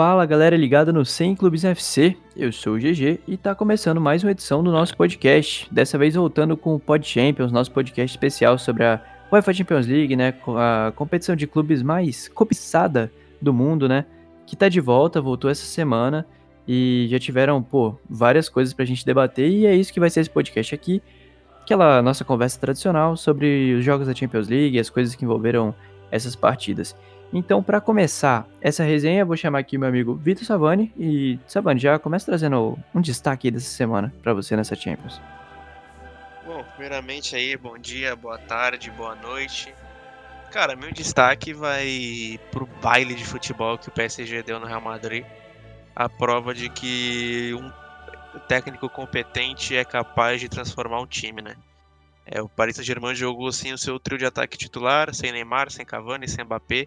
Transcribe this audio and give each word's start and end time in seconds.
Fala 0.00 0.24
galera 0.24 0.56
ligada 0.56 0.94
no 0.94 1.04
100 1.04 1.36
Clubes 1.36 1.62
FC, 1.62 2.16
eu 2.34 2.50
sou 2.50 2.76
o 2.76 2.78
GG 2.78 3.20
e 3.28 3.36
tá 3.36 3.54
começando 3.54 4.00
mais 4.00 4.24
uma 4.24 4.30
edição 4.30 4.64
do 4.64 4.72
nosso 4.72 4.96
podcast. 4.96 5.68
Dessa 5.70 5.98
vez 5.98 6.14
voltando 6.14 6.56
com 6.56 6.74
o 6.74 6.80
Pod 6.80 7.06
Champions, 7.06 7.52
nosso 7.52 7.70
podcast 7.70 8.16
especial 8.16 8.56
sobre 8.56 8.82
a 8.82 8.98
UEFA 9.30 9.52
Champions 9.52 9.86
League, 9.86 10.16
né? 10.16 10.32
A 10.56 10.90
competição 10.96 11.36
de 11.36 11.46
clubes 11.46 11.82
mais 11.82 12.28
cobiçada 12.28 13.12
do 13.42 13.52
mundo, 13.52 13.86
né? 13.86 14.06
Que 14.46 14.56
tá 14.56 14.70
de 14.70 14.80
volta, 14.80 15.20
voltou 15.20 15.50
essa 15.50 15.66
semana 15.66 16.26
e 16.66 17.06
já 17.10 17.18
tiveram, 17.18 17.62
pô, 17.62 17.94
várias 18.08 18.48
coisas 18.48 18.72
pra 18.72 18.86
gente 18.86 19.04
debater 19.04 19.50
e 19.50 19.66
é 19.66 19.76
isso 19.76 19.92
que 19.92 20.00
vai 20.00 20.08
ser 20.08 20.20
esse 20.20 20.30
podcast 20.30 20.74
aqui. 20.74 21.02
Aquela 21.60 22.00
nossa 22.00 22.24
conversa 22.24 22.58
tradicional 22.58 23.18
sobre 23.18 23.74
os 23.74 23.84
jogos 23.84 24.06
da 24.06 24.14
Champions 24.14 24.48
League, 24.48 24.80
as 24.80 24.88
coisas 24.88 25.14
que 25.14 25.26
envolveram 25.26 25.74
essas 26.10 26.34
partidas. 26.34 26.96
Então, 27.32 27.62
para 27.62 27.80
começar 27.80 28.46
essa 28.60 28.82
resenha, 28.82 29.24
vou 29.24 29.36
chamar 29.36 29.60
aqui 29.60 29.78
meu 29.78 29.88
amigo 29.88 30.14
Vitor 30.14 30.44
Savani. 30.44 30.92
E, 30.96 31.38
Savani, 31.46 31.78
já 31.78 31.98
começa 31.98 32.26
trazendo 32.26 32.76
um 32.92 33.00
destaque 33.00 33.50
dessa 33.50 33.70
semana 33.70 34.12
para 34.20 34.34
você 34.34 34.56
nessa 34.56 34.74
Champions. 34.74 35.20
Bom, 36.44 36.64
primeiramente 36.74 37.36
aí, 37.36 37.56
bom 37.56 37.78
dia, 37.78 38.16
boa 38.16 38.36
tarde, 38.36 38.90
boa 38.90 39.14
noite. 39.14 39.72
Cara, 40.50 40.74
meu 40.74 40.90
destaque 40.90 41.54
vai 41.54 42.40
pro 42.50 42.66
baile 42.82 43.14
de 43.14 43.24
futebol 43.24 43.78
que 43.78 43.88
o 43.88 43.92
PSG 43.92 44.42
deu 44.42 44.58
no 44.58 44.66
Real 44.66 44.80
Madrid. 44.80 45.24
A 45.94 46.08
prova 46.08 46.52
de 46.52 46.68
que 46.68 47.54
um 47.54 47.70
técnico 48.48 48.88
competente 48.88 49.76
é 49.76 49.84
capaz 49.84 50.40
de 50.40 50.48
transformar 50.48 51.00
um 51.00 51.06
time, 51.06 51.40
né? 51.40 51.54
É, 52.26 52.42
o 52.42 52.48
Paris 52.48 52.76
Saint-Germain 52.76 53.14
jogou 53.14 53.48
assim 53.48 53.72
o 53.72 53.78
seu 53.78 53.98
trio 53.98 54.18
de 54.18 54.26
ataque 54.26 54.58
titular, 54.58 55.14
sem 55.14 55.30
Neymar, 55.30 55.70
sem 55.70 55.84
Cavani, 55.84 56.28
sem 56.28 56.44
Mbappé, 56.44 56.86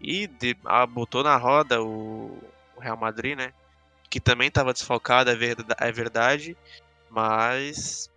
e 0.00 0.26
de, 0.26 0.56
ah, 0.64 0.86
botou 0.86 1.22
na 1.22 1.36
roda 1.36 1.82
o, 1.82 2.38
o, 2.76 2.80
Real 2.80 2.96
Madrid, 2.96 3.36
né? 3.36 3.52
Que 4.10 4.20
também 4.20 4.48
estava 4.48 4.72
desfalcado, 4.72 5.30
é 5.30 5.34
verdade, 5.34 5.74
é 5.80 5.92
verdade 5.92 6.56
mas 7.10 8.10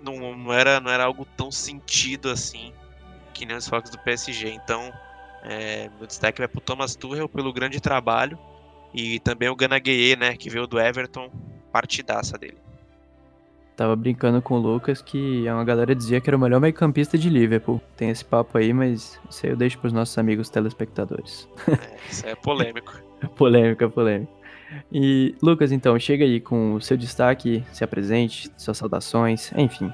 não, 0.00 0.36
não, 0.36 0.52
era, 0.52 0.80
não 0.80 0.90
era 0.90 1.04
algo 1.04 1.26
tão 1.36 1.50
sentido 1.50 2.30
assim 2.30 2.72
que 3.32 3.44
nem 3.44 3.56
os 3.56 3.68
focos 3.68 3.90
do 3.90 3.98
PSG. 3.98 4.50
Então, 4.50 4.92
é, 5.42 5.90
meu 5.98 6.06
destaque 6.06 6.38
vai 6.38 6.48
para 6.48 6.58
o 6.58 6.62
Thomas 6.62 6.96
Tuchel 6.96 7.28
pelo 7.28 7.52
grande 7.52 7.80
trabalho 7.80 8.38
e 8.94 9.20
também 9.20 9.48
o 9.48 9.56
Gana 9.56 9.78
Gueye, 9.78 10.16
né? 10.16 10.36
Que 10.36 10.48
veio 10.48 10.66
do 10.66 10.80
Everton, 10.80 11.30
partidaça 11.70 12.38
dele. 12.38 12.58
Tava 13.76 13.94
brincando 13.94 14.40
com 14.40 14.54
o 14.54 14.58
Lucas 14.58 15.02
que 15.02 15.44
uma 15.50 15.62
galera 15.62 15.94
dizia 15.94 16.18
que 16.18 16.30
era 16.30 16.36
o 16.36 16.40
melhor 16.40 16.58
meio-campista 16.60 17.18
de 17.18 17.28
Liverpool. 17.28 17.78
Tem 17.94 18.08
esse 18.08 18.24
papo 18.24 18.56
aí, 18.56 18.72
mas 18.72 19.20
isso 19.28 19.44
aí 19.44 19.52
eu 19.52 19.56
deixo 19.56 19.78
pros 19.78 19.92
nossos 19.92 20.16
amigos 20.16 20.48
telespectadores. 20.48 21.46
É, 21.68 21.96
isso 22.10 22.26
é 22.26 22.34
polêmico. 22.34 22.94
polêmica, 23.36 23.84
é 23.84 23.88
polêmica. 23.88 24.32
E, 24.90 25.34
Lucas, 25.42 25.72
então, 25.72 25.98
chega 25.98 26.24
aí 26.24 26.40
com 26.40 26.74
o 26.74 26.80
seu 26.80 26.96
destaque, 26.96 27.62
se 27.70 27.84
apresente, 27.84 28.50
suas 28.56 28.78
saudações, 28.78 29.52
enfim. 29.54 29.92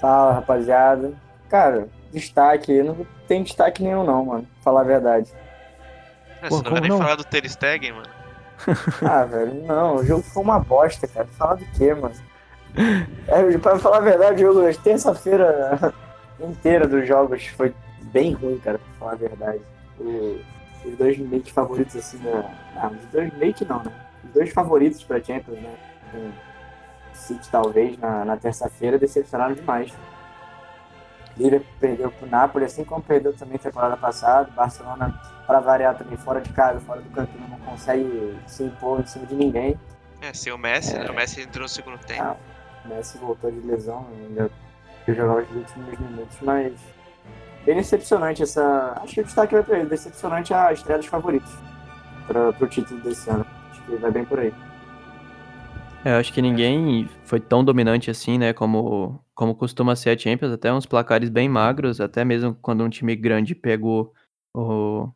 Fala, 0.00 0.32
rapaziada. 0.32 1.12
Cara, 1.48 1.88
destaque, 2.12 2.80
não 2.80 3.04
tem 3.26 3.42
destaque 3.42 3.82
nenhum 3.82 4.04
não, 4.04 4.24
mano. 4.24 4.48
Falar 4.62 4.82
a 4.82 4.84
verdade. 4.84 5.32
É, 6.40 6.48
Pô, 6.48 6.58
você 6.58 6.62
não 6.62 6.70
vai 6.70 6.80
nem 6.80 6.90
não? 6.90 6.98
falar 6.98 7.16
do 7.16 7.24
Ter 7.24 7.48
Stegen, 7.48 7.92
mano? 7.92 8.19
Ah, 9.02 9.24
velho, 9.24 9.66
não, 9.66 9.96
o 9.96 10.04
jogo 10.04 10.22
foi 10.22 10.42
uma 10.42 10.58
bosta, 10.58 11.06
cara. 11.06 11.26
Falar 11.38 11.54
do 11.54 11.64
quê, 11.76 11.94
mano? 11.94 12.14
É, 13.26 13.58
pra 13.58 13.78
falar 13.78 13.98
a 13.98 14.00
verdade, 14.00 14.44
o 14.44 14.52
jogo, 14.52 14.82
terça-feira 14.82 15.92
inteira 16.40 16.86
dos 16.86 17.06
jogos 17.06 17.46
foi 17.48 17.74
bem 18.12 18.32
ruim, 18.32 18.58
cara, 18.58 18.78
pra 18.78 18.94
falar 18.98 19.12
a 19.12 19.16
verdade. 19.16 19.60
O, 19.98 20.40
os 20.84 20.96
dois 20.96 21.16
que 21.16 21.52
favoritos, 21.52 21.96
assim, 21.96 22.18
na. 22.18 22.44
Ah, 22.76 22.90
os 22.90 23.04
dois 23.06 23.56
que 23.56 23.64
não, 23.64 23.82
né? 23.82 23.92
Os 24.24 24.30
dois 24.32 24.52
favoritos 24.52 25.02
pra 25.02 25.22
Champions, 25.22 25.58
né? 25.58 25.74
Com 26.12 26.30
City, 27.12 27.48
talvez, 27.50 27.98
na, 27.98 28.24
na 28.24 28.36
terça-feira, 28.36 28.98
decepcionaram 28.98 29.54
demais. 29.54 29.92
Liverpool 31.36 31.72
perdeu 31.78 32.10
pro 32.10 32.26
Napoli, 32.28 32.64
assim 32.64 32.84
como 32.84 33.02
perdeu 33.02 33.32
também 33.32 33.58
temporada 33.58 33.96
passada. 33.96 34.50
Barcelona, 34.54 35.20
para 35.46 35.60
variar 35.60 35.96
também, 35.96 36.16
fora 36.16 36.40
de 36.40 36.52
casa, 36.52 36.80
fora 36.80 37.00
do 37.00 37.10
campeão, 37.10 37.48
não 37.48 37.58
consegue 37.60 38.38
se 38.46 38.64
impor 38.64 39.00
em 39.00 39.06
cima 39.06 39.26
de 39.26 39.34
ninguém. 39.34 39.78
É, 40.20 40.32
sem 40.32 40.52
o 40.52 40.58
Messi, 40.58 40.94
é... 40.94 41.04
né? 41.04 41.10
O 41.10 41.14
Messi 41.14 41.40
entrou 41.40 41.62
no 41.62 41.68
segundo 41.68 41.98
tempo. 41.98 42.22
Ah, 42.22 42.36
o 42.84 42.88
Messi 42.88 43.18
voltou 43.18 43.50
de 43.50 43.60
lesão, 43.60 44.06
ainda 44.12 44.50
jogava 45.08 45.42
os 45.42 45.56
últimos 45.56 45.98
minutos, 45.98 46.36
mas 46.42 46.72
bem 47.64 47.76
decepcionante 47.76 48.42
essa. 48.42 49.00
Acho 49.02 49.14
que 49.14 49.20
o 49.20 49.24
destaque 49.24 49.54
vai 49.54 49.62
pra 49.62 49.78
ele. 49.78 49.88
Decepcionante 49.88 50.52
a 50.54 50.72
estreia 50.72 50.98
dos 50.98 51.08
favoritos 51.08 51.52
para 52.26 52.50
o 52.50 52.66
título 52.68 53.00
desse 53.00 53.28
ano. 53.30 53.46
Acho 53.70 53.82
que 53.82 53.96
vai 53.96 54.10
bem 54.10 54.24
por 54.24 54.38
aí. 54.38 54.52
É, 56.02 56.12
acho 56.14 56.32
que 56.32 56.40
ninguém 56.40 57.06
foi 57.24 57.38
tão 57.38 57.62
dominante 57.62 58.10
assim, 58.10 58.38
né, 58.38 58.54
como, 58.54 59.22
como 59.34 59.54
costuma 59.54 59.94
ser 59.94 60.10
a 60.10 60.18
Champions, 60.18 60.50
até 60.50 60.72
uns 60.72 60.86
placares 60.86 61.28
bem 61.28 61.46
magros, 61.46 62.00
até 62.00 62.24
mesmo 62.24 62.56
quando 62.62 62.82
um 62.82 62.88
time 62.88 63.14
grande 63.14 63.54
pegou 63.54 64.14
o, 64.56 65.08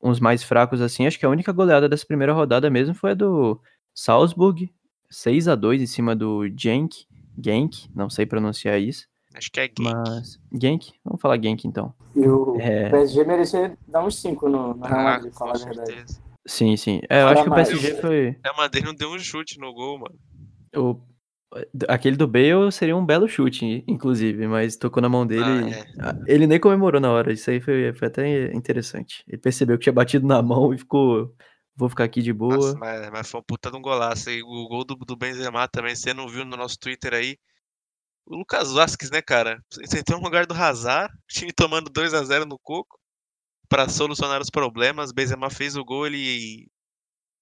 uns 0.00 0.20
mais 0.20 0.44
fracos 0.44 0.80
assim. 0.80 1.06
Acho 1.06 1.18
que 1.18 1.26
a 1.26 1.30
única 1.30 1.50
goleada 1.50 1.88
dessa 1.88 2.06
primeira 2.06 2.32
rodada 2.32 2.70
mesmo 2.70 2.94
foi 2.94 3.10
a 3.10 3.14
do 3.14 3.60
Salzburg, 3.92 4.72
6 5.10 5.48
a 5.48 5.56
2 5.56 5.82
em 5.82 5.86
cima 5.86 6.14
do 6.14 6.46
Genk, 6.56 7.04
Genk, 7.36 7.88
não 7.92 8.08
sei 8.08 8.24
pronunciar 8.24 8.80
isso. 8.80 9.08
Acho 9.34 9.50
que 9.50 9.58
é 9.58 9.64
Genk. 9.64 9.82
Mas, 9.82 10.38
Genk? 10.52 10.92
Vamos 11.04 11.20
falar 11.20 11.42
Genk 11.42 11.66
então. 11.66 11.92
E 12.14 12.26
o 12.28 12.56
é... 12.60 12.88
PSG 12.90 13.24
merecia 13.24 13.76
dar 13.88 14.04
uns 14.04 14.20
5 14.20 14.48
no, 14.48 14.74
no 14.74 14.86
Real 14.86 15.02
Madrid, 15.02 15.32
ah, 15.34 15.38
falar 15.38 15.56
a 15.56 15.64
verdade. 15.64 16.04
Sim, 16.46 16.76
sim. 16.78 17.00
É, 17.10 17.22
eu 17.22 17.28
acho 17.28 17.42
que 17.42 17.50
o 17.50 17.54
PSG 17.54 17.94
foi. 18.00 18.36
O 18.54 18.56
Madrid 18.56 18.84
não 18.84 18.94
deu 18.94 19.10
um 19.10 19.18
chute 19.18 19.58
no 19.60 19.72
gol, 19.74 19.98
mano. 19.98 20.18
O... 20.78 21.02
Aquele 21.88 22.16
do 22.16 22.28
Bale 22.28 22.70
seria 22.70 22.94
um 22.94 23.04
belo 23.04 23.26
chute, 23.26 23.82
inclusive, 23.88 24.46
mas 24.46 24.76
tocou 24.76 25.00
na 25.02 25.08
mão 25.08 25.26
dele. 25.26 25.74
Ah, 25.98 26.10
é. 26.10 26.34
Ele 26.34 26.46
nem 26.46 26.60
comemorou 26.60 27.00
na 27.00 27.10
hora. 27.10 27.32
Isso 27.32 27.50
aí 27.50 27.58
foi, 27.58 27.92
foi 27.94 28.08
até 28.08 28.54
interessante. 28.54 29.24
Ele 29.26 29.38
percebeu 29.38 29.78
que 29.78 29.84
tinha 29.84 29.92
batido 29.92 30.26
na 30.26 30.42
mão 30.42 30.74
e 30.74 30.78
ficou. 30.78 31.34
Vou 31.74 31.88
ficar 31.88 32.04
aqui 32.04 32.20
de 32.20 32.32
boa. 32.32 32.56
Nossa, 32.56 32.76
mas, 32.76 33.10
mas, 33.10 33.30
foi 33.30 33.40
um 33.40 33.44
puta 33.44 33.70
de 33.70 33.76
um 33.76 33.82
golaço. 33.82 34.28
E 34.28 34.42
o 34.42 34.68
gol 34.68 34.84
do, 34.84 34.94
do 34.96 35.16
Benzema 35.16 35.66
também, 35.68 35.94
você 35.96 36.12
não 36.12 36.28
viu 36.28 36.44
no 36.44 36.56
nosso 36.56 36.78
Twitter 36.78 37.14
aí. 37.14 37.38
O 38.26 38.36
Lucas 38.36 38.72
Vasquez, 38.72 39.10
né, 39.10 39.22
cara? 39.22 39.58
Você 39.72 40.00
entrou 40.00 40.18
no 40.18 40.24
lugar 40.24 40.44
do 40.44 40.52
Hazard, 40.52 41.10
time 41.30 41.52
tomando 41.52 41.88
2 41.88 42.12
a 42.12 42.22
0 42.24 42.44
no 42.44 42.58
Coco 42.58 42.98
para 43.68 43.88
solucionar 43.88 44.42
os 44.42 44.50
problemas. 44.50 45.12
Benzema 45.12 45.48
fez 45.48 45.76
o 45.76 45.84
gol, 45.84 46.06
ele 46.06 46.68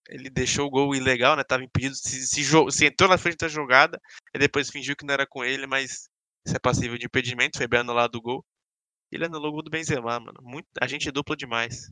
ele 0.09 0.31
deixou 0.31 0.67
o 0.67 0.71
gol 0.71 0.95
ilegal, 0.95 1.37
né? 1.37 1.45
Tava 1.45 1.65
impedido, 1.65 1.95
se, 1.95 2.27
se, 2.27 2.45
se 2.45 2.87
entrou 2.87 3.09
na 3.09 3.19
frente 3.19 3.39
da 3.39 3.49
jogada 3.49 4.01
e 4.35 4.39
depois 4.39 4.71
fingiu 4.71 4.97
que 4.97 5.05
não 5.05 5.15
era 5.15 5.27
com 5.27 5.45
ele, 5.45 5.67
mas 5.67 6.09
isso 6.47 6.57
é 6.57 6.59
passível 6.59 6.97
de 6.97 7.07
impedimento, 7.07 7.59
foi 7.59 7.67
bem 7.67 7.81
anulado 7.81 8.17
o 8.17 8.23
gol. 8.23 8.45
Ele 9.11 9.25
anulou 9.25 9.51
o 9.51 9.53
gol 9.55 9.63
do 9.63 9.71
Benzema, 9.71 10.19
mano. 10.21 10.39
Muito, 10.43 10.67
a 10.81 10.87
gente 10.87 11.11
dupla 11.11 11.37
demais. 11.37 11.91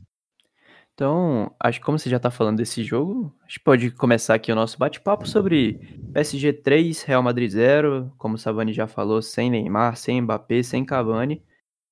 Então, 0.93 1.53
acho 1.59 1.79
que 1.79 1.85
como 1.85 1.99
você 1.99 2.09
já 2.09 2.17
tá 2.17 2.31
falando 2.31 2.57
desse 2.57 2.81
jogo, 2.81 3.35
a 3.41 3.47
gente 3.47 3.59
pode 3.59 3.91
começar 3.91 4.33
aqui 4.33 4.49
o 4.49 4.55
nosso 4.55 4.77
bate-papo 4.77 5.27
sobre 5.27 5.73
PSG 6.13 6.53
3, 6.53 7.03
Real 7.03 7.21
Madrid 7.21 7.51
0, 7.51 8.13
como 8.17 8.35
o 8.35 8.37
Savani 8.37 8.71
já 8.71 8.87
falou, 8.87 9.21
sem 9.21 9.49
Neymar, 9.49 9.97
sem 9.97 10.21
Mbappé, 10.21 10.63
sem 10.63 10.85
Cavani. 10.85 11.43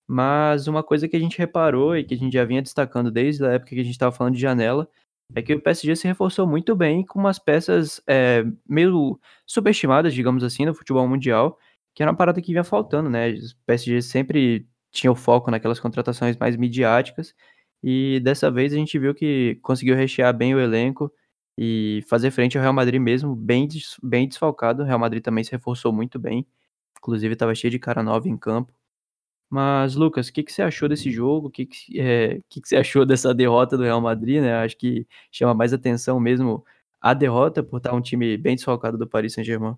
Mas 0.08 0.68
uma 0.68 0.82
coisa 0.82 1.08
que 1.08 1.18
a 1.18 1.20
gente 1.20 1.38
reparou 1.38 1.98
e 1.98 2.04
que 2.06 2.14
a 2.14 2.18
gente 2.18 2.32
já 2.32 2.46
vinha 2.46 2.62
destacando 2.62 3.12
desde 3.12 3.46
a 3.46 3.52
época 3.52 3.76
que 3.76 3.82
a 3.82 3.84
gente 3.84 3.92
estava 3.92 4.16
falando 4.16 4.36
de 4.36 4.42
janela 4.42 4.90
é 5.36 5.42
que 5.42 5.54
o 5.56 5.62
PSG 5.62 5.96
se 5.96 6.08
reforçou 6.08 6.48
muito 6.48 6.76
bem 6.76 7.06
com 7.06 7.20
umas 7.20 7.40
peças 7.40 8.02
é, 8.08 8.44
meio 8.68 9.20
subestimadas, 9.46 10.14
digamos 10.14 10.44
assim, 10.44 10.66
no 10.66 10.74
futebol 10.76 11.08
mundial, 11.08 11.58
que 11.94 12.04
era 12.04 12.12
uma 12.12 12.18
parada 12.18 12.42
que 12.42 12.52
vinha 12.52 12.64
faltando, 12.64 13.10
né? 13.10 13.32
O 13.32 13.36
PSG 13.66 14.02
sempre 14.02 14.68
tinha 14.92 15.12
o 15.12 15.16
foco 15.16 15.50
naquelas 15.52 15.80
contratações 15.80 16.38
mais 16.38 16.56
midiáticas 16.56 17.34
e 17.84 18.20
dessa 18.22 18.50
vez 18.50 18.74
a 18.74 18.78
gente 18.78 18.98
viu 18.98 19.14
que 19.14 19.60
conseguiu 19.62 19.96
rechear 19.96 20.36
bem 20.36 20.56
o 20.56 20.60
elenco 20.60 21.12
e 21.58 22.02
fazer 22.08 22.32
frente 22.32 22.58
ao 22.58 22.62
Real 22.62 22.74
Madrid 22.74 23.02
mesmo, 23.02 23.36
bem, 23.36 23.68
bem 24.02 24.28
desfalcado. 24.28 24.84
O 24.84 24.86
Real 24.86 24.98
Madrid 25.00 25.22
também 25.24 25.44
se 25.44 25.52
reforçou 25.52 25.92
muito 25.92 26.18
bem, 26.20 26.48
inclusive 26.98 27.34
estava 27.34 27.54
cheio 27.56 27.72
de 27.72 27.80
cara 27.80 28.02
nova 28.02 28.30
em 28.30 28.38
campo. 28.38 28.74
Mas, 29.54 29.94
Lucas, 29.94 30.30
o 30.30 30.34
que, 30.34 30.42
que 30.42 30.52
você 30.52 30.64
achou 30.64 30.90
desse 30.90 31.12
jogo? 31.12 31.46
O 31.46 31.52
que, 31.52 31.68
que, 31.68 32.02
é, 32.02 32.40
que, 32.50 32.60
que 32.60 32.68
você 32.68 32.76
achou 32.76 33.06
dessa 33.06 33.36
derrota 33.36 33.78
do 33.78 33.84
Real 33.84 34.02
Madrid, 34.02 34.42
né? 34.42 34.64
Acho 34.64 34.76
que 34.76 35.06
chama 35.32 35.54
mais 35.54 35.72
atenção 35.72 36.20
mesmo 36.20 36.66
a 37.00 37.14
derrota 37.14 37.62
por 37.62 37.78
estar 37.78 37.94
um 37.94 38.02
time 38.02 38.36
bem 38.36 38.56
desfalcado 38.56 38.98
do 38.98 39.06
Paris 39.06 39.34
Saint-Germain. 39.34 39.78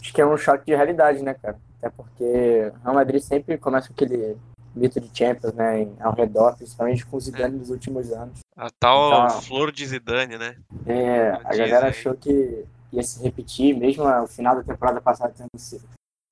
Acho 0.00 0.14
que 0.14 0.22
é 0.22 0.26
um 0.26 0.38
choque 0.38 0.64
de 0.64 0.74
realidade, 0.74 1.22
né, 1.22 1.34
cara? 1.34 1.60
Até 1.76 1.90
porque 1.90 2.24
o 2.24 2.82
Real 2.82 2.94
Madrid 2.94 3.20
sempre 3.20 3.58
começa 3.58 3.88
com 3.88 3.92
aquele 3.92 4.38
mito 4.74 4.98
de 4.98 5.10
Champions, 5.12 5.52
né, 5.52 5.86
ao 6.00 6.14
redor, 6.14 6.56
principalmente 6.56 7.04
com 7.04 7.18
o 7.18 7.20
Zidane 7.20 7.56
é. 7.56 7.58
nos 7.58 7.68
últimos 7.68 8.10
anos. 8.10 8.38
A 8.56 8.70
tal 8.70 9.26
então, 9.26 9.42
flor 9.42 9.70
de 9.70 9.86
Zidane, 9.86 10.38
né? 10.38 10.56
É, 10.86 11.32
a 11.44 11.54
galera 11.54 11.88
achou 11.88 12.14
que 12.14 12.64
ia 12.90 13.02
se 13.02 13.22
repetir, 13.22 13.76
mesmo 13.76 14.02
o 14.02 14.26
final 14.26 14.56
da 14.56 14.62
temporada 14.62 14.98
passada 14.98 15.34
tendo, 15.36 15.82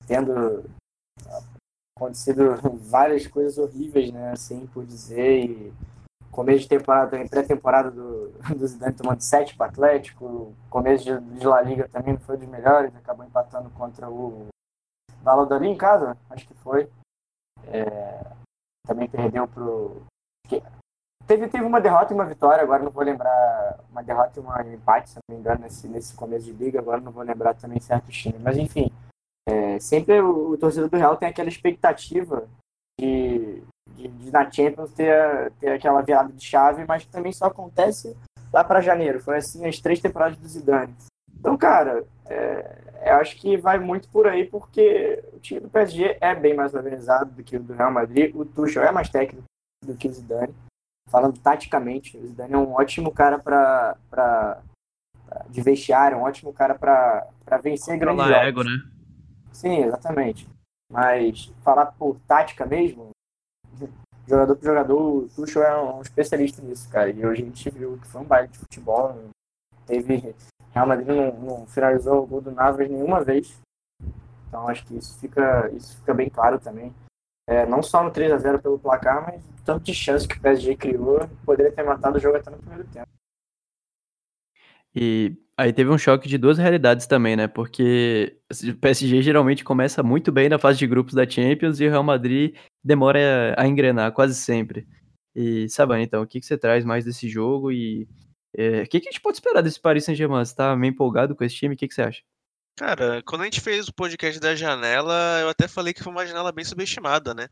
tendo 0.07 0.63
acontecido 1.99 2.55
várias 2.79 3.27
coisas 3.27 3.57
horríveis, 3.57 4.11
né? 4.11 4.31
Assim 4.31 4.65
por 4.67 4.85
dizer, 4.85 5.45
e 5.45 5.73
começo 6.31 6.61
de 6.61 6.69
temporada, 6.69 7.19
em 7.19 7.27
pré-temporada 7.27 7.91
do, 7.91 8.29
do 8.55 8.65
Zidane 8.65 8.93
tomando 8.93 9.21
7 9.21 9.55
para 9.55 9.67
Atlético, 9.67 10.53
começo 10.69 11.03
de, 11.03 11.19
de 11.37 11.45
La 11.45 11.61
Liga 11.61 11.89
também 11.89 12.13
não 12.13 12.21
foi 12.21 12.37
dos 12.37 12.47
melhores, 12.47 12.95
acabou 12.95 13.25
empatando 13.25 13.69
contra 13.71 14.09
o 14.09 14.47
Valladolid 15.21 15.69
em 15.69 15.77
casa, 15.77 16.17
acho 16.29 16.47
que 16.47 16.53
foi. 16.55 16.89
É, 17.67 18.25
também 18.87 19.07
perdeu 19.09 19.47
pro. 19.47 20.01
Teve, 21.27 21.47
teve 21.47 21.63
uma 21.63 21.79
derrota 21.79 22.11
e 22.11 22.15
uma 22.15 22.25
vitória, 22.25 22.63
agora 22.63 22.81
não 22.81 22.89
vou 22.89 23.03
lembrar. 23.03 23.79
Uma 23.91 24.01
derrota 24.01 24.39
e 24.39 24.43
um 24.43 24.73
empate, 24.73 25.09
se 25.09 25.15
não 25.17 25.35
me 25.35 25.39
engano, 25.39 25.61
nesse, 25.61 25.87
nesse 25.87 26.15
começo 26.15 26.45
de 26.45 26.53
liga, 26.53 26.79
agora 26.79 27.01
não 27.01 27.11
vou 27.11 27.23
lembrar 27.23 27.53
também 27.53 27.79
certo 27.79 28.09
time. 28.09 28.39
Mas 28.39 28.57
enfim, 28.57 28.89
é, 29.49 29.79
sempre 29.79 30.21
o, 30.21 30.51
o, 30.51 30.57
torcedor 30.57 30.89
do 30.89 30.97
Real 30.97 31.17
tem 31.17 31.27
aquela 31.27 31.49
expectativa 31.49 32.47
de, 32.99 33.63
de, 33.95 34.07
de, 34.07 34.31
na 34.31 34.49
Champions 34.49 34.93
ter, 34.93 35.51
ter 35.59 35.69
aquela 35.69 36.01
virada 36.01 36.31
de 36.31 36.45
chave, 36.45 36.85
mas 36.87 37.05
também 37.05 37.31
só 37.31 37.45
acontece 37.45 38.15
lá 38.53 38.63
para 38.63 38.81
janeiro. 38.81 39.19
Foi 39.19 39.37
assim 39.37 39.65
as 39.65 39.79
três 39.79 39.99
temporadas 39.99 40.37
do 40.37 40.47
Zidane. 40.47 40.93
Então, 41.39 41.57
cara, 41.57 42.05
é, 42.27 42.77
eu 43.05 43.15
acho 43.15 43.37
que 43.37 43.57
vai 43.57 43.79
muito 43.79 44.07
por 44.09 44.27
aí, 44.27 44.45
porque 44.45 45.23
o 45.33 45.39
time 45.39 45.61
do 45.61 45.69
PSG 45.69 46.17
é 46.21 46.35
bem 46.35 46.53
mais 46.53 46.75
organizado 46.75 47.31
do 47.31 47.43
que 47.43 47.55
o 47.57 47.63
do 47.63 47.73
Real 47.73 47.91
Madrid. 47.91 48.35
O 48.35 48.45
Tuchel 48.45 48.83
é 48.83 48.91
mais 48.91 49.09
técnico 49.09 49.47
do 49.83 49.95
que 49.95 50.07
o 50.07 50.13
Zidane. 50.13 50.53
Falando 51.09 51.39
taticamente, 51.39 52.15
o 52.17 52.27
Zidane 52.27 52.53
é 52.53 52.57
um 52.57 52.73
ótimo 52.73 53.11
cara 53.11 53.39
para 53.39 54.61
de 55.49 55.61
vestiário, 55.61 56.17
um 56.17 56.23
ótimo 56.23 56.51
cara 56.51 56.75
para 56.75 57.57
vencer 57.63 57.97
grandes 57.97 58.25
jogos. 58.25 58.47
ego, 58.47 58.63
né? 58.63 58.98
Sim, 59.51 59.83
exatamente. 59.83 60.47
Mas 60.91 61.51
falar 61.63 61.87
por 61.87 62.19
tática 62.27 62.65
mesmo, 62.65 63.09
jogador 64.27 64.55
por 64.55 64.65
jogador, 64.65 65.23
o 65.23 65.29
Tuchel 65.29 65.63
é 65.63 65.81
um 65.81 66.01
especialista 66.01 66.61
nisso, 66.61 66.89
cara. 66.89 67.09
E 67.09 67.25
hoje 67.25 67.41
a 67.41 67.45
gente 67.45 67.69
viu 67.69 67.97
que 67.97 68.07
foi 68.07 68.21
um 68.21 68.25
baile 68.25 68.47
de 68.47 68.57
futebol. 68.57 69.15
Teve 69.85 70.35
Real 70.71 70.87
Madrid 70.87 71.07
não, 71.07 71.33
não, 71.33 71.67
finalizou 71.67 72.23
o 72.23 72.27
gol 72.27 72.41
do 72.41 72.51
Navas 72.51 72.89
nenhuma 72.89 73.23
vez. 73.23 73.59
Então 74.47 74.67
acho 74.67 74.85
que 74.85 74.97
isso 74.97 75.17
fica, 75.19 75.69
isso 75.73 75.97
fica 75.97 76.13
bem 76.13 76.29
claro 76.29 76.59
também. 76.59 76.93
É, 77.47 77.65
não 77.65 77.81
só 77.81 78.03
no 78.03 78.11
3 78.11 78.31
a 78.31 78.37
0 78.37 78.61
pelo 78.61 78.79
placar, 78.79 79.25
mas 79.25 79.43
tanto 79.65 79.83
de 79.83 79.93
chance 79.93 80.27
que 80.27 80.37
o 80.37 80.41
PSG 80.41 80.75
criou, 80.75 81.27
poderia 81.43 81.71
ter 81.71 81.83
matado 81.83 82.17
o 82.17 82.19
jogo 82.19 82.37
até 82.37 82.51
no 82.51 82.57
primeiro 82.57 82.87
tempo. 82.89 83.09
E 84.95 85.35
aí 85.57 85.71
teve 85.71 85.89
um 85.89 85.97
choque 85.97 86.27
de 86.27 86.37
duas 86.37 86.57
realidades 86.57 87.05
também, 87.05 87.35
né? 87.35 87.47
Porque 87.47 88.37
o 88.51 88.75
PSG 88.75 89.21
geralmente 89.21 89.63
começa 89.63 90.01
muito 90.01 90.31
bem 90.31 90.49
na 90.49 90.57
fase 90.57 90.79
de 90.79 90.87
grupos 90.87 91.13
da 91.13 91.29
Champions 91.29 91.79
e 91.79 91.87
o 91.87 91.89
Real 91.89 92.03
Madrid 92.03 92.55
demora 92.83 93.55
a 93.57 93.67
engrenar 93.67 94.11
quase 94.11 94.35
sempre. 94.35 94.87
E 95.35 95.69
Sabane, 95.69 96.03
então, 96.03 96.23
o 96.23 96.27
que, 96.27 96.39
que 96.39 96.45
você 96.45 96.57
traz 96.57 96.83
mais 96.83 97.05
desse 97.05 97.29
jogo 97.29 97.71
e 97.71 98.07
é, 98.55 98.81
o 98.81 98.87
que, 98.87 98.99
que 98.99 99.07
a 99.07 99.11
gente 99.11 99.21
pode 99.21 99.37
esperar 99.37 99.61
desse 99.61 99.79
Paris 99.79 100.03
Saint-Germain? 100.05 100.43
Você 100.43 100.55
tá 100.55 100.75
meio 100.75 100.91
empolgado 100.91 101.35
com 101.35 101.43
esse 101.43 101.55
time? 101.55 101.75
O 101.75 101.77
que, 101.77 101.87
que 101.87 101.93
você 101.93 102.01
acha? 102.01 102.21
Cara, 102.75 103.21
quando 103.23 103.41
a 103.41 103.45
gente 103.45 103.61
fez 103.61 103.87
o 103.87 103.93
podcast 103.93 104.39
da 104.39 104.55
janela, 104.55 105.39
eu 105.41 105.49
até 105.49 105.67
falei 105.67 105.93
que 105.93 106.01
foi 106.01 106.11
uma 106.11 106.25
janela 106.25 106.51
bem 106.51 106.63
subestimada, 106.65 107.33
né? 107.33 107.47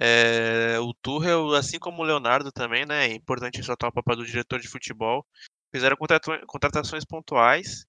É, 0.00 0.78
o 0.78 0.94
Tuchel, 0.94 1.54
assim 1.54 1.78
como 1.78 2.02
o 2.02 2.04
Leonardo 2.04 2.52
também, 2.52 2.86
né? 2.86 3.06
É 3.06 3.14
importante 3.14 3.56
ressaltar 3.56 3.90
o 3.90 3.92
papel 3.92 4.16
do 4.16 4.26
diretor 4.26 4.60
de 4.60 4.68
futebol. 4.68 5.26
Fizeram 5.72 5.96
contratações 6.46 7.04
pontuais, 7.04 7.86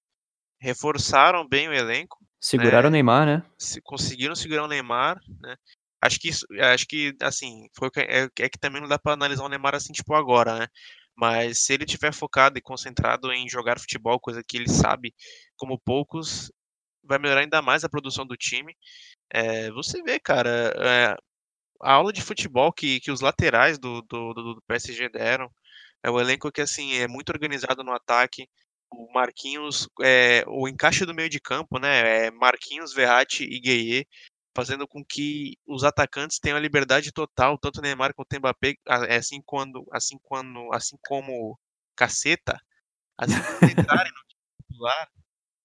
reforçaram 0.59 1.47
bem 1.47 1.67
o 1.69 1.73
elenco. 1.73 2.17
Seguraram 2.41 2.83
né? 2.83 2.87
o 2.87 2.91
Neymar, 2.91 3.25
né? 3.25 3.43
conseguiram 3.83 4.35
segurar 4.35 4.63
o 4.63 4.67
Neymar, 4.67 5.19
né? 5.41 5.55
Acho 6.01 6.19
que 6.19 6.29
isso, 6.29 6.45
acho 6.61 6.87
que 6.87 7.13
assim, 7.21 7.67
foi 7.77 7.89
é, 7.97 8.29
é 8.39 8.49
que 8.49 8.57
também 8.57 8.81
não 8.81 8.87
dá 8.87 8.97
para 8.97 9.13
analisar 9.13 9.43
o 9.43 9.49
Neymar 9.49 9.75
assim 9.75 9.91
tipo 9.91 10.13
agora, 10.13 10.59
né? 10.59 10.67
Mas 11.15 11.65
se 11.65 11.73
ele 11.73 11.85
tiver 11.85 12.13
focado 12.13 12.57
e 12.57 12.61
concentrado 12.61 13.31
em 13.33 13.49
jogar 13.49 13.77
futebol, 13.77 14.17
coisa 14.19 14.41
que 14.41 14.55
ele 14.55 14.69
sabe 14.69 15.13
como 15.57 15.77
poucos, 15.77 16.49
vai 17.03 17.19
melhorar 17.19 17.41
ainda 17.41 17.61
mais 17.61 17.83
a 17.83 17.89
produção 17.89 18.25
do 18.25 18.37
time. 18.37 18.73
É, 19.29 19.69
você 19.71 20.01
vê, 20.01 20.17
cara, 20.17 20.73
é, 20.77 21.17
a 21.81 21.93
aula 21.93 22.13
de 22.13 22.21
futebol 22.21 22.71
que, 22.71 22.99
que 23.01 23.11
os 23.11 23.21
laterais 23.21 23.77
do, 23.77 24.01
do, 24.03 24.33
do, 24.33 24.63
PSG 24.67 25.09
deram. 25.09 25.51
É 26.03 26.09
o 26.09 26.19
elenco 26.19 26.51
que 26.51 26.61
assim 26.61 26.93
é 26.95 27.07
muito 27.07 27.29
organizado 27.29 27.83
no 27.83 27.91
ataque. 27.91 28.47
O 28.91 29.11
Marquinhos, 29.13 29.87
é, 30.01 30.43
o 30.47 30.67
encaixe 30.67 31.05
do 31.05 31.13
meio 31.13 31.29
de 31.29 31.39
campo, 31.39 31.77
né? 31.79 32.27
É 32.27 32.31
Marquinhos, 32.31 32.93
Verratti 32.93 33.43
e 33.43 33.59
Gueye 33.59 34.07
fazendo 34.55 34.87
com 34.87 35.03
que 35.05 35.57
os 35.65 35.83
atacantes 35.83 36.39
tenham 36.39 36.57
a 36.57 36.61
liberdade 36.61 37.11
total, 37.11 37.57
tanto 37.57 37.81
Neymar 37.81 38.13
quanto 38.13 38.37
Mbappé, 38.37 38.75
é 39.07 39.15
assim 39.15 39.41
quando, 39.45 39.85
assim 39.91 40.17
quando, 40.21 40.73
assim 40.73 40.97
como 41.07 41.57
Caceta, 41.95 42.59
assim 43.17 43.35
entrarem 44.03 44.11
no 44.11 44.67
titular, 44.67 45.09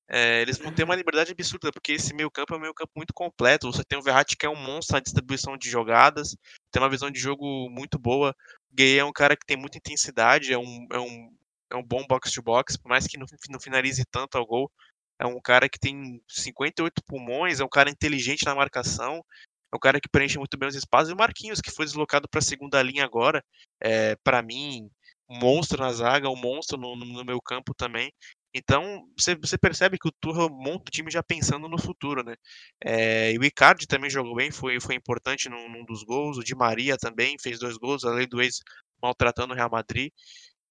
é, 0.09 0.43
eles 0.43 0.59
vão 0.59 0.73
ter 0.73 0.85
uma 0.85 0.95
liberdade 0.95 1.33
absurda, 1.33 1.73
porque 1.73 1.93
esse 1.93 2.15
meio 2.15 2.31
campo 2.31 2.55
é 2.55 2.57
um 2.57 2.61
meio 2.61 2.75
campo 2.75 2.93
muito 2.95 3.15
completo. 3.15 3.73
Você 3.73 3.83
tem 3.83 3.99
o 3.99 4.03
Verratti 4.03 4.37
que 4.37 4.45
é 4.45 4.49
um 4.51 4.57
monstro 4.57 4.95
na 4.95 5.01
distribuição 5.01 5.57
de 5.57 5.69
jogadas, 5.71 6.37
tem 6.71 6.83
uma 6.83 6.91
visão 6.91 7.11
de 7.11 7.19
jogo 7.19 7.71
muito 7.71 7.99
boa. 7.99 8.35
Gay 8.75 8.99
é 8.99 9.05
um 9.05 9.13
cara 9.13 9.37
que 9.37 9.47
tem 9.47 9.57
muita 9.57 9.79
intensidade, 9.79 10.53
é 10.53 10.59
um, 10.59 10.87
é 10.93 10.99
um, 10.99 11.37
é 11.71 11.77
um 11.77 11.83
bom 11.83 12.05
box-to-box, 12.07 12.77
por 12.77 12.89
mais 12.89 13.07
que 13.07 13.17
não, 13.17 13.27
não 13.51 13.61
finalize 13.61 14.05
tanto 14.11 14.37
ao 14.37 14.47
gol, 14.47 14.71
é 15.19 15.27
um 15.27 15.41
cara 15.41 15.69
que 15.69 15.79
tem 15.79 16.21
58 16.29 17.03
pulmões, 17.07 17.61
é 17.61 17.65
um 17.65 17.69
cara 17.69 17.91
inteligente 17.91 18.45
na 18.45 18.55
marcação, 18.55 19.25
é 19.73 19.77
um 19.77 19.81
cara 19.81 20.01
que 20.01 20.09
preenche 20.09 20.39
muito 20.39 20.57
bem 20.57 20.69
os 20.69 20.75
espaços. 20.75 21.11
E 21.11 21.13
o 21.13 21.17
Marquinhos, 21.17 21.61
que 21.61 21.71
foi 21.71 21.85
deslocado 21.85 22.29
para 22.29 22.39
a 22.39 22.43
segunda 22.43 22.83
linha 22.83 23.05
agora, 23.05 23.45
é, 23.81 24.17
para 24.23 24.43
mim, 24.43 24.91
um 25.29 25.39
monstro 25.39 25.81
na 25.81 25.93
zaga, 25.93 26.29
um 26.29 26.37
monstro 26.37 26.79
no, 26.79 26.97
no 26.97 27.25
meu 27.25 27.41
campo 27.41 27.75
também. 27.75 28.13
Então, 28.55 29.05
você, 29.19 29.59
percebe 29.59 29.99
que 29.99 30.09
o 30.09 30.13
Tuchel 30.13 30.49
monta 30.49 30.85
o 30.89 30.93
time 30.93 31.11
já 31.11 31.23
pensando 31.23 31.69
no 31.69 31.77
futuro, 31.77 32.23
né? 32.23 32.37
É, 32.85 33.33
e 33.33 33.39
o 33.39 33.45
Icardi 33.45 33.87
também 33.87 34.09
jogou 34.09 34.37
bem, 34.37 34.53
foi, 34.53 34.81
foi 34.81 34.95
importante 34.95 35.49
num, 35.49 35.69
num, 35.69 35.85
dos 35.85 36.05
gols. 36.05 36.39
O 36.39 36.45
Di 36.45 36.55
Maria 36.55 36.97
também 36.97 37.37
fez 37.41 37.59
dois 37.59 37.77
gols, 37.77 38.05
além 38.05 38.29
do 38.29 38.41
ex 38.41 38.61
maltratando 39.03 39.53
o 39.53 39.57
Real 39.57 39.71
Madrid 39.71 40.13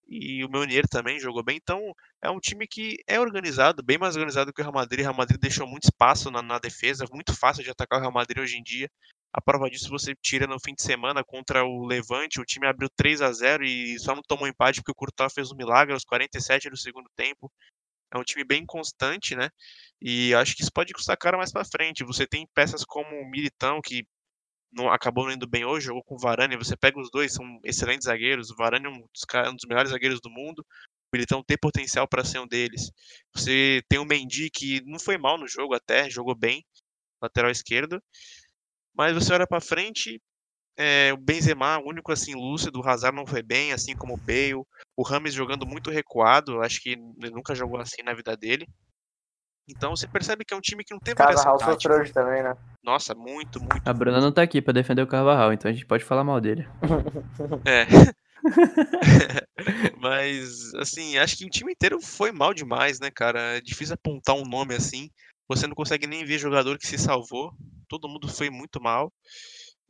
e 0.07 0.43
o 0.43 0.49
Meunier 0.49 0.87
também 0.87 1.19
jogou 1.19 1.43
bem. 1.43 1.57
Então, 1.61 1.79
é 2.21 2.29
um 2.29 2.39
time 2.39 2.67
que 2.67 2.97
é 3.07 3.19
organizado, 3.19 3.83
bem 3.83 3.97
mais 3.97 4.15
organizado 4.15 4.53
que 4.53 4.61
o 4.61 4.63
Real 4.63 4.73
Madrid. 4.73 4.99
O 4.99 5.03
Real 5.03 5.15
Madrid 5.15 5.39
deixou 5.39 5.67
muito 5.67 5.85
espaço 5.85 6.29
na, 6.31 6.41
na 6.41 6.59
defesa, 6.59 7.05
muito 7.11 7.33
fácil 7.33 7.63
de 7.63 7.69
atacar 7.69 7.99
o 7.99 8.01
Real 8.01 8.13
Madrid 8.13 8.39
hoje 8.39 8.57
em 8.57 8.63
dia. 8.63 8.89
A 9.33 9.41
prova 9.41 9.67
disso 9.67 9.89
você 9.89 10.13
tira 10.21 10.45
no 10.45 10.59
fim 10.59 10.75
de 10.75 10.83
semana 10.83 11.23
contra 11.23 11.65
o 11.65 11.87
Levante, 11.87 12.39
o 12.39 12.45
time 12.45 12.67
abriu 12.67 12.87
3 12.95 13.19
a 13.23 13.31
0 13.31 13.65
e 13.65 13.97
só 13.97 14.13
não 14.13 14.21
tomou 14.21 14.47
empate 14.47 14.79
porque 14.79 14.91
o 14.91 14.95
Courtois 14.95 15.33
fez 15.33 15.51
um 15.51 15.55
milagre 15.55 15.91
aos 15.91 16.03
47 16.03 16.69
do 16.69 16.77
segundo 16.77 17.09
tempo. 17.15 17.51
É 18.13 18.17
um 18.17 18.23
time 18.23 18.43
bem 18.43 18.65
constante, 18.65 19.35
né? 19.35 19.49
E 20.01 20.33
acho 20.35 20.55
que 20.55 20.61
isso 20.61 20.71
pode 20.71 20.93
custar 20.93 21.17
caro 21.17 21.37
mais 21.37 21.51
para 21.51 21.65
frente. 21.65 22.03
Você 22.03 22.27
tem 22.27 22.47
peças 22.53 22.83
como 22.85 23.09
o 23.15 23.29
Militão, 23.29 23.81
que 23.81 24.05
não 24.73 24.91
acabou 24.91 25.25
não 25.25 25.31
indo 25.31 25.47
bem 25.47 25.65
hoje, 25.65 25.87
jogou 25.87 26.03
com 26.03 26.15
o 26.15 26.19
Varane, 26.19 26.57
você 26.57 26.75
pega 26.75 26.99
os 26.99 27.09
dois, 27.11 27.33
são 27.33 27.59
excelentes 27.63 28.05
zagueiros, 28.05 28.49
o 28.49 28.55
Varane 28.55 28.87
é 28.87 28.89
um 28.89 28.99
dos, 28.99 29.51
um 29.51 29.55
dos 29.55 29.65
melhores 29.67 29.91
zagueiros 29.91 30.19
do 30.19 30.29
mundo, 30.29 30.59
o 30.59 31.15
Militão 31.15 31.43
tem 31.43 31.57
potencial 31.57 32.07
para 32.07 32.25
ser 32.25 32.39
um 32.39 32.47
deles. 32.47 32.91
Você 33.35 33.83
tem 33.87 33.99
o 33.99 34.05
Mendy, 34.05 34.49
que 34.49 34.81
não 34.85 34.99
foi 34.99 35.17
mal 35.17 35.37
no 35.37 35.47
jogo 35.47 35.75
até, 35.75 36.09
jogou 36.09 36.35
bem, 36.35 36.65
lateral 37.21 37.51
esquerdo, 37.51 38.01
mas 38.95 39.13
você 39.13 39.33
olha 39.33 39.47
para 39.47 39.61
frente, 39.61 40.19
é, 40.77 41.13
o 41.13 41.17
Benzema, 41.17 41.79
o 41.79 41.89
único 41.89 42.11
assim 42.11 42.33
lúcido, 42.33 42.79
o 42.79 42.87
Hazard 42.87 43.15
não 43.15 43.25
foi 43.25 43.41
bem, 43.41 43.73
assim 43.73 43.95
como 43.95 44.13
o 44.13 44.17
Bale, 44.17 44.63
o 44.95 45.03
Rames 45.03 45.33
jogando 45.33 45.65
muito 45.65 45.89
recuado, 45.89 46.61
acho 46.61 46.81
que 46.81 46.89
ele 46.89 47.31
nunca 47.31 47.55
jogou 47.55 47.79
assim 47.79 48.01
na 48.03 48.13
vida 48.13 48.35
dele. 48.35 48.67
Então 49.67 49.95
você 49.95 50.07
percebe 50.07 50.43
que 50.43 50.53
é 50.53 50.57
um 50.57 50.61
time 50.61 50.83
que 50.83 50.93
não 50.93 50.99
tem 50.99 51.15
Carvajal 51.15 51.57
sofreu 51.57 51.99
hoje 51.99 52.11
também, 52.11 52.43
né? 52.43 52.55
Nossa, 52.83 53.15
muito, 53.15 53.59
muito. 53.59 53.81
A 53.85 53.93
Bruna 53.93 54.19
não 54.19 54.31
tá 54.31 54.41
aqui 54.41 54.61
pra 54.61 54.73
defender 54.73 55.01
o 55.01 55.07
Carvajal, 55.07 55.53
então 55.53 55.69
a 55.69 55.73
gente 55.73 55.85
pode 55.85 56.03
falar 56.03 56.23
mal 56.23 56.41
dele. 56.41 56.67
é. 57.65 57.87
Mas, 60.01 60.73
assim, 60.75 61.17
acho 61.17 61.37
que 61.37 61.45
o 61.45 61.49
time 61.49 61.71
inteiro 61.71 62.01
foi 62.01 62.31
mal 62.31 62.53
demais, 62.53 62.99
né, 62.99 63.09
cara? 63.09 63.57
É 63.57 63.61
difícil 63.61 63.93
apontar 63.93 64.35
um 64.35 64.43
nome 64.43 64.75
assim. 64.75 65.09
Você 65.47 65.65
não 65.65 65.75
consegue 65.75 66.07
nem 66.07 66.25
ver 66.25 66.37
jogador 66.39 66.77
que 66.77 66.87
se 66.87 66.97
salvou. 66.97 67.53
Todo 67.87 68.09
mundo 68.09 68.27
foi 68.27 68.49
muito 68.49 68.81
mal. 68.81 69.13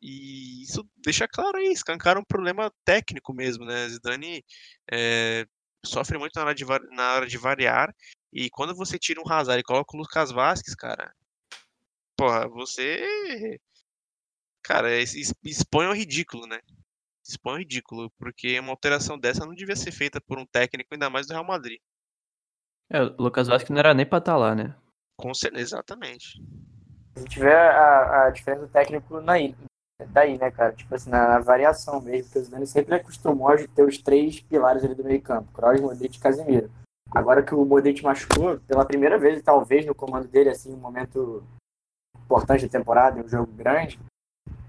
E 0.04 0.64
isso 0.64 0.86
deixa 0.98 1.26
claro 1.30 1.58
aí, 1.58 1.72
escancar 1.72 2.18
um 2.18 2.26
problema 2.26 2.70
técnico 2.84 3.34
mesmo, 3.34 3.64
né? 3.64 3.88
Zidane 3.88 4.44
é, 4.92 5.46
sofre 5.86 6.18
muito 6.18 6.36
na 6.36 6.42
hora, 6.42 6.54
de, 6.54 6.66
na 6.92 7.14
hora 7.14 7.26
de 7.26 7.38
variar 7.38 7.96
e 8.34 8.50
quando 8.50 8.76
você 8.76 9.00
tira 9.00 9.22
um 9.22 9.32
Hazard 9.32 9.62
e 9.62 9.64
coloca 9.64 9.96
o 9.96 10.00
Lucas 10.00 10.30
Vasquez, 10.30 10.76
cara, 10.76 11.14
porra, 12.18 12.50
você. 12.50 13.58
Cara, 14.62 14.90
expõe 15.00 15.86
ao 15.86 15.94
ridículo, 15.94 16.48
né? 16.48 16.60
Expõe 17.26 17.54
ao 17.54 17.60
ridículo, 17.60 18.12
porque 18.18 18.60
uma 18.60 18.72
alteração 18.72 19.18
dessa 19.18 19.46
não 19.46 19.54
devia 19.54 19.76
ser 19.76 19.92
feita 19.92 20.20
por 20.20 20.38
um 20.38 20.46
técnico, 20.46 20.94
ainda 20.94 21.10
mais 21.10 21.28
do 21.28 21.32
Real 21.32 21.46
Madrid. 21.46 21.80
É, 22.90 23.02
o 23.02 23.16
Lucas 23.20 23.48
Vasquez 23.48 23.70
não 23.70 23.80
era 23.80 23.94
nem 23.94 24.06
pra 24.06 24.18
estar 24.18 24.34
tá 24.34 24.38
lá, 24.38 24.54
né? 24.54 24.76
Com 25.18 25.34
certeza, 25.34 25.76
exatamente. 25.78 26.42
A 27.16 27.20
gente 27.20 27.40
vê 27.40 27.54
a, 27.54 28.26
a 28.26 28.30
diferença 28.32 28.66
do 28.66 28.72
técnico 28.72 29.22
na 29.22 29.40
ilha. 29.40 29.56
Daí, 30.10 30.38
né, 30.38 30.52
cara? 30.52 30.74
Tipo 30.74 30.96
assim, 30.96 31.10
na, 31.10 31.28
na 31.28 31.40
variação 31.40 32.02
mesmo, 32.02 32.26
porque 32.26 32.40
o 32.40 32.44
Zidane 32.44 32.68
sempre 32.68 32.96
acostumou 32.96 33.50
a 33.50 33.58
ter 33.58 33.84
os 33.84 33.98
três 33.98 34.40
pilares 34.42 34.84
ali 34.84 34.96
do 34.96 35.04
meio 35.04 35.22
campo, 35.22 35.52
Kroos, 35.54 35.80
Modric 35.80 36.18
e 36.18 36.22
Casemiro. 36.22 36.70
Agora 37.12 37.44
que 37.44 37.54
o 37.54 37.66
Modric 37.66 38.04
machucou, 38.04 38.60
pela 38.68 38.86
primeira 38.86 39.18
vez, 39.18 39.42
talvez 39.42 39.86
no 39.86 39.94
comando 39.94 40.28
dele, 40.28 40.50
assim, 40.50 40.74
um 40.74 40.78
momento 40.78 41.44
importante 42.26 42.66
da 42.66 42.72
temporada, 42.72 43.22
um 43.22 43.28
jogo 43.28 43.52
grande, 43.52 44.00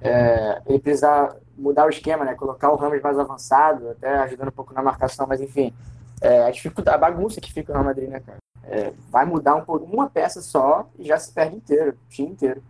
é, 0.00 0.61
ele 0.67 0.79
precisa 0.79 1.35
mudar 1.57 1.87
o 1.87 1.91
esquema, 1.91 2.25
né? 2.25 2.35
Colocar 2.35 2.71
o 2.71 2.76
Ramos 2.76 3.00
mais 3.00 3.19
avançado, 3.19 3.91
até 3.91 4.19
ajudando 4.19 4.49
um 4.49 4.53
pouco 4.53 4.75
na 4.75 4.83
marcação, 4.83 5.26
mas 5.26 5.41
enfim, 5.41 5.73
é, 6.21 6.45
a 6.45 6.50
dificuldade, 6.50 6.97
a 6.97 7.00
bagunça 7.00 7.41
que 7.41 7.53
fica 7.53 7.73
no 7.73 7.79
Real 7.79 7.87
Madrid, 7.87 8.11
né, 8.11 8.21
cara? 8.21 8.38
É, 8.64 8.93
vai 9.11 9.25
mudar 9.25 9.55
um 9.55 9.64
pouco, 9.64 9.85
uma 9.85 10.09
peça 10.09 10.41
só 10.41 10.88
e 10.99 11.05
já 11.05 11.19
se 11.19 11.33
perde 11.33 11.57
inteiro, 11.57 11.93
o 11.93 12.09
time 12.09 12.31
inteiro. 12.31 12.62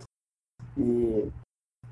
E 0.76 1.30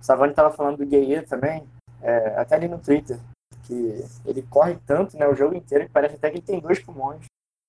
o 0.03 0.05
Savani 0.05 0.33
estava 0.33 0.53
falando 0.55 0.79
do 0.79 0.87
Gueye 0.87 1.23
também, 1.23 1.65
é, 2.03 2.35
até 2.37 2.57
ali 2.57 2.67
no 2.67 2.79
Twitter, 2.79 3.17
que 3.65 4.05
ele 4.27 4.43
corre 4.51 4.77
tanto, 4.85 5.17
né, 5.17 5.27
o 5.29 5.35
jogo 5.37 5.55
inteiro, 5.55 5.87
que 5.87 5.93
parece 5.93 6.17
até 6.17 6.29
que 6.29 6.39
ele 6.39 6.47
tem 6.47 6.59
dois 6.61 6.81
pulmões. 6.81 7.25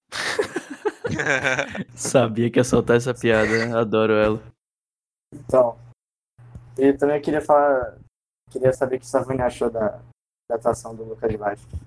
Sabia 1.95 2.49
que 2.49 2.59
ia 2.59 2.63
soltar 2.63 2.97
essa 2.97 3.13
piada, 3.13 3.79
adoro 3.79 4.13
ela. 4.13 4.41
Então, 5.33 5.77
e 6.77 6.93
também 6.93 7.17
eu 7.17 7.21
queria 7.21 7.41
falar, 7.41 7.97
queria 8.49 8.73
saber 8.73 8.95
o 8.95 8.99
que 8.99 9.05
o 9.05 9.09
Savani 9.09 9.41
achou 9.41 9.69
da, 9.69 9.99
da 10.49 10.55
atuação 10.55 10.95
do 10.95 11.03
Lucas 11.03 11.33
Vasquez. 11.35 11.81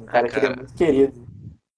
Um 0.00 0.06
cara, 0.06 0.26
Ah, 0.26 0.30
que 0.30 0.36
ele 0.36 0.46
é 0.46 0.48
cara. 0.48 0.56
muito 0.56 0.74
querido. 0.74 1.26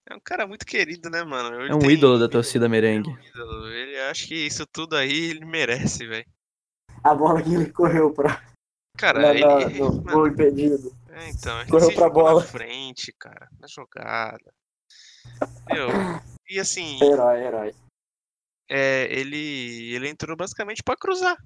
É 0.09 0.15
um 0.15 0.21
cara 0.21 0.47
muito 0.47 0.65
querido, 0.65 1.11
né, 1.11 1.25
mano? 1.25 1.61
Ele 1.63 1.73
É 1.73 1.75
um 1.75 1.81
tem- 1.81 1.91
ídolo 1.91 2.19
da 2.19 2.29
torcida 2.29 2.69
merengue. 2.69 3.11
É 3.11 3.13
um 3.13 3.19
ídolo. 3.21 3.69
Ele 3.69 3.99
acho 4.03 4.29
que 4.29 4.35
isso 4.47 4.65
tudo 4.73 4.97
aí 4.97 5.31
ele 5.31 5.45
merece, 5.45 6.07
velho. 6.07 6.25
A 7.07 7.15
bola 7.15 7.41
que 7.43 7.55
ele 7.55 7.71
correu 7.71 8.13
pra, 8.13 8.43
Cara, 8.97 9.21
na, 9.21 9.31
ele. 9.35 9.79
no 9.79 9.93
mano, 9.93 10.03
gol 10.11 10.27
impedido. 10.29 10.93
é, 11.11 11.29
então, 11.29 11.61
ele 11.61 11.71
correu 11.71 11.95
pra 11.95 12.11
bola. 12.11 12.41
na 12.41 12.47
frente, 12.47 13.13
cara, 13.19 13.49
na 13.61 13.69
jogada. 13.69 14.53
Meu, 15.69 15.89
e 16.49 16.59
assim, 16.59 16.99
Herói, 17.03 17.43
herói. 17.45 17.75
é, 18.69 19.07
ele, 19.11 19.95
ele 19.95 20.09
entrou 20.09 20.37
basicamente 20.37 20.83
pra 20.83 20.97
cruzar. 20.97 21.37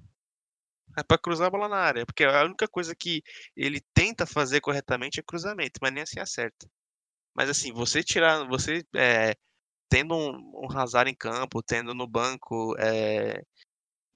É 0.97 1.03
pra 1.03 1.17
cruzar 1.17 1.47
a 1.47 1.51
bola 1.51 1.69
na 1.69 1.77
área. 1.77 2.05
Porque 2.05 2.23
a 2.23 2.43
única 2.43 2.67
coisa 2.67 2.93
que 2.95 3.21
ele 3.55 3.79
tenta 3.93 4.25
fazer 4.25 4.59
corretamente 4.61 5.19
é 5.19 5.23
cruzamento, 5.23 5.79
mas 5.81 5.93
nem 5.93 6.03
assim 6.03 6.19
acerta. 6.19 6.67
Mas 7.35 7.49
assim, 7.49 7.71
você 7.71 8.03
tirar. 8.03 8.45
Você 8.47 8.83
é, 8.95 9.35
tendo 9.89 10.15
um, 10.15 10.65
um 10.65 10.77
Hazard 10.77 11.09
em 11.09 11.15
campo, 11.15 11.63
tendo 11.63 11.93
no 11.93 12.05
banco 12.07 12.75
é, 12.77 13.41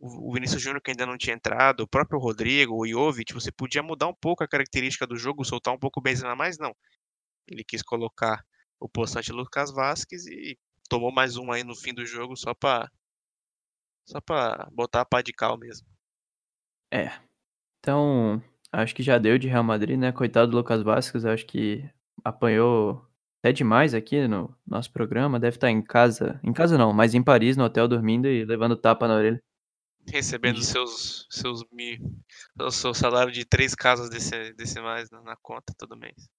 o 0.05 0.33
Vinícius 0.33 0.61
Júnior 0.61 0.81
que 0.81 0.91
ainda 0.91 1.05
não 1.05 1.17
tinha 1.17 1.35
entrado, 1.35 1.81
o 1.81 1.87
próprio 1.87 2.19
Rodrigo, 2.19 2.75
o 2.75 2.87
Jovic, 2.87 3.33
você 3.33 3.51
podia 3.51 3.81
mudar 3.81 4.07
um 4.07 4.13
pouco 4.13 4.43
a 4.43 4.47
característica 4.47 5.07
do 5.07 5.17
jogo, 5.17 5.43
soltar 5.43 5.73
um 5.73 5.79
pouco 5.79 5.99
o 5.99 6.03
Benzema, 6.03 6.35
mas 6.35 6.57
não. 6.57 6.75
Ele 7.47 7.63
quis 7.63 7.81
colocar 7.81 8.43
o 8.79 8.89
postante 8.89 9.31
Lucas 9.31 9.71
Vasquez 9.71 10.25
e 10.27 10.57
tomou 10.89 11.11
mais 11.11 11.37
um 11.37 11.51
aí 11.51 11.63
no 11.63 11.75
fim 11.75 11.93
do 11.93 12.05
jogo 12.05 12.35
só 12.35 12.53
pra, 12.53 12.89
só 14.07 14.21
pra 14.21 14.69
botar 14.71 15.01
a 15.01 15.05
pá 15.05 15.21
de 15.21 15.33
cal 15.33 15.57
mesmo. 15.57 15.87
É. 16.91 17.11
Então, 17.79 18.41
acho 18.71 18.95
que 18.95 19.03
já 19.03 19.17
deu 19.17 19.37
de 19.37 19.47
Real 19.47 19.63
Madrid, 19.63 19.97
né? 19.97 20.11
Coitado 20.11 20.51
do 20.51 20.57
Lucas 20.57 20.81
Vasquez, 20.81 21.25
acho 21.25 21.45
que 21.45 21.87
apanhou 22.23 23.05
até 23.39 23.51
demais 23.51 23.93
aqui 23.93 24.27
no 24.27 24.55
nosso 24.65 24.91
programa. 24.91 25.39
Deve 25.39 25.57
estar 25.57 25.69
em 25.69 25.81
casa. 25.81 26.39
Em 26.43 26.53
casa 26.53 26.77
não, 26.77 26.93
mas 26.93 27.13
em 27.13 27.23
Paris, 27.23 27.55
no 27.57 27.63
hotel, 27.63 27.87
dormindo 27.87 28.27
e 28.27 28.43
levando 28.45 28.75
tapa 28.75 29.07
na 29.07 29.15
orelha. 29.15 29.41
Recebendo 30.11 30.61
seus, 30.61 31.27
seus 31.29 31.63
mil, 31.71 31.97
o 32.59 32.71
seu 32.71 32.93
salário 32.93 33.31
de 33.31 33.43
três 33.43 33.73
casas 33.73 34.09
desse, 34.09 34.53
decimais 34.53 35.09
na, 35.09 35.35
conta 35.41 35.73
todo 35.77 35.97
mês. 35.97 36.29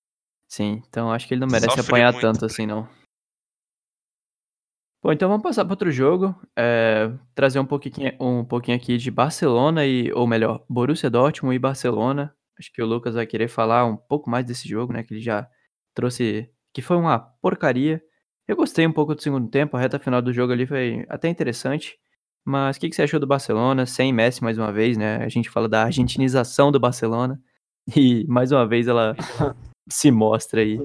Sim, 0.49 0.83
então 0.89 1.11
acho 1.11 1.27
que 1.27 1.35
ele 1.35 1.41
não 1.41 1.49
merece 1.49 1.75
Sofre 1.75 1.83
apanhar 1.83 2.13
muito, 2.13 2.23
tanto 2.23 2.45
assim, 2.45 2.67
não. 2.67 2.89
Bom, 5.03 5.13
então 5.13 5.29
vamos 5.29 5.43
passar 5.43 5.65
para 5.65 5.73
outro 5.73 5.91
jogo. 5.93 6.35
é, 6.57 7.13
trazer 7.35 7.61
um 7.61 7.65
pouquinho, 7.67 8.13
um 8.21 8.45
pouquinho 8.45 8.77
aqui 8.77 8.97
de 8.97 9.11
Barcelona 9.11 9.87
e, 9.87 10.13
ou 10.13 10.27
melhor, 10.27 10.65
Borussia 10.69 11.09
Dortmund 11.09 11.55
e 11.55 11.61
Barcelona. 11.61 12.35
Acho 12.59 12.73
que 12.73 12.83
o 12.83 12.87
Lucas 12.87 13.15
vai 13.15 13.27
querer 13.27 13.49
falar 13.49 13.85
um 13.85 13.97
pouco 13.97 14.29
mais 14.29 14.45
desse 14.45 14.69
jogo, 14.69 14.93
né? 14.93 15.03
Que 15.03 15.15
ele 15.15 15.21
já 15.21 15.49
trouxe, 15.95 16.51
que 16.73 16.83
foi 16.83 16.97
uma 16.97 17.19
porcaria. 17.19 18.03
Eu 18.49 18.57
gostei 18.57 18.87
um 18.87 18.93
pouco 18.93 19.15
do 19.15 19.23
segundo 19.23 19.49
tempo, 19.49 19.77
a 19.77 19.81
reta 19.81 19.99
final 19.99 20.23
do 20.23 20.33
jogo 20.33 20.53
ali 20.53 20.67
foi 20.67 21.05
até 21.09 21.29
interessante. 21.29 21.99
Mas 22.47 22.77
o 22.77 22.81
que, 22.81 22.89
que 22.89 22.95
você 22.95 23.03
achou 23.03 23.19
do 23.19 23.27
Barcelona? 23.27 23.85
Sem 23.87 24.13
Messi 24.13 24.41
mais 24.45 24.57
uma 24.57 24.71
vez, 24.73 24.97
né? 24.97 25.17
A 25.17 25.29
gente 25.29 25.51
fala 25.51 25.69
da 25.69 25.83
argentinização 25.83 26.71
do 26.71 26.79
Barcelona. 26.81 27.41
E 27.97 28.27
mais 28.27 28.51
uma 28.51 28.67
vez 28.67 28.89
ela 28.89 29.15
se 29.89 30.11
mostra 30.11 30.61
aí. 30.61 30.77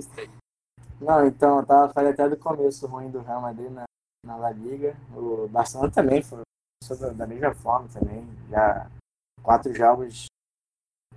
Não, 0.99 1.25
então, 1.25 1.57
eu 1.57 1.65
tava 1.65 1.91
falando 1.91 2.11
até 2.13 2.29
do 2.29 2.37
começo 2.37 2.85
ruim 2.85 3.09
do 3.09 3.21
Real 3.21 3.41
Madrid 3.41 3.71
na, 3.71 3.85
na 4.23 4.35
La 4.35 4.51
Liga. 4.51 4.95
O 5.15 5.47
Barcelona 5.47 5.89
também 5.89 6.21
foi 6.21 6.41
da, 7.15 7.25
mesma 7.25 7.55
forma 7.55 7.87
também. 7.91 8.23
Já 8.51 8.87
quatro 9.41 9.73
jogos, 9.73 10.27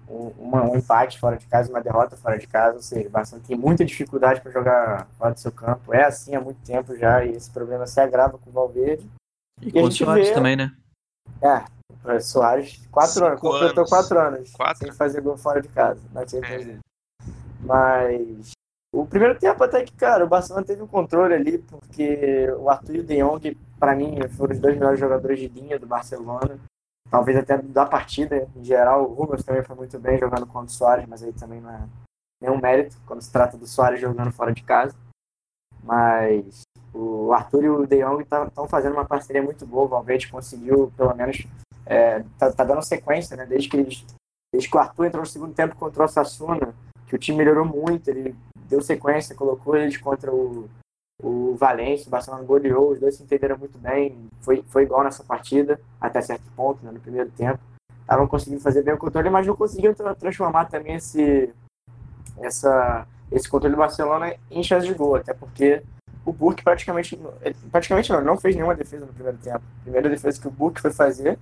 um, 0.08 0.28
uma- 0.38 0.62
um 0.62 0.74
empate 0.74 1.20
fora 1.20 1.36
de 1.36 1.46
casa 1.46 1.68
uma 1.68 1.82
derrota 1.82 2.16
fora 2.16 2.38
de 2.38 2.46
casa. 2.46 2.76
Ou 2.76 2.82
seja, 2.82 3.06
o 3.06 3.10
Barcelona 3.12 3.46
tem 3.46 3.58
muita 3.58 3.84
dificuldade 3.84 4.40
para 4.40 4.52
jogar 4.52 5.06
fora 5.18 5.34
do 5.34 5.40
seu 5.40 5.52
campo. 5.52 5.92
É 5.92 6.04
assim 6.04 6.34
há 6.34 6.40
muito 6.40 6.64
tempo 6.64 6.96
já 6.96 7.22
e 7.22 7.32
esse 7.32 7.50
problema 7.50 7.86
se 7.86 8.00
agrava 8.00 8.38
com 8.38 8.48
o 8.48 8.52
Valverde. 8.54 9.06
E 9.64 9.68
E 9.68 9.72
com 9.72 9.82
o 9.82 9.90
Soares 9.92 10.28
vê- 10.28 10.34
também, 10.34 10.56
né? 10.56 10.70
É, 11.42 11.64
o 12.16 12.20
Soares, 12.20 12.86
quatro 12.90 13.12
Cinco 13.14 13.26
anos, 13.26 13.40
completou 13.40 13.78
anos. 13.80 13.90
quatro 13.90 14.18
anos 14.20 14.52
Quatro? 14.52 14.78
sem 14.78 14.92
fazer 14.92 15.20
gol 15.20 15.36
fora 15.36 15.60
de 15.60 15.68
casa 15.68 16.00
na 16.12 16.26
Champions 16.26 16.66
É. 16.66 16.78
Mas 17.60 18.50
o 18.94 19.06
primeiro 19.06 19.38
tempo 19.38 19.62
até 19.64 19.82
que, 19.82 19.92
cara, 19.94 20.24
o 20.24 20.28
Barcelona 20.28 20.66
teve 20.66 20.82
um 20.82 20.86
controle 20.86 21.34
ali, 21.34 21.58
porque 21.58 22.48
o 22.58 22.68
Arthur 22.70 22.96
e 22.96 23.00
o 23.00 23.04
De 23.04 23.16
Jong, 23.22 23.56
pra 23.78 23.94
mim, 23.96 24.16
foram 24.36 24.52
os 24.54 24.60
dois 24.60 24.74
melhores 24.76 25.00
jogadores 25.00 25.38
de 25.40 25.48
linha 25.48 25.78
do 25.78 25.86
Barcelona. 25.86 26.58
Talvez 27.10 27.36
até 27.38 27.58
da 27.58 27.86
partida 27.86 28.48
em 28.56 28.64
geral. 28.64 29.04
O 29.10 29.14
Rubens 29.14 29.42
também 29.44 29.62
foi 29.62 29.76
muito 29.76 29.98
bem 29.98 30.18
jogando 30.18 30.46
contra 30.46 30.66
o 30.66 30.70
Soares, 30.70 31.06
mas 31.06 31.22
aí 31.22 31.32
também 31.32 31.60
não 31.60 31.70
é 31.70 31.86
nenhum 32.42 32.60
mérito 32.60 32.96
quando 33.06 33.22
se 33.22 33.30
trata 33.32 33.56
do 33.56 33.66
Soares 33.66 34.00
jogando 34.00 34.32
fora 34.32 34.52
de 34.52 34.62
casa. 34.62 34.94
Mas 35.82 36.62
o 36.94 37.32
Arthur 37.32 37.64
e 37.64 37.68
o 37.68 37.86
De 37.86 38.02
Jong 38.02 38.22
estão 38.22 38.68
fazendo 38.68 38.92
uma 38.92 39.04
parceria 39.04 39.42
muito 39.42 39.66
boa. 39.66 39.84
O 39.84 39.88
Valverde 39.88 40.28
conseguiu, 40.28 40.92
pelo 40.96 41.14
menos, 41.14 41.44
é, 41.84 42.24
tá, 42.38 42.52
tá 42.52 42.64
dando 42.64 42.82
sequência, 42.82 43.36
né? 43.36 43.44
Desde 43.44 43.68
que, 43.68 43.76
eles, 43.76 44.06
desde 44.52 44.70
que 44.70 44.76
o 44.76 44.80
Arthur 44.80 45.06
entrou 45.06 45.22
no 45.22 45.28
segundo 45.28 45.52
tempo 45.52 45.74
contra 45.76 46.04
o 46.04 46.08
Sassuna, 46.08 46.72
que 47.06 47.16
o 47.16 47.18
time 47.18 47.38
melhorou 47.38 47.64
muito, 47.64 48.08
ele 48.08 48.34
deu 48.68 48.80
sequência, 48.80 49.34
colocou 49.34 49.76
eles 49.76 49.96
contra 49.96 50.32
o, 50.32 50.68
o 51.22 51.54
Valência, 51.56 52.06
o 52.06 52.10
Barcelona 52.10 52.44
goleou, 52.44 52.92
os 52.92 53.00
dois 53.00 53.16
se 53.16 53.22
entenderam 53.22 53.58
muito 53.58 53.76
bem, 53.78 54.16
foi, 54.40 54.64
foi 54.68 54.84
igual 54.84 55.04
nessa 55.04 55.22
partida, 55.24 55.80
até 56.00 56.20
certo 56.22 56.44
ponto, 56.56 56.84
né, 56.84 56.92
no 56.92 57.00
primeiro 57.00 57.30
tempo. 57.30 57.58
Estavam 58.00 58.26
conseguindo 58.26 58.60
fazer 58.60 58.82
bem 58.82 58.94
o 58.94 58.98
controle, 58.98 59.30
mas 59.30 59.46
não 59.46 59.56
conseguiam 59.56 59.94
tra- 59.94 60.14
transformar 60.14 60.66
também 60.66 60.94
esse, 60.94 61.52
essa, 62.38 63.06
esse 63.32 63.48
controle 63.48 63.74
do 63.74 63.78
Barcelona 63.78 64.34
em 64.50 64.62
chance 64.62 64.86
de 64.86 64.94
gol, 64.94 65.16
até 65.16 65.34
porque 65.34 65.82
o 66.24 66.32
Burke 66.32 66.64
praticamente, 66.64 67.18
praticamente 67.70 68.12
não, 68.12 68.22
não 68.22 68.36
fez 68.36 68.54
nenhuma 68.54 68.74
defesa 68.74 69.06
no 69.06 69.12
primeiro 69.12 69.38
tempo. 69.38 69.58
A 69.58 69.82
primeira 69.82 70.08
defesa 70.08 70.40
que 70.40 70.48
o 70.48 70.50
Burke 70.50 70.80
foi 70.80 70.92
fazer 70.92 71.38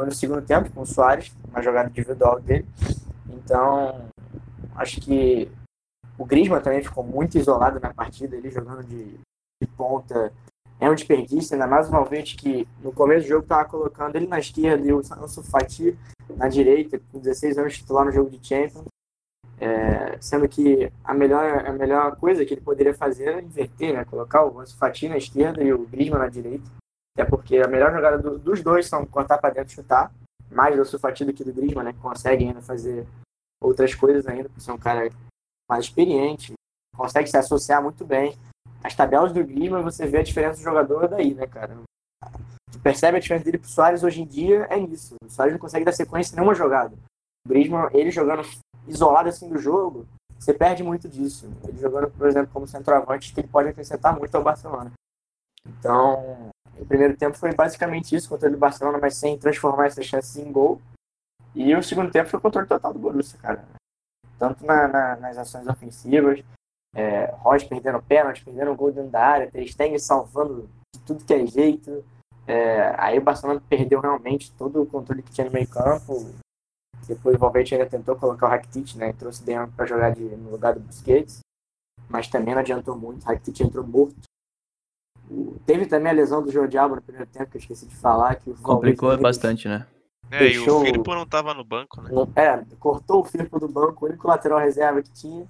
foi 0.00 0.06
no 0.06 0.14
segundo 0.14 0.42
tempo, 0.42 0.70
com 0.70 0.82
o 0.82 0.86
Soares, 0.86 1.32
uma 1.48 1.62
jogada 1.62 1.88
individual 1.88 2.38
dele. 2.40 2.66
Então, 3.28 4.08
acho 4.76 5.00
que 5.00 5.50
o 6.16 6.24
Griezmann 6.24 6.60
também 6.60 6.82
ficou 6.82 7.02
muito 7.02 7.36
isolado 7.36 7.80
na 7.80 7.92
partida, 7.92 8.36
ele 8.36 8.50
jogando 8.50 8.84
de, 8.84 9.04
de 9.60 9.68
ponta. 9.76 10.32
É 10.80 10.88
um 10.88 10.94
desperdício, 10.94 11.54
ainda 11.54 11.66
mais 11.66 11.88
o 11.88 11.90
Valverde 11.90 12.36
que 12.36 12.68
no 12.80 12.92
começo 12.92 13.26
do 13.26 13.28
jogo 13.28 13.42
estava 13.42 13.68
colocando 13.68 14.14
ele 14.14 14.28
na 14.28 14.38
esquerda 14.38 14.86
e 14.86 14.92
o 14.92 14.98
Ansu 14.98 15.42
na 16.36 16.48
direita, 16.48 17.00
com 17.10 17.18
16 17.18 17.58
anos 17.58 17.76
titular 17.76 18.04
no 18.04 18.12
jogo 18.12 18.30
de 18.30 18.46
Champions. 18.46 18.84
É, 19.60 20.16
sendo 20.20 20.48
que 20.48 20.90
a 21.02 21.12
melhor, 21.12 21.66
a 21.66 21.72
melhor 21.72 22.14
coisa 22.16 22.44
que 22.44 22.54
ele 22.54 22.60
poderia 22.60 22.94
fazer 22.94 23.24
era 23.24 23.42
inverter, 23.42 23.92
né? 23.94 24.04
colocar 24.04 24.44
o 24.44 24.60
Ansu 24.60 24.76
Fati 24.76 25.08
na 25.08 25.16
esquerda 25.16 25.62
e 25.62 25.72
o 25.72 25.84
Griezmann 25.86 26.20
na 26.20 26.28
direita. 26.28 26.64
Até 27.16 27.28
porque 27.28 27.56
a 27.58 27.66
melhor 27.66 27.92
jogada 27.92 28.18
do- 28.18 28.38
dos 28.38 28.62
dois 28.62 28.86
são 28.86 29.04
cortar 29.04 29.38
para 29.38 29.54
dentro 29.54 29.72
e 29.72 29.74
chutar. 29.74 30.12
Mais 30.50 30.74
do 30.76 30.82
Ansu 30.82 30.98
Fati 30.98 31.24
do 31.24 31.32
que 31.32 31.42
do 31.42 31.52
Griezmann, 31.52 31.84
né? 31.86 31.92
que 31.92 31.98
consegue 31.98 32.44
ainda 32.46 32.62
fazer 32.62 33.04
outras 33.60 33.92
coisas 33.94 34.26
ainda, 34.28 34.48
por 34.48 34.60
ser 34.60 34.70
um 34.70 34.78
cara 34.78 35.10
mais 35.68 35.84
experiente, 35.86 36.52
consegue 36.96 37.28
se 37.28 37.36
associar 37.36 37.82
muito 37.82 38.04
bem. 38.04 38.36
As 38.84 38.94
tabelas 38.94 39.32
do 39.32 39.44
Griezmann, 39.44 39.82
você 39.82 40.06
vê 40.06 40.18
a 40.18 40.22
diferença 40.22 40.58
do 40.58 40.62
jogador 40.62 41.08
daí, 41.08 41.34
né, 41.34 41.48
cara? 41.48 41.76
Tu 42.70 42.78
percebe 42.78 43.16
a 43.16 43.20
diferença 43.20 43.44
dele 43.44 43.58
pro 43.58 43.68
Soares 43.68 44.04
hoje 44.04 44.22
em 44.22 44.26
dia 44.26 44.68
é 44.70 44.78
nisso. 44.78 45.16
O 45.24 45.28
Soares 45.28 45.52
não 45.52 45.58
consegue 45.60 45.84
dar 45.84 45.92
sequência 45.92 46.32
em 46.32 46.36
nenhuma 46.36 46.54
jogada. 46.54 46.94
O 47.44 47.48
Griezmann, 47.48 47.88
ele 47.92 48.12
jogando 48.12 48.42
isolado 48.88 49.28
assim 49.28 49.48
do 49.48 49.58
jogo, 49.58 50.06
você 50.38 50.54
perde 50.54 50.82
muito 50.82 51.08
disso. 51.08 51.50
Ele 51.66 51.78
jogando, 51.78 52.10
por 52.10 52.26
exemplo, 52.26 52.50
como 52.52 52.66
centroavante, 52.66 53.32
que 53.32 53.40
ele 53.40 53.48
pode 53.48 53.68
acrescentar 53.68 54.16
muito 54.16 54.34
ao 54.34 54.42
Barcelona. 54.42 54.92
Então, 55.66 56.50
o 56.78 56.86
primeiro 56.86 57.16
tempo 57.16 57.36
foi 57.36 57.52
basicamente 57.54 58.14
isso, 58.14 58.28
contra 58.28 58.48
o 58.48 58.56
Barcelona, 58.56 58.98
mas 59.00 59.16
sem 59.16 59.38
transformar 59.38 59.86
essas 59.86 60.06
chances 60.06 60.36
em 60.36 60.50
gol. 60.50 60.80
E 61.54 61.74
o 61.74 61.82
segundo 61.82 62.10
tempo 62.10 62.28
foi 62.30 62.38
o 62.38 62.42
controle 62.42 62.68
total 62.68 62.92
do 62.92 62.98
Borussia, 62.98 63.38
cara. 63.38 63.64
Tanto 64.38 64.64
na, 64.64 64.86
na, 64.86 65.16
nas 65.16 65.36
ações 65.36 65.66
ofensivas, 65.66 66.42
é, 66.94 67.26
Royce 67.38 67.66
perdendo 67.66 68.02
pênalti, 68.02 68.44
perdendo 68.44 68.74
gol 68.74 68.92
dentro 68.92 69.10
da 69.10 69.24
área, 69.24 69.50
Ter 69.50 69.66
Stegen 69.66 69.98
salvando 69.98 70.70
de 70.94 71.00
tudo 71.02 71.24
que 71.24 71.34
é 71.34 71.46
jeito. 71.46 72.04
É, 72.46 72.94
aí 72.96 73.18
o 73.18 73.22
Barcelona 73.22 73.62
perdeu 73.68 74.00
realmente 74.00 74.52
todo 74.52 74.80
o 74.80 74.86
controle 74.86 75.22
que 75.22 75.32
tinha 75.32 75.46
no 75.46 75.52
meio 75.52 75.68
campo. 75.68 76.32
Depois 77.08 77.34
o 77.34 77.38
Valverde 77.38 77.74
ainda 77.74 77.88
tentou 77.88 78.14
colocar 78.14 78.46
o 78.46 78.50
Rakitic, 78.50 78.94
né? 78.96 79.14
Trouxe 79.14 79.42
o 79.42 79.68
para 79.68 79.86
jogar 79.86 80.10
de, 80.10 80.22
no 80.22 80.50
lugar 80.50 80.74
do 80.74 80.80
Busquets. 80.80 81.40
Mas 82.08 82.28
também 82.28 82.54
não 82.54 82.60
adiantou 82.60 82.96
muito. 82.96 83.22
O 83.24 83.26
Rakitic 83.26 83.60
entrou 83.60 83.86
morto. 83.86 84.14
Teve 85.64 85.86
também 85.86 86.12
a 86.12 86.14
lesão 86.14 86.42
do 86.42 86.52
João 86.52 86.68
Diabo 86.68 86.96
no 86.96 87.02
primeiro 87.02 87.28
tempo, 87.30 87.50
que 87.50 87.56
eu 87.56 87.60
esqueci 87.60 87.86
de 87.86 87.96
falar. 87.96 88.36
Que 88.36 88.52
Complicou 88.54 89.16
bastante, 89.18 89.68
né? 89.68 89.86
É, 90.30 90.40
Deixou... 90.40 90.84
e 90.84 90.90
o 90.90 90.94
Firpo 90.94 91.14
não 91.14 91.26
tava 91.26 91.54
no 91.54 91.64
banco, 91.64 92.02
né? 92.02 92.10
É, 92.36 92.62
cortou 92.78 93.20
o 93.20 93.24
Firpo 93.24 93.58
do 93.58 93.68
banco, 93.68 94.04
o 94.04 94.08
único 94.08 94.28
lateral 94.28 94.58
reserva 94.58 95.02
que 95.02 95.10
tinha. 95.10 95.46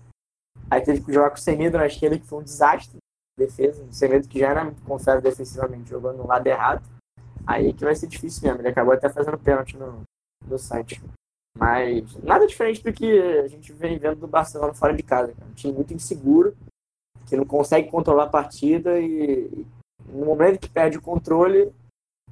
Aí 0.70 0.80
teve 0.80 1.00
que 1.00 1.12
jogar 1.12 1.30
com 1.30 1.36
o 1.36 1.40
Semedo 1.40 1.78
na 1.78 1.86
esquerda, 1.86 2.18
que 2.18 2.26
foi 2.26 2.40
um 2.40 2.44
desastre. 2.44 2.98
Defesa, 3.36 3.84
o 3.84 3.92
Semedo 3.92 4.28
que 4.28 4.40
já 4.40 4.48
era 4.48 4.74
confere 4.84 5.20
defensivamente, 5.20 5.90
jogando 5.90 6.18
no 6.18 6.26
lado 6.26 6.46
errado. 6.46 6.82
Aí 7.46 7.72
que 7.72 7.84
vai 7.84 7.94
ser 7.94 8.06
difícil 8.06 8.42
mesmo. 8.42 8.60
Ele 8.60 8.68
acabou 8.68 8.92
até 8.92 9.08
fazendo 9.08 9.38
pênalti 9.38 9.76
no, 9.76 10.02
no 10.46 10.58
site. 10.58 11.00
Mas 11.58 12.14
nada 12.22 12.46
diferente 12.46 12.82
do 12.84 12.92
que 12.92 13.20
a 13.20 13.48
gente 13.48 13.72
vem 13.72 13.98
vendo 13.98 14.20
do 14.20 14.28
Barcelona 14.28 14.72
fora 14.72 14.94
de 14.94 15.02
casa. 15.02 15.34
Um 15.50 15.54
time 15.54 15.72
muito 15.72 15.92
inseguro, 15.92 16.56
que 17.26 17.36
não 17.36 17.44
consegue 17.44 17.90
controlar 17.90 18.24
a 18.24 18.30
partida 18.30 18.98
e 19.00 19.66
no 20.06 20.24
momento 20.24 20.60
que 20.60 20.70
perde 20.70 20.96
o 20.96 21.02
controle, 21.02 21.72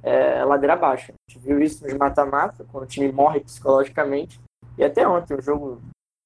é 0.01 0.43
ladeira 0.45 0.73
abaixo. 0.73 1.11
A 1.11 1.31
gente 1.31 1.43
viu 1.43 1.59
isso 1.59 1.83
nos 1.83 1.93
mata-mata, 1.93 2.65
quando 2.71 2.85
o 2.85 2.87
time 2.87 3.11
morre 3.11 3.41
psicologicamente. 3.41 4.39
E 4.77 4.83
até 4.83 5.05
ontem, 5.07 5.35
um 5.35 5.41
jogo 5.41 5.81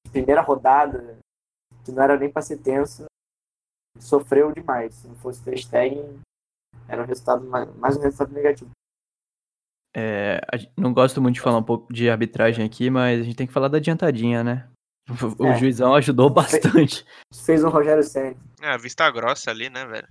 de 0.06 0.12
primeira 0.12 0.40
rodada, 0.40 1.18
que 1.84 1.90
não 1.90 2.02
era 2.02 2.16
nem 2.16 2.30
para 2.30 2.42
ser 2.42 2.58
tenso, 2.58 3.04
sofreu 3.98 4.52
demais. 4.52 4.94
Se 4.94 5.08
não 5.08 5.16
fosse 5.16 5.42
ter 5.42 5.58
Stegen, 5.58 6.20
era 6.88 7.02
um 7.02 7.06
resultado 7.06 7.44
mais, 7.44 7.74
mais 7.76 7.96
um 7.96 8.00
resultado 8.00 8.32
negativo. 8.32 8.70
É, 9.94 10.40
não 10.76 10.92
gosto 10.94 11.20
muito 11.20 11.34
de 11.34 11.40
falar 11.40 11.58
um 11.58 11.62
pouco 11.62 11.92
de 11.92 12.08
arbitragem 12.08 12.64
aqui, 12.64 12.88
mas 12.88 13.20
a 13.20 13.24
gente 13.24 13.36
tem 13.36 13.46
que 13.46 13.52
falar 13.52 13.68
da 13.68 13.76
adiantadinha, 13.76 14.42
né? 14.42 14.68
O 15.38 15.46
é. 15.46 15.58
juizão 15.58 15.94
ajudou 15.94 16.30
bastante. 16.30 17.04
Fez 17.44 17.64
um 17.64 17.68
Rogério 17.68 18.02
Senna. 18.02 18.36
É, 18.62 18.68
a 18.68 18.76
vista 18.76 19.10
grossa 19.10 19.50
ali, 19.50 19.68
né, 19.68 19.84
velho? 19.84 20.08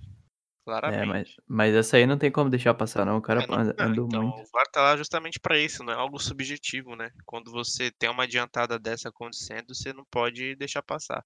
Claramente. 0.64 1.02
É, 1.02 1.06
mas, 1.06 1.36
mas 1.48 1.74
essa 1.74 1.96
aí 1.96 2.06
não 2.06 2.16
tem 2.16 2.30
como 2.30 2.48
deixar 2.48 2.74
passar, 2.74 3.04
não. 3.04 3.16
O 3.16 3.22
cara 3.22 3.42
é, 3.42 3.46
não, 3.46 3.56
andou 3.86 4.06
então, 4.06 4.22
muito. 4.22 4.42
O 4.42 4.50
VAR 4.52 4.66
tá 4.70 4.82
lá 4.82 4.96
justamente 4.96 5.40
para 5.40 5.58
isso, 5.58 5.82
não 5.82 5.92
é 5.92 5.96
algo 5.96 6.20
subjetivo, 6.20 6.94
né? 6.94 7.10
Quando 7.26 7.50
você 7.50 7.90
tem 7.90 8.08
uma 8.08 8.24
adiantada 8.24 8.78
dessa 8.78 9.08
acontecendo, 9.08 9.74
você 9.74 9.92
não 9.92 10.04
pode 10.10 10.54
deixar 10.56 10.82
passar. 10.82 11.24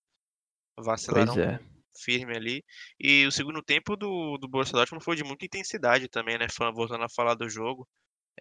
Vacilaram 0.79 1.35
pois 1.35 1.47
é. 1.47 1.61
firme 2.03 2.35
ali. 2.35 2.65
E 2.99 3.27
o 3.27 3.33
segundo 3.33 3.63
tempo 3.63 3.95
do, 3.97 4.39
do 4.39 4.49
Borussia 4.49 4.73
Dortmund 4.73 5.05
foi 5.05 5.17
de 5.17 5.25
muita 5.25 5.45
intensidade 5.45 6.09
também, 6.09 6.39
né? 6.39 6.47
Voltando 6.75 7.05
a 7.05 7.09
falar 7.15 7.35
do 7.35 7.49
jogo. 7.49 7.87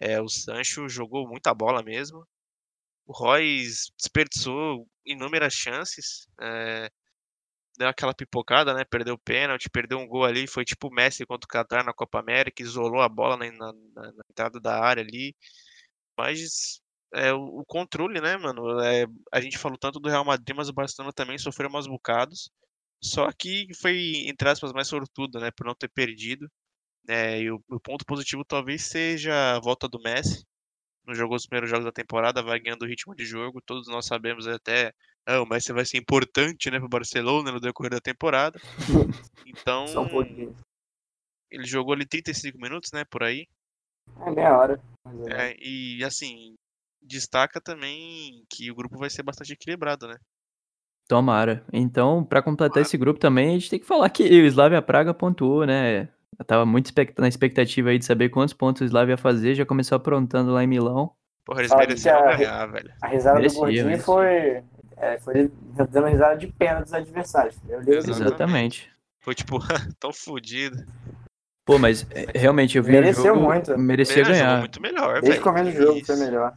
É, 0.00 0.20
o 0.20 0.28
Sancho 0.28 0.88
jogou 0.88 1.28
muita 1.28 1.54
bola 1.54 1.82
mesmo. 1.82 2.26
O 3.06 3.12
Royce 3.12 3.92
desperdiçou 3.98 4.88
inúmeras 5.04 5.54
chances. 5.54 6.28
É, 6.40 6.90
deu 7.78 7.88
aquela 7.88 8.14
pipocada, 8.14 8.74
né? 8.74 8.84
Perdeu 8.84 9.14
o 9.14 9.18
pênalti, 9.18 9.70
perdeu 9.70 9.98
um 9.98 10.08
gol 10.08 10.24
ali. 10.24 10.46
Foi 10.46 10.64
tipo 10.64 10.88
o 10.88 10.94
Messi 10.94 11.26
contra 11.26 11.46
o 11.46 11.48
Qatar 11.48 11.84
na 11.84 11.92
Copa 11.92 12.18
América, 12.20 12.62
isolou 12.62 13.00
a 13.00 13.08
bola 13.08 13.36
na, 13.36 13.50
na, 13.52 13.72
na 13.72 14.22
entrada 14.30 14.60
da 14.60 14.80
área 14.80 15.02
ali. 15.02 15.34
Mas 16.18 16.80
é, 17.14 17.32
o, 17.32 17.60
o, 17.60 17.64
controle, 17.66 18.20
né, 18.20 18.36
mano? 18.36 18.80
É, 18.80 19.06
a 19.32 19.40
gente 19.40 19.58
falou 19.58 19.78
tanto 19.78 20.00
do 20.00 20.08
Real 20.08 20.24
Madrid, 20.24 20.56
mas 20.56 20.68
o 20.68 20.72
Barcelona 20.72 21.12
também 21.12 21.38
sofreu 21.38 21.68
umas 21.68 21.86
bocados. 21.86 22.50
Só 23.02 23.30
que 23.32 23.68
foi, 23.80 24.24
entre 24.28 24.48
aspas, 24.48 24.72
mais 24.72 24.88
sortudo, 24.88 25.40
né? 25.40 25.50
Por 25.50 25.66
não 25.66 25.74
ter 25.74 25.88
perdido. 25.88 26.50
É, 27.08 27.40
e 27.40 27.50
o, 27.50 27.62
o, 27.68 27.78
ponto 27.78 28.04
positivo 28.04 28.44
talvez 28.44 28.82
seja 28.82 29.56
a 29.56 29.60
volta 29.60 29.88
do 29.88 30.00
Messi. 30.00 30.44
Não 31.06 31.14
jogou 31.14 31.36
os 31.36 31.46
primeiros 31.46 31.70
jogos 31.70 31.84
da 31.84 31.92
temporada, 31.92 32.42
vai 32.42 32.58
ganhando 32.58 32.82
o 32.82 32.88
ritmo 32.88 33.14
de 33.14 33.24
jogo. 33.24 33.62
Todos 33.64 33.86
nós 33.86 34.06
sabemos 34.06 34.46
até. 34.48 34.92
Ah, 35.24 35.40
o 35.40 35.46
Messi 35.46 35.72
vai 35.72 35.84
ser 35.84 35.98
importante 35.98 36.70
né, 36.70 36.78
para 36.78 36.86
o 36.86 36.90
Barcelona 36.90 37.52
no 37.52 37.60
decorrer 37.60 37.90
da 37.90 38.00
temporada. 38.00 38.60
Então. 39.46 39.86
Só 39.86 40.02
um 40.02 40.08
pouquinho. 40.08 40.54
Ele 41.50 41.64
jogou 41.64 41.94
ali 41.94 42.04
35 42.04 42.58
minutos, 42.58 42.90
né? 42.92 43.04
Por 43.04 43.22
aí. 43.22 43.46
É 44.26 44.30
meia 44.30 44.56
hora. 44.56 44.80
É, 45.30 45.56
e 45.58 46.04
assim, 46.04 46.56
destaca 47.00 47.60
também 47.60 48.44
que 48.50 48.70
o 48.70 48.74
grupo 48.74 48.98
vai 48.98 49.08
ser 49.08 49.22
bastante 49.22 49.52
equilibrado, 49.52 50.08
né? 50.08 50.16
Tomara. 51.08 51.64
Então, 51.72 52.24
para 52.24 52.42
completar 52.42 52.74
Tomara. 52.74 52.86
esse 52.86 52.98
grupo 52.98 53.20
também, 53.20 53.50
a 53.50 53.52
gente 53.52 53.70
tem 53.70 53.78
que 53.78 53.86
falar 53.86 54.10
que 54.10 54.24
o 54.24 54.46
Slavia 54.46 54.82
Praga 54.82 55.14
pontuou, 55.14 55.64
né? 55.64 56.08
Eu 56.38 56.44
tava 56.44 56.66
muito 56.66 56.92
na 57.18 57.28
expectativa 57.28 57.90
aí 57.90 57.98
de 57.98 58.04
saber 58.04 58.28
quantos 58.28 58.52
pontos 58.52 58.82
o 58.82 58.84
Slavia 58.84 59.14
ia 59.14 59.16
fazer, 59.16 59.54
já 59.54 59.64
começou 59.64 59.96
aprontando 59.96 60.52
lá 60.52 60.62
em 60.62 60.66
Milão. 60.66 61.12
Porra, 61.44 61.60
eles 61.60 61.74
mereciam 61.74 62.20
ganhar, 62.36 62.66
velho. 62.66 62.92
A 63.00 63.06
risada 63.06 63.36
Merecia, 63.36 63.58
do 63.58 63.60
Gordinho 63.60 63.98
foi, 64.00 64.62
é, 64.96 65.18
foi 65.20 65.50
dando 65.90 66.06
risada 66.08 66.36
de 66.36 66.48
pena 66.48 66.80
dos 66.80 66.92
adversários. 66.92 67.56
Exatamente. 67.86 68.90
Foi 69.20 69.34
tipo, 69.34 69.58
tão 69.98 70.12
fodido. 70.12 70.84
Pô, 71.64 71.78
mas 71.78 72.06
é, 72.10 72.26
realmente 72.38 72.76
eu 72.76 72.82
vi 72.82 72.92
Mereceu 72.92 73.32
o 73.32 73.36
jogo, 73.36 73.40
muito. 73.40 73.78
Merecia 73.78 74.24
ganhar. 74.24 74.58
muito 74.58 74.80
melhor, 74.80 75.20
Desde 75.20 75.40
o 75.40 75.42
começo 75.42 75.72
do 75.72 75.82
jogo 75.82 76.04
foi 76.04 76.16
melhor. 76.16 76.54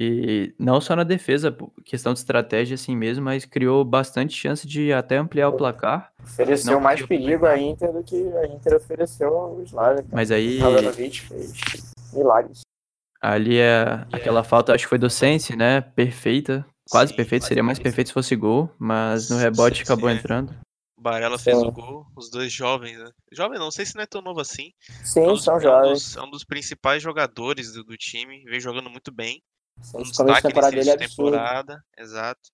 E 0.00 0.54
não 0.56 0.80
só 0.80 0.94
na 0.94 1.02
defesa, 1.02 1.56
questão 1.84 2.12
de 2.12 2.20
estratégia 2.20 2.76
assim 2.76 2.94
mesmo, 2.94 3.24
mas 3.24 3.44
criou 3.44 3.84
bastante 3.84 4.32
chance 4.32 4.64
de 4.64 4.92
até 4.92 5.16
ampliar 5.16 5.48
o 5.48 5.56
placar. 5.56 6.12
Ofereceu 6.22 6.74
não 6.74 6.80
mais 6.80 7.04
perigo 7.04 7.44
a 7.44 7.58
Inter 7.58 7.92
do 7.92 8.04
que 8.04 8.16
a 8.36 8.46
Inter 8.46 8.76
ofereceu 8.76 9.36
ao 9.36 9.60
Slavia. 9.62 10.04
Mas 10.12 10.30
aí. 10.30 10.60
O 10.62 10.92
fez 10.92 11.52
milagres. 12.12 12.60
Ali 13.20 13.58
é 13.58 14.06
aquela 14.12 14.44
falta, 14.44 14.72
acho 14.72 14.84
que 14.84 14.88
foi 14.88 14.98
do 14.98 15.10
Sense, 15.10 15.56
né? 15.56 15.80
Perfeita. 15.80 16.64
Quase 16.88 17.10
Sim, 17.10 17.16
perfeita, 17.16 17.46
seria 17.46 17.64
mais 17.64 17.80
perfeito 17.80 18.08
se 18.08 18.14
fosse 18.14 18.36
gol, 18.36 18.70
mas 18.78 19.28
no 19.28 19.36
rebote 19.36 19.82
acabou 19.82 20.08
entrando. 20.08 20.54
Barella 21.00 21.38
fez 21.38 21.58
o 21.58 21.70
gol, 21.70 22.06
os 22.16 22.30
dois 22.30 22.52
jovens, 22.52 22.98
né? 22.98 23.10
Jovem 23.32 23.58
não 23.58 23.70
sei 23.70 23.84
se 23.84 23.94
não 23.94 24.02
é 24.02 24.06
tão 24.06 24.22
novo 24.22 24.40
assim. 24.40 24.72
Sim, 25.04 25.20
é 25.20 25.22
um 25.24 25.32
dos, 25.32 25.44
são 25.44 25.60
jovens. 25.60 25.84
É 25.84 25.90
um 25.90 25.92
dos, 25.92 26.16
é 26.16 26.22
um 26.22 26.30
dos 26.30 26.44
principais 26.44 27.02
jogadores 27.02 27.72
do, 27.72 27.84
do 27.84 27.96
time, 27.96 28.44
vem 28.44 28.60
jogando 28.60 28.88
muito 28.88 29.12
bem 29.12 29.42
um 29.94 30.02
destaque 30.02 30.42
temporada 30.42 30.76
dele 30.76 30.90
é 30.90 30.96
temporada, 30.96 31.84
exato. 31.96 32.50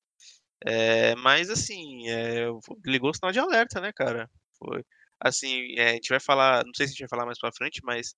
É, 0.64 1.14
mas 1.16 1.50
assim, 1.50 2.08
é, 2.08 2.46
ligou 2.86 3.10
o 3.10 3.14
sinal 3.14 3.32
de 3.32 3.38
alerta, 3.38 3.80
né, 3.80 3.92
cara? 3.92 4.30
Foi. 4.58 4.82
Assim, 5.20 5.74
é, 5.76 5.90
a 5.90 5.92
gente 5.94 6.08
vai 6.08 6.20
falar, 6.20 6.64
não 6.64 6.72
sei 6.74 6.86
se 6.86 6.92
a 6.92 6.94
gente 6.94 7.00
vai 7.00 7.08
falar 7.08 7.26
mais 7.26 7.38
pra 7.38 7.52
frente, 7.52 7.80
mas 7.84 8.14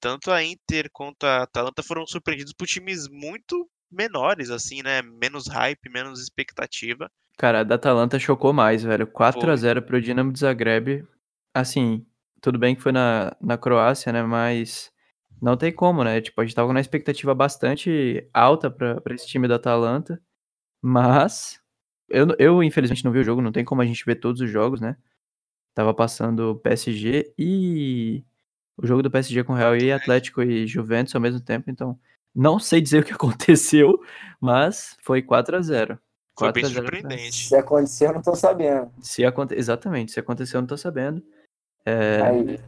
tanto 0.00 0.30
a 0.30 0.42
Inter 0.42 0.90
quanto 0.92 1.24
a 1.24 1.42
Atalanta 1.42 1.82
foram 1.82 2.06
surpreendidos 2.06 2.52
por 2.52 2.66
times 2.66 3.08
muito 3.08 3.68
menores, 3.90 4.50
assim, 4.50 4.82
né? 4.82 5.02
Menos 5.02 5.46
hype, 5.48 5.90
menos 5.90 6.20
expectativa. 6.20 7.10
Cara, 7.38 7.60
a 7.60 7.64
da 7.64 7.74
Atalanta 7.76 8.18
chocou 8.18 8.52
mais, 8.52 8.82
velho. 8.82 9.06
4 9.06 9.50
a 9.50 9.56
0 9.56 9.82
pro 9.82 10.00
Dinamo 10.00 10.32
de 10.32 10.40
Zagreb. 10.40 11.06
Assim, 11.54 12.06
tudo 12.40 12.58
bem 12.58 12.74
que 12.74 12.82
foi 12.82 12.92
na, 12.92 13.36
na 13.40 13.56
Croácia, 13.56 14.12
né? 14.12 14.22
Mas 14.22 14.91
não 15.42 15.56
tem 15.56 15.72
como, 15.72 16.04
né? 16.04 16.20
Tipo, 16.20 16.40
a 16.40 16.44
gente 16.44 16.54
tava 16.54 16.68
com 16.68 16.72
uma 16.72 16.80
expectativa 16.80 17.34
bastante 17.34 18.24
alta 18.32 18.70
para 18.70 19.02
esse 19.12 19.26
time 19.26 19.48
da 19.48 19.56
Atalanta, 19.56 20.22
mas 20.80 21.60
eu, 22.08 22.28
eu 22.38 22.62
infelizmente 22.62 23.04
não 23.04 23.10
vi 23.10 23.18
o 23.18 23.24
jogo, 23.24 23.42
não 23.42 23.50
tem 23.50 23.64
como 23.64 23.82
a 23.82 23.84
gente 23.84 24.04
ver 24.06 24.14
todos 24.16 24.40
os 24.40 24.48
jogos, 24.48 24.80
né? 24.80 24.96
Tava 25.74 25.92
passando 25.92 26.60
PSG 26.62 27.34
e 27.36 28.24
o 28.76 28.86
jogo 28.86 29.02
do 29.02 29.10
PSG 29.10 29.42
com 29.42 29.52
o 29.52 29.56
Real 29.56 29.76
e 29.76 29.90
Atlético 29.90 30.42
e 30.42 30.64
Juventus 30.64 31.12
ao 31.12 31.20
mesmo 31.20 31.40
tempo, 31.40 31.68
então 31.68 31.98
não 32.32 32.60
sei 32.60 32.80
dizer 32.80 33.02
o 33.02 33.04
que 33.04 33.12
aconteceu, 33.12 34.00
mas 34.40 34.96
foi 35.02 35.22
4 35.22 35.56
a 35.56 35.60
0 35.60 35.98
Foi 36.38 36.52
bem 36.52 36.66
surpreendente. 36.66 37.48
Se 37.48 37.56
aconteceu, 37.56 38.10
eu 38.10 38.14
não 38.14 38.22
tô 38.22 38.36
sabendo. 38.36 38.92
Se 39.00 39.24
aconte... 39.24 39.54
Exatamente, 39.54 40.12
se 40.12 40.20
aconteceu, 40.20 40.58
eu 40.58 40.62
não 40.62 40.68
tô 40.68 40.76
sabendo. 40.76 41.20
É... 41.84 42.22
Aí, 42.22 42.60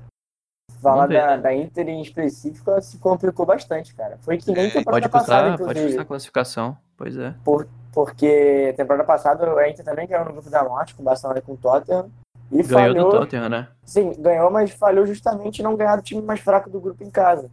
falar 0.81 1.07
da, 1.07 1.37
da 1.37 1.55
Inter 1.55 1.89
em 1.89 2.01
específico, 2.01 2.81
se 2.81 2.99
complicou 2.99 3.47
bastante, 3.47 3.95
cara. 3.95 4.19
Foi 4.19 4.39
que 4.39 4.51
nem 4.53 4.67
é, 4.67 4.71
temporada 4.71 5.09
pode 5.09 5.13
custar, 5.13 5.43
passada, 5.43 5.55
inclusive. 5.55 5.75
Pode 5.75 5.87
custar 5.87 6.03
a 6.03 6.07
classificação, 6.07 6.79
pois 6.97 7.17
é. 7.17 7.35
Por, 7.45 7.67
porque 7.93 8.75
temporada 8.77 9.05
passada 9.05 9.61
a 9.61 9.69
Inter 9.69 9.85
também 9.85 10.07
ganhou 10.07 10.25
no 10.25 10.33
grupo 10.33 10.51
da 10.51 10.65
morte, 10.65 10.95
com 10.95 11.03
o 11.03 11.05
Barcelona 11.05 11.39
e 11.39 11.43
com 11.43 11.53
o 11.53 11.57
Tottenham. 11.57 12.11
E 12.51 12.63
ganhou 12.63 12.69
falhou, 12.69 13.11
do 13.11 13.19
Tottenham, 13.19 13.49
né? 13.49 13.69
Sim, 13.85 14.13
ganhou, 14.19 14.51
mas 14.51 14.71
falhou 14.71 15.07
justamente 15.07 15.63
não 15.63 15.77
ganhar 15.77 15.99
o 15.99 16.03
time 16.03 16.21
mais 16.21 16.41
fraco 16.41 16.69
do 16.69 16.81
grupo 16.81 17.03
em 17.03 17.11
casa. 17.11 17.51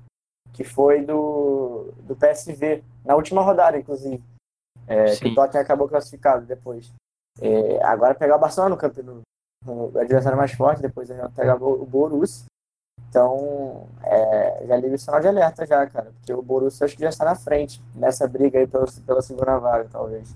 Que 0.53 0.63
foi 0.63 1.01
do, 1.01 1.93
do 2.01 2.15
PSV, 2.15 2.83
na 3.05 3.15
última 3.15 3.41
rodada, 3.41 3.77
inclusive. 3.77 4.21
É, 4.87 5.15
que 5.15 5.29
o 5.29 5.35
Tottenham 5.35 5.63
acabou 5.63 5.87
classificado 5.87 6.45
depois. 6.45 6.91
É, 7.39 7.83
agora 7.83 8.13
pegar 8.13 8.35
o 8.35 8.39
Barcelona 8.39 8.75
no 8.75 8.81
campeonato. 8.81 9.21
O 9.65 9.97
adversário 9.97 10.37
mais 10.37 10.51
forte, 10.51 10.81
depois 10.81 11.07
pegar 11.35 11.55
o 11.55 11.85
Borussia 11.85 12.45
Então, 13.09 13.89
é, 14.03 14.65
já 14.67 14.77
liga 14.77 14.95
o 14.95 14.97
sinal 14.97 15.19
de 15.19 15.27
alerta 15.27 15.65
já, 15.65 15.85
cara. 15.87 16.11
Porque 16.13 16.33
o 16.33 16.41
Borussia 16.41 16.85
acho 16.85 16.95
que 16.95 17.01
já 17.03 17.09
está 17.09 17.25
na 17.25 17.35
frente 17.35 17.81
nessa 17.93 18.27
briga 18.27 18.59
aí 18.59 18.67
pela, 18.67 18.85
pela 19.05 19.21
segunda 19.21 19.57
vaga, 19.59 19.89
talvez. 19.91 20.35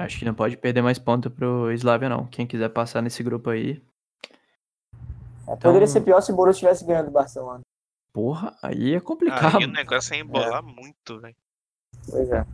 Acho 0.00 0.16
que 0.16 0.24
não 0.24 0.32
pode 0.32 0.56
perder 0.56 0.80
mais 0.80 0.96
ponto 0.96 1.28
pro 1.28 1.72
Slavia, 1.72 2.08
não. 2.08 2.24
Quem 2.26 2.46
quiser 2.46 2.68
passar 2.68 3.02
nesse 3.02 3.20
grupo 3.20 3.50
aí. 3.50 3.82
É, 5.44 5.56
poderia 5.56 5.78
Então- 5.78 5.86
ser 5.88 6.02
pior 6.02 6.20
se 6.20 6.30
o 6.30 6.36
Borussia 6.36 6.60
tivesse 6.68 6.84
ganhando 6.84 7.06
do 7.06 7.10
Barcelona. 7.10 7.62
Porra, 8.12 8.56
aí 8.62 8.94
é 8.94 9.00
complicado. 9.00 9.56
Aí 9.58 9.64
o 9.64 9.72
negócio 9.72 10.14
é 10.14 10.18
embolar 10.18 10.62
muito, 10.62 11.20
velho. 11.20 11.34
Pois 12.08 12.30
é. 12.30 12.46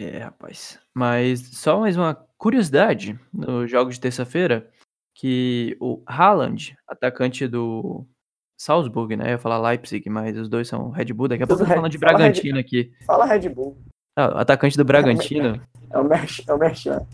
É, 0.00 0.18
rapaz. 0.18 0.78
Mas 0.94 1.40
só 1.56 1.80
mais 1.80 1.96
uma 1.96 2.14
curiosidade 2.38 3.18
nos 3.32 3.68
jogos 3.68 3.96
de 3.96 4.00
terça-feira, 4.02 4.70
que 5.18 5.76
o 5.80 6.02
Haaland, 6.06 6.76
atacante 6.86 7.48
do 7.48 8.06
Salzburg, 8.60 9.16
né? 9.16 9.26
Eu 9.26 9.30
ia 9.32 9.38
falar 9.38 9.58
Leipzig, 9.58 10.08
mas 10.10 10.36
os 10.36 10.48
dois 10.48 10.68
são 10.68 10.90
Red 10.90 11.06
Bull. 11.06 11.28
Daqui 11.28 11.42
a 11.42 11.46
pouco 11.46 11.62
eu 11.62 11.66
tô 11.66 11.68
Red- 11.70 11.76
falando 11.76 11.92
de 11.92 11.98
fala 11.98 12.12
Red- 12.12 12.18
Bragantino 12.18 12.58
aqui. 12.58 12.92
Fala 13.06 13.24
Red 13.24 13.48
Bull. 13.48 13.78
Ah, 14.18 14.40
atacante 14.42 14.76
do 14.76 14.84
Bragantino, 14.84 15.60
É 15.92 15.98
o 15.98 16.04
Merchan. 16.04 16.42
É 16.48 16.52
o 16.54 16.58
Merchan. 16.58 17.06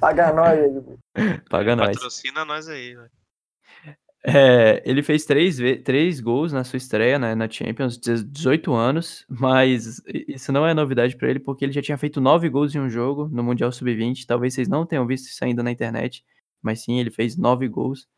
Paga 0.00 0.32
nós, 0.32 0.58
Red 0.58 0.80
Bull. 0.80 0.98
paga 1.50 1.76
nós. 1.76 1.96
Patrocina 1.96 2.44
nós 2.44 2.68
aí, 2.68 2.94
velho. 2.94 3.10
É, 4.26 4.82
ele 4.86 5.02
fez 5.02 5.26
três, 5.26 5.58
três 5.84 6.18
gols 6.18 6.50
na 6.50 6.64
sua 6.64 6.78
estreia 6.78 7.18
né, 7.18 7.34
na 7.34 7.46
Champions, 7.50 7.98
18 7.98 8.72
anos, 8.72 9.26
mas 9.28 10.00
isso 10.26 10.50
não 10.50 10.66
é 10.66 10.72
novidade 10.72 11.14
pra 11.14 11.28
ele, 11.28 11.38
porque 11.38 11.62
ele 11.62 11.72
já 11.72 11.82
tinha 11.82 11.98
feito 11.98 12.22
nove 12.22 12.48
gols 12.48 12.74
em 12.74 12.80
um 12.80 12.88
jogo 12.88 13.28
no 13.30 13.42
Mundial 13.42 13.70
Sub-20. 13.70 14.24
Talvez 14.26 14.54
vocês 14.54 14.66
não 14.66 14.86
tenham 14.86 15.06
visto 15.06 15.26
isso 15.26 15.44
ainda 15.44 15.62
na 15.62 15.70
internet, 15.70 16.24
mas 16.64 16.82
sim, 16.82 16.98
ele 16.98 17.10
fez 17.10 17.36
nove 17.36 17.68
gols 17.68 18.08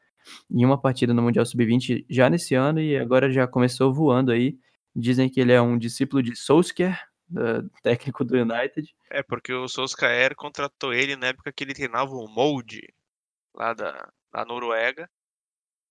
em 0.50 0.64
uma 0.64 0.80
partida 0.80 1.12
no 1.12 1.22
Mundial 1.22 1.44
Sub-20 1.44 2.06
já 2.08 2.30
nesse 2.30 2.54
ano 2.54 2.80
e 2.80 2.96
agora 2.96 3.30
já 3.30 3.46
começou 3.46 3.92
voando 3.92 4.32
aí. 4.32 4.58
Dizem 4.94 5.28
que 5.28 5.40
ele 5.40 5.52
é 5.52 5.60
um 5.60 5.76
discípulo 5.76 6.22
de 6.22 6.34
Solskjaer, 6.34 6.98
da- 7.28 7.62
técnico 7.82 8.24
do 8.24 8.36
United. 8.36 8.94
É, 9.10 9.22
porque 9.22 9.52
o 9.52 9.68
Solskjaer 9.68 10.34
contratou 10.34 10.92
ele 10.92 11.16
na 11.16 11.28
época 11.28 11.52
que 11.52 11.62
ele 11.62 11.74
treinava 11.74 12.12
o 12.12 12.26
Molde, 12.28 12.92
lá 13.54 13.74
da, 13.74 14.08
da 14.32 14.44
Noruega. 14.44 15.08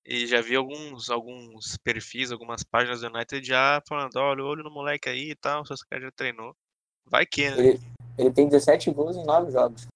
E 0.08 0.28
já 0.28 0.39
vi 0.41 0.56
alguns, 0.56 1.10
alguns 1.10 1.78
perfis, 1.78 2.32
algumas 2.32 2.63
páginas 2.63 3.02
do 3.02 3.08
United 3.08 3.46
já 3.48 3.82
falando, 3.88 4.15
olha, 4.18 4.44
olho 4.44 4.63
no 4.63 4.70
moleque 4.72 5.10
aí 5.10 5.32
e 5.32 5.36
tal, 5.36 5.62
o 5.62 5.65
Solskjaer 5.65 6.02
já 6.04 6.12
treinou. 6.12 6.56
Vai 7.06 7.26
que, 7.26 7.50
né? 7.50 7.58
Ele, 7.58 7.80
ele 8.18 8.32
tem 8.32 8.48
17 8.48 8.91
gols 8.91 9.15
em 9.15 9.26
9 9.26 9.52
jogos. 9.52 9.88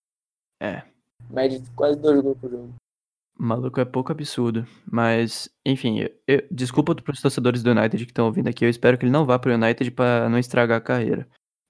É. 0.62 0.84
Média 1.30 1.60
de 1.60 1.70
quase 1.72 1.98
2 2.00 2.22
gols 2.22 2.38
por 2.38 2.50
jogo. 2.50 2.74
O 3.40 3.44
maluco 3.44 3.80
é 3.80 3.86
pouco 3.86 4.12
absurdo. 4.12 4.68
Mas, 4.92 5.50
enfim, 5.66 6.00
eu- 6.02 6.12
eu- 6.28 6.48
desculpa 6.52 6.94
pros 6.96 7.22
torcedores 7.22 7.64
do 7.64 7.72
United 7.72 8.06
que 8.06 8.12
estão 8.12 8.26
ouvindo 8.26 8.48
aqui. 8.50 8.66
Eu 8.66 8.70
espero 8.70 8.98
que 8.98 9.06
ele 9.06 9.12
não 9.12 9.26
vá 9.26 9.40
pro 9.40 9.54
United 9.54 9.92
pra 9.92 10.28
não 10.30 10.38
estragar 10.38 10.78
a 10.78 10.82
carreira. 10.82 11.28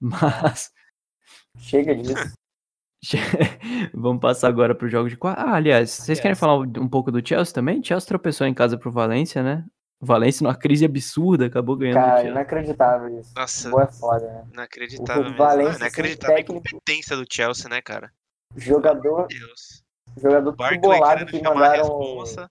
Mas, 0.54 0.70
Chega 1.58 1.94
disso. 1.94 2.32
vamos 3.94 4.20
passar 4.20 4.48
agora 4.48 4.74
pro 4.74 4.88
jogo 4.88 5.08
de 5.08 5.16
quarta. 5.16 5.42
Ah, 5.42 5.54
aliás, 5.54 5.90
vocês 5.90 6.20
querem 6.20 6.34
falar 6.34 6.58
um 6.58 6.88
pouco 6.88 7.10
do 7.10 7.26
Chelsea 7.26 7.54
também? 7.54 7.82
Chelsea 7.82 8.06
tropeçou 8.08 8.46
em 8.46 8.54
casa 8.54 8.76
pro 8.76 8.90
Valência, 8.92 9.42
né? 9.42 9.64
O 10.02 10.06
Valência 10.06 10.42
numa 10.44 10.54
crise 10.56 10.84
absurda, 10.84 11.46
acabou 11.46 11.76
ganhando 11.76 11.98
do 11.98 12.04
Cara, 12.04 12.28
inacreditável 12.28 13.20
isso. 13.20 13.32
Nossa, 13.36 13.70
Boa 13.70 13.82
é 13.84 13.92
foda, 13.92 14.26
né? 14.26 14.44
inacreditável 14.52 15.22
o 15.22 15.30
Não, 15.30 15.56
sem 15.70 15.76
inacreditável 15.76 16.34
a 16.34 16.38
técnico. 16.38 16.66
incompetência 16.68 17.16
do 17.16 17.24
Chelsea, 17.30 17.68
né, 17.68 17.80
cara? 17.82 18.10
Jogador, 18.56 19.26
Meu 19.30 19.46
Deus. 19.46 19.82
jogador 20.16 20.56
tudo 20.56 20.80
bolado 20.80 21.26
que 21.26 21.42
mandaram. 21.42 21.82
responsa. 21.82 22.50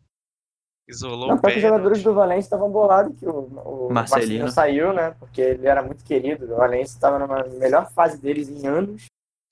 Isolou 0.87 1.27
Não, 1.27 1.35
o 1.35 1.47
os 1.47 1.61
jogadores 1.61 2.01
do 2.01 2.13
Valência 2.15 2.47
estavam 2.47 2.71
bolados 2.71 3.15
que 3.19 3.25
o, 3.27 3.31
o 3.31 3.93
Marcelino. 3.93 3.93
Marcelino 3.93 4.51
saiu, 4.51 4.91
né? 4.91 5.15
Porque 5.19 5.39
ele 5.39 5.67
era 5.67 5.83
muito 5.83 6.03
querido. 6.03 6.51
O 6.51 6.57
Valência 6.57 6.95
estava 6.95 7.19
na 7.19 7.43
melhor 7.47 7.91
fase 7.91 8.17
deles 8.19 8.49
em 8.49 8.65
anos. 8.65 9.05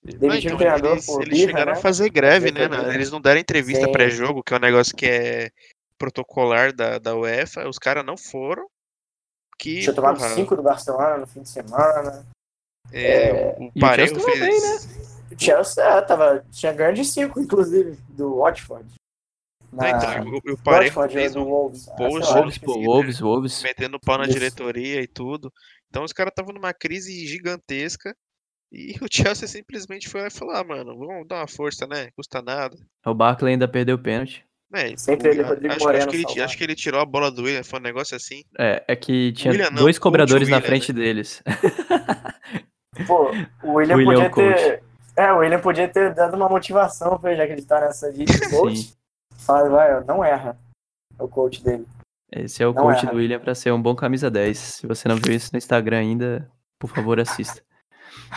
Não, 0.04 0.18
Demitiram 0.18 0.56
então, 0.56 0.58
treinador 0.58 0.92
eles, 0.92 1.06
por 1.06 1.22
eles 1.22 1.38
birra, 1.38 1.46
chegaram 1.50 1.72
né? 1.72 1.78
a 1.78 1.82
fazer 1.82 2.10
greve, 2.10 2.50
né? 2.50 2.66
Né? 2.66 2.92
Eles 2.94 3.10
não 3.12 3.20
deram 3.20 3.40
entrevista 3.40 3.90
pré-jogo, 3.90 4.42
que 4.42 4.52
é 4.52 4.56
um 4.56 4.60
negócio 4.60 4.96
que 4.96 5.06
é 5.06 5.50
protocolar 5.96 6.72
da, 6.72 6.98
da 6.98 7.14
UEFA. 7.14 7.68
Os 7.68 7.78
caras 7.78 8.04
não 8.04 8.16
foram. 8.16 8.66
Que, 9.56 9.80
Tinha 9.80 9.92
tomado 9.94 10.18
porra, 10.18 10.30
5 10.30 10.56
do 10.56 10.62
Barcelona 10.62 11.18
no 11.18 11.26
fim 11.26 11.42
de 11.42 11.48
semana. 11.48 12.26
é, 12.92 13.56
E 13.60 13.68
o 13.76 13.80
Parejo 13.80 14.14
Chelsea 14.20 14.32
tava 14.32 14.44
fez. 14.44 14.97
O 15.38 15.42
Chelsea 15.44 15.84
é, 15.84 16.00
tava, 16.02 16.44
tinha 16.50 16.72
ganho 16.72 16.94
de 16.94 17.04
5, 17.04 17.38
inclusive, 17.40 17.96
do 18.08 18.38
Watford. 18.38 18.86
Não, 19.72 19.78
Na- 19.84 19.90
então, 19.90 20.32
o, 20.32 20.52
o 20.54 20.58
Parejo 20.58 20.94
Watford, 20.94 21.14
fez 21.14 21.34
do 21.34 21.40
um 21.42 21.44
Wolves. 21.44 21.88
Ah, 21.88 21.94
post, 21.94 22.28
lá, 22.30 22.40
Wolves, 22.40 22.58
pô. 22.58 22.72
Wolves, 22.82 23.20
Wolves. 23.20 23.62
metendo 23.62 24.00
pau 24.00 24.16
na 24.18 24.24
Isso. 24.24 24.32
diretoria 24.34 25.00
e 25.02 25.06
tudo. 25.06 25.52
Então 25.90 26.02
os 26.04 26.12
caras 26.12 26.32
estavam 26.32 26.52
numa 26.54 26.72
crise 26.72 27.26
gigantesca. 27.26 28.14
E 28.72 28.94
o 29.04 29.06
Chelsea 29.10 29.46
simplesmente 29.46 30.08
foi 30.08 30.22
lá 30.22 30.26
e 30.26 30.30
falou: 30.30 30.54
ah, 30.54 30.64
mano, 30.64 30.98
vamos 30.98 31.26
dar 31.28 31.36
uma 31.40 31.48
força, 31.48 31.86
né? 31.86 32.08
Custa 32.16 32.42
nada. 32.42 32.76
O 33.06 33.14
Barkley 33.14 33.52
ainda 33.52 33.68
perdeu 33.68 33.96
o 33.96 34.02
pênalti. 34.02 34.44
Né, 34.70 34.94
Sempre 34.98 35.28
o- 35.28 35.32
ele, 35.32 35.42
Rodrigo 35.42 35.72
acho, 35.74 35.84
Moreno 35.84 36.04
acho, 36.04 36.10
que 36.10 36.16
ele, 36.32 36.42
acho 36.42 36.58
que 36.58 36.64
ele 36.64 36.74
tirou 36.74 37.00
a 37.00 37.06
bola 37.06 37.30
do 37.30 37.42
William, 37.44 37.62
foi 37.64 37.78
um 37.78 37.82
negócio 37.82 38.14
assim. 38.16 38.42
É, 38.58 38.84
é 38.88 38.94
que 38.96 39.32
tinha 39.32 39.50
William 39.52 39.70
não, 39.70 39.82
dois 39.82 39.96
coach 39.98 40.02
cobradores 40.02 40.48
na 40.48 40.56
William, 40.56 40.68
frente 40.68 40.92
deles. 40.92 41.42
Pô, 43.06 43.30
o 43.62 43.74
William, 43.74 43.96
William 43.96 44.24
é 44.24 44.28
podia 44.28 44.50
o 44.50 44.54
ter. 44.54 44.82
É, 45.18 45.32
o 45.32 45.38
William 45.38 45.60
podia 45.60 45.88
ter 45.88 46.14
dado 46.14 46.36
uma 46.36 46.48
motivação 46.48 47.18
pra 47.18 47.32
ele 47.32 47.42
acreditar 47.42 47.80
nessa 47.80 48.12
de 48.12 48.24
coach. 48.50 48.94
Fala, 49.38 49.68
vai, 49.68 50.04
não 50.04 50.24
erra. 50.24 50.56
É 51.18 51.22
o 51.22 51.28
coach 51.28 51.62
dele. 51.62 51.84
Esse 52.30 52.62
é 52.62 52.66
o 52.66 52.72
Não 52.72 52.82
coach 52.82 53.02
erra. 53.02 53.10
do 53.10 53.16
William 53.16 53.40
pra 53.40 53.54
ser 53.54 53.72
um 53.72 53.80
bom 53.82 53.94
camisa 53.96 54.30
10. 54.30 54.56
Se 54.58 54.86
você 54.86 55.08
não 55.08 55.16
viu 55.16 55.34
isso 55.34 55.50
no 55.52 55.56
Instagram 55.58 55.98
ainda, 55.98 56.48
por 56.78 56.88
favor, 56.88 57.18
assista. 57.18 57.62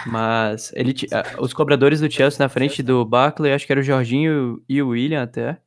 Mas 0.05 0.71
ele 0.73 0.93
ah, 1.11 1.39
os 1.41 1.53
cobradores 1.53 1.99
do 1.99 2.09
Chelsea 2.09 2.39
na 2.43 2.49
frente 2.49 2.81
do 2.81 3.03
Barkley, 3.05 3.53
acho 3.53 3.65
que 3.65 3.73
era 3.73 3.79
o 3.81 3.83
Jorginho 3.83 4.61
e 4.67 4.81
o 4.81 4.89
William 4.89 5.21
até. 5.23 5.57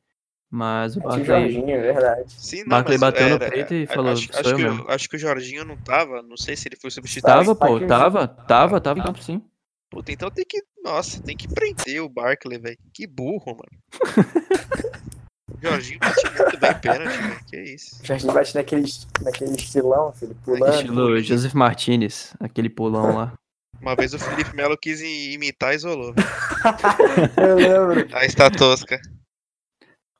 Mas 0.49 0.95
o 0.95 0.99
Barkley 1.01 1.25
Jorginho, 1.25 1.69
é 1.75 1.79
verdade. 1.81 2.31
Sim, 2.33 2.61
não, 2.63 2.69
Barkley 2.69 2.97
bateu 2.97 3.29
no 3.29 3.35
era- 3.35 3.49
peito 3.49 3.73
e 3.73 3.83
a- 3.83 3.87
falou, 3.87 4.11
Acho, 4.13 4.31
"Sou 4.31 4.39
acho 4.39 4.49
eu 4.49 4.55
que, 4.57 4.63
mesmo." 4.63 4.83
o- 4.83 4.91
acho 4.91 5.09
que 5.09 5.15
o 5.15 5.19
Jorginho 5.19 5.65
não 5.65 5.75
tava, 5.77 6.21
não 6.21 6.37
sei 6.37 6.55
se 6.55 6.67
ele 6.67 6.77
foi 6.77 6.89
substituído. 6.91 7.27
tava, 7.37 7.55
pô, 7.55 7.79
tava, 7.81 8.27
tava, 8.27 8.79
tava 8.81 8.99
em 8.99 9.03
campo 9.03 9.21
sim. 9.21 9.41
Puta, 9.95 10.11
então 10.11 10.29
tem 10.29 10.43
que. 10.43 10.61
Nossa, 10.83 11.23
tem 11.23 11.37
que 11.37 11.47
prender 11.47 12.01
o 12.03 12.09
Barkley, 12.09 12.59
velho. 12.59 12.77
Que 12.93 13.07
burro, 13.07 13.55
mano. 13.55 14.27
o 15.53 15.55
Jorginho 15.63 15.99
bate 15.99 16.21
muito 16.37 16.59
bem 16.59 16.79
pênalti, 16.81 17.17
velho. 17.17 17.45
Que 17.45 17.61
isso. 17.61 18.03
O 18.03 18.05
Jorginho 18.05 18.33
bate 18.33 18.55
naquele, 18.55 18.85
naquele 19.21 19.55
estilão, 19.55 20.11
filho, 20.11 20.35
pulando. 20.43 20.75
Estilo 20.75 21.21
Joseph 21.21 21.53
Martinez, 21.53 22.33
aquele 22.41 22.69
pulão 22.69 23.15
lá. 23.15 23.33
Uma 23.79 23.95
vez 23.95 24.13
o 24.13 24.19
Felipe 24.19 24.53
Melo 24.53 24.77
quis 24.77 24.99
imitar 24.99 25.71
e 25.71 25.77
isolou. 25.77 26.13
Eu 27.37 27.55
lembro. 27.55 28.17
Aí 28.17 28.27
está 28.27 28.51
tosca. 28.51 28.99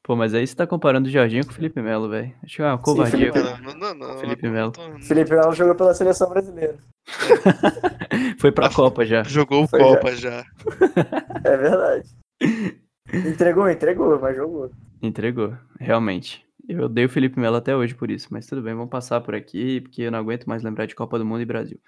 Pô, 0.05 0.15
mas 0.15 0.35
aí 0.35 0.45
você 0.45 0.55
tá 0.55 0.67
comparando 0.67 1.07
o 1.07 1.11
Jorginho 1.11 1.43
com 1.43 1.51
o 1.51 1.55
Felipe 1.55 1.81
Melo, 1.81 2.07
velho. 2.07 2.31
Acho 2.43 2.55
que 2.57 2.61
é 2.61 2.65
uma 2.65 2.77
covardia. 2.77 3.33
Felipe- 3.33 3.61
Não, 3.63 3.73
não, 3.75 3.95
não, 3.95 4.17
Felipe 4.19 4.47
Melo. 4.47 4.71
Felipe 5.01 5.31
Melo 5.31 5.51
jogou 5.53 5.73
pela 5.73 5.95
seleção 5.95 6.29
brasileira. 6.29 6.77
Foi 8.39 8.51
pra 8.51 8.69
Copa 8.69 9.03
já. 9.03 9.23
Jogou 9.23 9.63
o 9.63 9.67
Foi 9.67 9.79
Copa 9.79 10.15
já. 10.15 10.45
É 11.43 11.57
verdade. 11.57 12.07
Entregou, 13.11 13.67
entregou, 13.67 14.19
mas 14.19 14.35
jogou. 14.35 14.69
Entregou, 15.01 15.57
realmente. 15.79 16.45
Eu 16.69 16.83
odeio 16.85 17.07
o 17.07 17.11
Felipe 17.11 17.39
Melo 17.39 17.55
até 17.55 17.75
hoje 17.75 17.95
por 17.95 18.11
isso, 18.11 18.27
mas 18.31 18.45
tudo 18.45 18.61
bem, 18.61 18.73
vamos 18.75 18.89
passar 18.89 19.21
por 19.21 19.33
aqui, 19.33 19.81
porque 19.81 20.03
eu 20.03 20.11
não 20.11 20.19
aguento 20.19 20.45
mais 20.45 20.61
lembrar 20.63 20.85
de 20.85 20.95
Copa 20.95 21.17
do 21.17 21.25
Mundo 21.25 21.41
e 21.41 21.45
Brasil. 21.45 21.79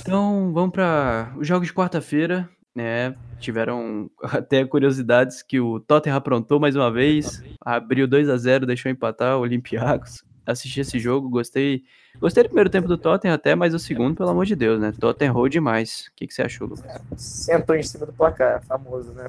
Então, 0.00 0.52
vamos 0.52 0.70
para 0.72 1.32
os 1.36 1.46
jogos 1.46 1.66
de 1.68 1.74
quarta-feira, 1.74 2.48
né? 2.74 3.14
Tiveram 3.38 4.10
até 4.22 4.64
curiosidades 4.64 5.42
que 5.42 5.60
o 5.60 5.80
Tottenham 5.80 6.16
aprontou 6.16 6.60
mais 6.60 6.76
uma 6.76 6.90
vez, 6.90 7.42
abriu 7.64 8.06
2 8.06 8.28
a 8.28 8.36
0 8.36 8.66
deixou 8.66 8.90
empatar 8.90 9.36
o 9.38 9.42
Olympiacos. 9.42 10.24
Assisti 10.46 10.80
esse 10.80 10.98
jogo, 10.98 11.28
gostei. 11.28 11.84
Gostei 12.18 12.42
do 12.42 12.48
primeiro 12.48 12.70
tempo 12.70 12.88
do 12.88 12.98
Tottenham 12.98 13.34
até, 13.34 13.54
mas 13.54 13.72
o 13.72 13.78
segundo, 13.78 14.16
pelo 14.16 14.30
amor 14.30 14.46
de 14.46 14.56
Deus, 14.56 14.80
né? 14.80 14.92
Tottenham 14.98 15.30
errou 15.30 15.48
demais. 15.48 16.08
O 16.08 16.16
que, 16.16 16.26
que 16.26 16.34
você 16.34 16.42
achou, 16.42 16.66
Lucas? 16.66 16.84
Sentou 17.16 17.76
em 17.76 17.82
cima 17.82 18.06
do 18.06 18.12
placar, 18.12 18.62
famoso, 18.64 19.12
né? 19.12 19.26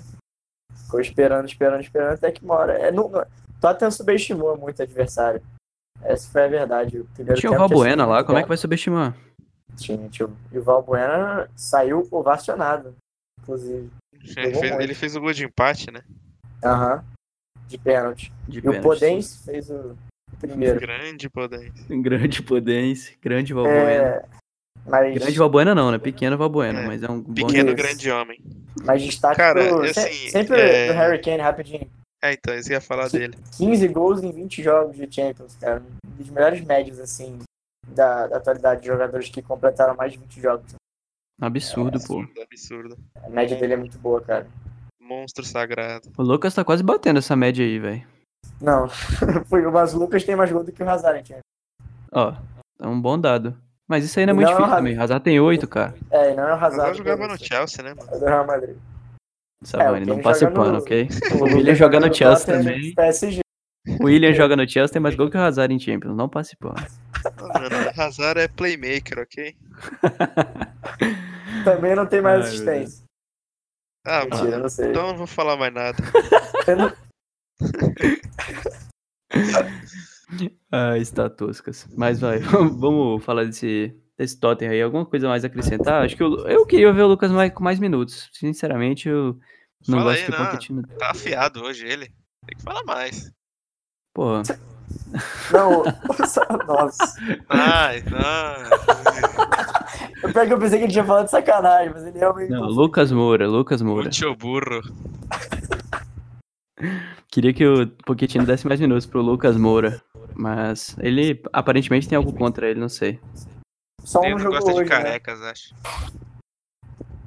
Ficou 0.73 0.99
esperando, 0.99 1.47
esperando, 1.47 1.81
esperando, 1.81 2.13
até 2.13 2.31
que 2.31 2.43
uma 2.43 2.55
hora. 2.55 2.73
É, 2.73 2.91
não, 2.91 3.11
Tottenham 3.59 3.91
subestimou 3.91 4.57
muito 4.57 4.79
o 4.79 4.81
adversário. 4.81 5.41
Essa 6.01 6.31
foi 6.31 6.45
a 6.45 6.47
verdade. 6.47 6.99
O 6.99 7.05
primeiro 7.13 7.39
Tinha 7.39 7.51
o 7.51 7.57
Valbuena 7.57 8.05
lá, 8.05 8.23
como 8.23 8.39
é 8.39 8.41
que 8.41 8.47
vai 8.47 8.57
subestimar? 8.57 9.15
Tinha, 9.75 10.09
tinha. 10.09 10.29
E 10.51 10.57
o 10.57 10.63
Valbuena 10.63 11.49
saiu 11.55 12.07
ovacionado, 12.11 12.95
inclusive. 13.41 13.89
Ele 14.13 14.53
fez, 14.53 14.71
ele 14.79 14.93
fez 14.93 15.15
o 15.15 15.21
gol 15.21 15.33
de 15.33 15.45
empate, 15.45 15.91
né? 15.91 16.01
Aham. 16.63 17.03
De 17.67 17.77
pênalti. 17.77 18.31
De 18.47 18.57
E 18.57 18.59
o 18.59 18.63
pênalti, 18.63 18.83
Podence 18.83 19.43
fez 19.45 19.69
o 19.69 19.97
primeiro. 20.39 20.79
Grande 20.79 21.29
poder. 21.29 21.71
sim. 21.87 22.01
Grande 22.01 22.41
Podense, 22.43 23.17
grande 23.21 23.53
Valbuena. 23.53 24.03
É, 24.03 24.25
mas, 24.85 25.13
Grande 25.15 25.37
Valbuena 25.39 25.75
não, 25.75 25.91
né? 25.91 25.97
Pequeno 25.97 26.37
Valbuena, 26.37 26.81
É, 26.81 26.87
mas 26.87 27.03
é 27.03 27.09
um 27.09 27.23
Pequeno 27.23 27.73
grande 27.73 28.09
homem. 28.11 28.39
mas 28.83 29.01
destaque 29.01 29.37
Cara, 29.37 29.67
pro, 29.67 29.81
assim, 29.83 30.01
se- 30.01 30.29
sempre 30.31 30.59
é- 30.59 30.87
do 30.87 30.93
Harry 30.93 31.21
Kane, 31.21 31.41
rapidinho. 31.41 31.89
É, 32.23 32.33
então, 32.33 32.53
isso 32.55 32.71
ia 32.71 32.79
falar 32.81 33.09
dele. 33.09 33.35
15 33.57 33.87
gols 33.87 34.21
em 34.21 34.31
20 34.31 34.61
jogos 34.61 34.95
de 34.95 35.11
Champions, 35.11 35.55
cara. 35.55 35.81
Um 36.05 36.11
dos 36.17 36.29
melhores 36.29 36.61
médios, 36.61 36.99
assim, 36.99 37.39
da, 37.87 38.27
da 38.27 38.37
atualidade 38.37 38.81
de 38.81 38.87
jogadores 38.87 39.27
que 39.29 39.41
completaram 39.41 39.95
mais 39.95 40.11
de 40.11 40.19
20 40.19 40.39
jogos. 40.39 40.75
Absurdo, 41.41 41.99
pô. 42.05 42.19
Absurdo, 42.21 42.41
absurdo. 42.41 42.97
A 43.25 43.29
média 43.29 43.57
dele 43.57 43.73
é 43.73 43.77
muito 43.77 43.97
boa, 43.97 44.21
cara. 44.21 44.47
Monstro 45.01 45.43
sagrado. 45.43 46.09
O 46.17 46.21
Lucas 46.23 46.53
tá 46.53 46.63
quase 46.63 46.83
batendo 46.83 47.17
essa 47.17 47.35
média 47.35 47.65
aí, 47.65 47.79
velho. 47.79 48.03
Não, 48.61 48.87
foi- 49.49 49.61
mas 49.71 49.93
o 49.93 49.99
Lucas 49.99 50.23
tem 50.23 50.35
mais 50.35 50.51
gol 50.51 50.63
do 50.63 50.71
que 50.71 50.83
o 50.83 50.89
Hazard 50.89 51.19
em 51.19 51.25
Champions. 51.25 51.41
Ó, 52.13 52.33
é 52.79 52.87
um 52.87 53.01
bom 53.01 53.19
dado. 53.19 53.57
Mas 53.87 54.05
isso 54.05 54.19
aí 54.19 54.25
não 54.25 54.31
é 54.31 54.33
Não, 54.33 54.37
muito 54.37 54.47
difícil 54.49 54.65
Hazard- 54.65 54.79
também. 54.87 54.97
Hazard 54.97 55.23
tem 55.23 55.39
oito, 55.39 55.67
cara. 55.67 55.93
É, 56.11 56.31
e 56.31 56.35
não 56.35 56.43
é 56.43 56.51
o 56.51 56.53
Agora 56.55 56.65
Hazard. 56.67 56.97
jogava 56.97 57.27
no 57.27 57.37
Chelsea, 57.37 57.83
né, 57.83 57.93
mano? 57.93 58.19
do 58.19 58.25
Real 58.25 58.45
Madrid. 58.47 58.77
Savani, 59.63 60.05
o 60.05 60.15
não 60.15 60.21
passe 60.21 60.39
joga 60.41 60.55
pano, 60.55 60.71
no- 60.73 60.77
ok? 60.79 61.07
O 61.41 61.43
William 61.43 61.75
joga 61.75 61.99
no 61.99 62.13
Chelsea 62.13 62.45
também. 62.57 62.93
PSG. 62.95 63.39
O 63.99 64.05
William 64.05 64.33
joga 64.33 64.55
no 64.55 64.67
Chelsea, 64.69 64.93
tem 64.93 65.01
mais 65.01 65.15
gol 65.15 65.29
que 65.29 65.37
o 65.37 65.39
Hazard 65.41 65.73
em 65.73 65.79
Champions. 65.79 66.15
Não 66.15 66.29
passe 66.29 66.55
pano. 66.55 66.75
Não, 67.25 67.53
mano, 67.61 67.75
Hazard 67.97 68.39
é 68.39 68.47
playmaker, 68.47 69.19
ok? 69.19 69.55
Também 71.63 71.95
não 71.95 72.05
tem 72.05 72.21
mais 72.21 72.41
Ai, 72.41 72.47
assistência. 72.47 73.03
Ah, 74.05 74.21
Mentira, 74.25 74.43
mano. 74.43 74.59
não 74.63 74.69
sei. 74.69 74.89
Então 74.89 75.01
eu 75.03 75.07
não 75.09 75.17
vou 75.17 75.27
falar 75.27 75.55
mais 75.57 75.73
nada. 75.73 75.97
Não- 76.77 76.91
Ah, 80.71 80.97
está 80.97 81.29
toscas. 81.29 81.87
Mas 81.95 82.19
vai, 82.19 82.39
vamos 82.79 83.23
falar 83.23 83.43
desse, 83.45 83.95
desse 84.17 84.39
Tottenham 84.39 84.71
aí. 84.71 84.81
Alguma 84.81 85.05
coisa 85.05 85.27
mais 85.27 85.43
a 85.43 85.47
acrescentar? 85.47 86.03
Acho 86.05 86.15
que 86.15 86.23
eu, 86.23 86.47
eu 86.47 86.65
queria 86.65 86.91
ver 86.93 87.03
o 87.03 87.07
Lucas 87.07 87.29
mais, 87.31 87.53
com 87.53 87.63
mais 87.63 87.79
minutos. 87.79 88.29
Sinceramente, 88.33 89.09
eu 89.09 89.37
não 89.87 89.99
Fala 89.99 90.11
gosto 90.11 90.19
aí, 90.21 90.25
que 90.25 90.31
o 90.31 90.37
não. 90.39 90.45
Pochettino... 90.45 90.87
Tá 90.97 91.11
afiado 91.11 91.61
hoje 91.63 91.85
ele. 91.85 92.07
Tem 92.45 92.57
que 92.57 92.63
falar 92.63 92.83
mais. 92.85 93.31
Pô, 94.13 94.37
Não, 95.51 95.83
nossa. 96.65 97.15
Ai, 97.49 98.01
não. 98.09 99.60
O 100.23 100.31
pior 100.31 100.45
que 100.47 100.53
eu 100.53 100.59
pensei 100.59 100.77
que 100.79 100.85
ele 100.85 100.91
tinha 100.93 101.03
falado 101.05 101.25
de 101.25 101.31
sacanagem, 101.31 101.91
mas 101.93 102.03
ele 102.05 102.19
realmente. 102.19 102.49
não, 102.51 102.63
Lucas 102.63 103.11
Moura, 103.11 103.47
Lucas 103.47 103.81
Moura. 103.81 104.03
Muito 104.03 104.35
burro. 104.35 104.81
Queria 107.31 107.53
que 107.53 107.65
o 107.65 107.87
Pochettino 108.05 108.45
desse 108.45 108.67
mais 108.67 108.79
minutos 108.79 109.05
pro 109.05 109.21
Lucas 109.21 109.55
Moura. 109.57 110.01
Mas 110.35 110.95
ele 110.99 111.41
aparentemente 111.53 112.07
tem 112.07 112.15
algo 112.15 112.33
contra 112.33 112.67
ele, 112.69 112.79
não 112.79 112.89
sei. 112.89 113.19
Só 114.03 114.23
Ele 114.23 114.33
um 114.33 114.37
não 114.37 114.43
jogo 114.43 114.55
gosta 114.55 114.71
de 114.73 114.79
hoje, 114.79 114.89
né? 114.89 114.95
carecas, 114.95 115.41
acho. 115.43 115.75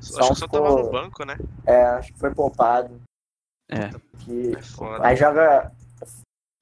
Só 0.01 0.21
acho 0.21 0.29
que 0.31 0.39
só 0.41 0.49
tava 0.49 0.67
ficou- 0.69 0.85
no 0.85 0.91
banco, 0.91 1.25
né? 1.25 1.37
É, 1.67 1.85
acho 1.85 2.13
que 2.13 2.19
foi 2.19 2.35
poupado. 2.35 3.01
É. 3.71 3.91
Que... 4.25 4.57
É 4.57 4.63
foda. 4.63 5.07
Aí 5.07 5.17
joga. 5.17 5.71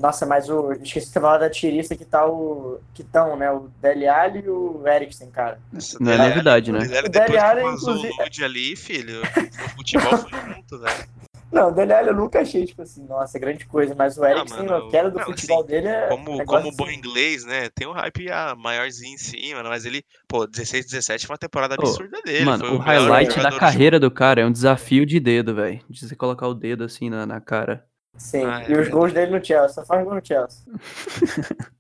Nossa, 0.03 0.27
mas 0.27 0.49
o. 0.49 0.73
Esqueci 0.73 1.07
de 1.07 1.13
falar 1.13 1.39
da 1.39 1.49
tirista 1.49 1.95
que 1.95 2.05
tá 2.05 2.27
o. 2.27 2.81
Que 2.93 3.05
tão, 3.05 3.37
né? 3.37 3.53
O 3.53 3.71
Dele 3.81 4.09
Alli 4.09 4.41
e 4.41 4.49
o 4.51 4.83
Eriksen, 4.85 5.31
cara. 5.31 5.61
Essa 5.73 5.97
Não 6.01 6.11
é 6.11 6.19
novidade, 6.19 6.73
né? 6.73 6.81
O 6.81 7.09
Dele 7.09 7.39
Alli, 7.39 7.63
o 7.63 7.73
inclusive- 7.73 8.13
nude 8.19 8.45
ali, 8.45 8.75
filho, 8.75 9.23
o 9.23 9.69
futebol 9.77 10.19
foi 10.19 10.31
junto, 10.41 10.81
velho. 10.81 11.09
Não, 11.53 11.69
o 11.69 11.71
Dele 11.71 11.93
Alli 11.93 12.09
eu 12.09 12.17
nunca 12.17 12.41
achei, 12.41 12.65
tipo 12.65 12.83
assim, 12.83 13.07
nossa, 13.07 13.39
grande 13.39 13.65
coisa, 13.67 13.95
mas 13.95 14.19
o 14.19 14.25
Eriksen, 14.25 14.67
mano, 14.67 14.89
a 14.89 14.91
queda 14.91 15.09
do 15.09 15.19
não, 15.19 15.25
futebol 15.25 15.61
assim, 15.61 15.69
dele 15.69 15.87
é. 15.87 16.09
Como, 16.09 16.37
negócio 16.37 16.63
como 16.65 16.77
bom 16.77 16.85
assim. 16.87 16.95
inglês, 16.95 17.45
né? 17.45 17.69
Tem 17.73 17.87
um 17.87 17.93
hype 17.93 18.29
ah, 18.29 18.57
maiorzinho 18.59 19.15
em 19.15 19.19
cima, 19.19 19.63
né? 19.63 19.69
mas 19.69 19.85
ele, 19.85 20.03
pô, 20.27 20.49
16, 20.49 20.87
17 20.87 21.29
foi 21.29 21.35
uma 21.35 21.39
temporada 21.39 21.77
absurda 21.77 22.21
dele. 22.23 22.45
Mano, 22.45 22.67
foi 22.67 22.77
o 22.77 22.83
melhor 22.83 23.09
highlight 23.09 23.41
da 23.41 23.53
carreira 23.53 24.01
do 24.01 24.11
cara 24.11 24.41
é 24.41 24.45
um 24.45 24.51
desafio 24.51 25.07
de 25.07 25.21
dedo, 25.21 25.55
velho. 25.55 25.81
De 25.89 26.09
você 26.09 26.17
colocar 26.17 26.49
o 26.49 26.55
dedo 26.55 26.83
assim 26.83 27.09
na, 27.09 27.25
na 27.25 27.41
cara. 27.41 27.87
Sim, 28.17 28.45
Ah, 28.45 28.61
é 28.61 28.63
e 28.63 28.63
os 28.63 28.69
verdade. 28.69 28.91
gols 28.91 29.13
dele 29.13 29.39
no 29.39 29.45
Chelsea, 29.45 29.69
só 29.71 29.85
faz 29.85 30.05
gol 30.05 30.15
no 30.15 30.25
Chelsea. 30.25 30.65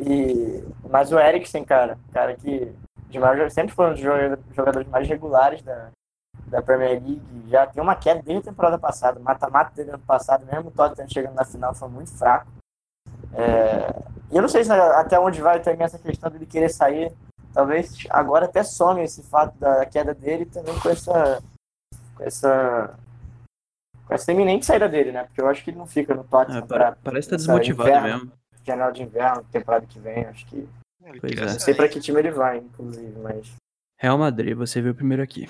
e, 0.00 0.64
mas 0.88 1.12
o 1.12 1.18
Eriksen, 1.18 1.64
cara, 1.64 1.98
cara 2.12 2.34
que 2.36 2.72
de 3.08 3.18
maior- 3.18 3.50
sempre 3.50 3.74
foi 3.74 3.86
um 3.86 3.92
dos 3.92 4.00
joga- 4.00 4.38
jogadores 4.54 4.88
mais 4.88 5.08
regulares 5.08 5.62
da, 5.62 5.88
da 6.46 6.60
Premier 6.62 6.92
League, 7.02 7.20
já 7.48 7.66
tem 7.66 7.82
uma 7.82 7.94
queda 7.96 8.22
desde 8.22 8.48
a 8.48 8.50
temporada 8.52 8.78
passada, 8.78 9.18
mata-mata 9.20 9.72
dele 9.74 9.90
ano 9.90 9.98
passado, 10.00 10.44
mesmo 10.46 10.68
o 10.68 10.72
Tottenham 10.72 11.08
chegando 11.08 11.34
na 11.34 11.44
final 11.44 11.74
foi 11.74 11.88
muito 11.88 12.12
fraco. 12.12 12.46
É, 13.34 14.02
e 14.30 14.36
eu 14.36 14.42
não 14.42 14.48
sei 14.48 14.64
se 14.64 14.72
até 14.72 15.18
onde 15.18 15.40
vai 15.40 15.60
também 15.60 15.84
essa 15.84 15.98
questão 15.98 16.30
dele 16.30 16.46
querer 16.46 16.68
sair, 16.68 17.12
talvez 17.54 17.94
agora 18.10 18.44
até 18.46 18.62
some 18.62 19.02
esse 19.02 19.22
fato 19.22 19.56
da 19.58 19.84
queda 19.86 20.14
dele 20.14 20.44
também 20.46 20.78
com 20.80 20.88
essa 20.90 21.42
com 22.16 22.24
essa 22.24 22.94
com 24.08 24.14
essa 24.14 24.32
iminente 24.32 24.64
saída 24.66 24.88
dele, 24.88 25.12
né? 25.12 25.24
Porque 25.24 25.40
eu 25.40 25.46
acho 25.46 25.62
que 25.62 25.70
ele 25.70 25.76
não 25.78 25.86
fica 25.86 26.14
no 26.14 26.24
Tottenham 26.24 26.62
Ah, 26.62 26.66
pra 26.66 26.92
pa- 26.92 26.98
parece 27.04 27.28
que 27.28 27.32
tá 27.32 27.36
desmotivado 27.36 27.90
inverno. 27.90 28.08
mesmo. 28.24 28.32
janela 28.66 28.90
de 28.92 29.02
inverno, 29.02 29.44
temporada 29.52 29.86
que 29.86 29.98
vem, 29.98 30.24
acho 30.26 30.46
que. 30.46 30.68
Pois 31.20 31.32
é. 31.38 31.40
Não 31.52 31.60
sei 31.60 31.74
pra 31.74 31.88
que 31.88 32.00
time 32.00 32.18
ele 32.18 32.30
vai, 32.30 32.58
inclusive, 32.58 33.18
mas. 33.20 33.54
Real 33.98 34.18
Madrid, 34.18 34.54
você 34.56 34.80
viu 34.82 34.94
primeiro 34.94 35.22
aqui. 35.22 35.48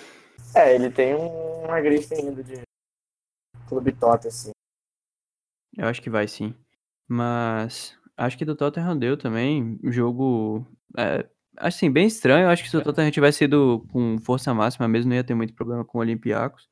É, 0.55 0.75
ele 0.75 0.90
tem 0.90 1.14
um- 1.14 1.64
uma 1.64 1.81
grife 1.81 2.14
ainda 2.14 2.42
de 2.42 2.61
clube 3.68 3.92
Tota, 3.92 4.29
assim. 4.29 4.51
Eu 5.77 5.87
acho 5.88 6.01
que 6.03 6.11
vai 6.11 6.27
sim. 6.29 6.55
Mas 7.09 7.97
acho 8.16 8.37
que 8.38 8.44
do 8.44 8.55
Tottenham 8.57 8.97
deu 8.99 9.16
também. 9.16 9.79
um 9.83 9.90
Jogo. 9.92 10.66
É, 10.97 11.27
assim, 11.57 11.90
bem 11.90 12.07
estranho. 12.07 12.44
Eu 12.47 12.51
acho 12.51 12.62
que 12.62 12.71
se 12.71 12.77
o 12.77 12.83
Tottenham 12.83 13.11
tivesse 13.11 13.44
ido 13.44 13.85
com 13.92 14.16
força 14.18 14.53
máxima 14.55 14.87
mesmo, 14.88 15.09
não 15.11 15.16
ia 15.16 15.25
ter 15.25 15.35
muito 15.35 15.55
problema 15.55 15.85
com 15.85 15.99
o 15.99 16.01
Olympiacos. 16.01 16.68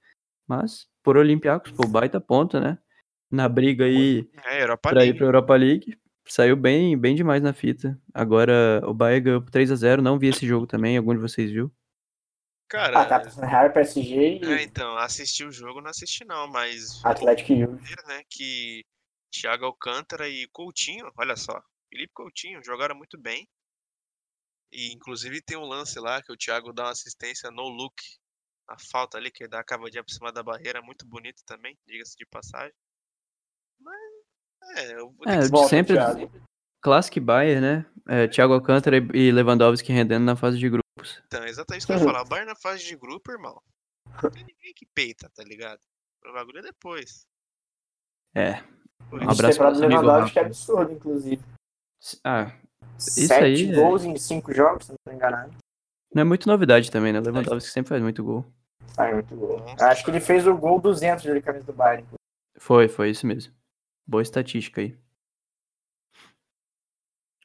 Mas, 0.46 0.87
por 1.02 1.16
Olympiacos, 1.16 1.72
pô, 1.72 1.87
baita 1.87 2.20
ponto, 2.20 2.61
né? 2.61 2.78
Na 3.30 3.48
briga 3.48 3.85
aí 3.85 4.28
É, 4.44 4.62
Europa 4.62 4.90
pra 4.90 5.02
ir 5.02 5.06
League. 5.06 5.18
pra 5.18 5.26
Europa 5.26 5.56
League. 5.56 5.98
Saiu 6.28 6.56
bem, 6.56 6.96
bem 6.98 7.14
demais 7.14 7.42
na 7.42 7.52
fita. 7.52 8.00
Agora 8.12 8.80
o 8.85 8.92
Bayern 8.94 9.24
ganhou 9.24 9.42
por 9.42 9.50
3x0. 9.50 10.00
Não 10.00 10.18
vi 10.18 10.28
esse 10.28 10.46
jogo 10.46 10.66
também. 10.66 10.96
Algum 10.96 11.14
de 11.14 11.20
vocês 11.20 11.50
viu? 11.50 11.72
Cara, 12.68 13.00
Ah, 13.00 13.06
tá 13.06 13.20
passando 13.20 13.46
Real, 13.46 13.72
PSG 13.72 14.40
é, 14.42 14.61
e 14.61 14.64
então, 14.64 14.96
assisti 14.98 15.44
o 15.44 15.52
jogo, 15.52 15.80
não 15.80 15.88
assisti 15.90 16.24
não, 16.24 16.48
mas 16.48 17.00
Atlético 17.04 17.52
e 17.52 17.64
ver, 17.64 17.96
né, 18.09 18.22
que 18.28 18.85
Thiago 19.30 19.64
Alcântara 19.66 20.28
e 20.28 20.48
Coutinho, 20.48 21.09
olha 21.16 21.37
só, 21.37 21.62
Felipe 21.88 22.12
Coutinho 22.12 22.61
jogaram 22.64 22.96
muito 22.96 23.16
bem. 23.16 23.46
E 24.72 24.92
inclusive 24.92 25.40
tem 25.42 25.56
um 25.56 25.64
lance 25.64 26.00
lá 26.00 26.20
que 26.20 26.32
o 26.32 26.37
Thiago 26.37 26.72
dá 26.72 26.87
uma 26.87 26.90
assistência 26.90 27.52
no 27.52 27.68
look, 27.68 27.94
a 28.68 28.76
falta 28.79 29.16
ali 29.18 29.31
que 29.31 29.44
ele 29.44 29.50
dá 29.50 29.61
a 29.61 29.64
cavadinha 29.64 30.02
por 30.02 30.11
cima 30.12 30.33
da 30.33 30.42
barreira, 30.42 30.83
muito 30.83 31.07
bonito 31.07 31.42
também, 31.46 31.79
diga-se 31.87 32.16
de 32.16 32.26
passagem. 32.26 32.72
Mas 33.81 33.96
é, 34.76 34.92
eu 34.98 35.11
vou 35.12 35.24
ter 35.26 35.31
É, 35.31 35.50
que 35.50 35.68
sempre. 35.68 35.96
Classic 36.83 37.18
Bayern, 37.20 37.61
né? 37.61 37.87
É, 38.09 38.29
Thiago 38.29 38.55
Alcântara 38.55 38.96
e 38.96 39.33
Lewandowski 39.33 39.92
rendendo 39.92 40.24
na 40.24 40.37
fase 40.37 40.59
de 40.59 40.68
grupos. 40.68 41.22
Então, 41.26 41.42
é 41.42 41.48
exatamente 41.48 41.81
isso 41.81 41.87
que 41.87 41.92
eu 41.92 41.98
ia 41.98 42.05
falar. 42.05 42.22
O 42.22 42.29
Bayern 42.29 42.48
na 42.50 42.57
fase 42.57 42.85
de 42.85 42.96
grupo, 42.96 43.31
irmão. 43.33 43.61
Não 44.22 44.31
tem 44.31 44.44
ninguém 44.44 44.72
que 44.74 44.87
peita, 44.94 45.29
tá 45.35 45.42
ligado? 45.44 45.81
O 46.24 46.33
bagulho 46.33 46.59
é 46.59 46.62
depois. 46.62 47.26
É. 48.35 48.62
Um 49.12 49.18
isso- 49.18 49.31
abraço 49.31 49.59
pro 49.59 49.66
amigo 49.68 49.87
Lewandowski 49.87 50.38
é 50.38 50.42
absurdo, 50.42 50.92
inclusive. 50.92 51.42
Ah, 52.24 52.52
Sete 52.98 53.33
aí 53.44 53.70
é- 53.70 53.74
gols 53.74 54.05
em 54.05 54.16
cinco 54.16 54.52
jogos, 54.55 54.87
se 54.87 54.92
não 54.92 54.96
tô 55.05 55.12
enganado. 55.12 55.55
Não 56.16 56.22
é 56.22 56.24
muito 56.24 56.48
novidade 56.48 56.90
também, 56.90 57.12
né? 57.12 57.20
Lewandowski 57.20 57.70
sempre 57.70 57.90
faz 57.90 58.00
muito 58.00 58.24
gol. 58.24 58.42
Ah, 58.96 59.09
é 59.09 59.12
muito 59.12 59.37
gol. 59.37 59.62
Acho 59.79 60.02
que 60.02 60.11
ele 60.11 60.18
fez 60.18 60.46
o 60.46 60.57
gol 60.57 60.81
200 60.81 61.22
de 61.22 61.42
camisa 61.42 61.66
do 61.66 61.74
Bayern. 61.74 62.07
Foi, 62.57 62.88
foi 62.88 63.11
isso 63.11 63.26
mesmo. 63.26 63.52
Boa 64.07 64.22
estatística 64.22 64.81
aí. 64.81 64.96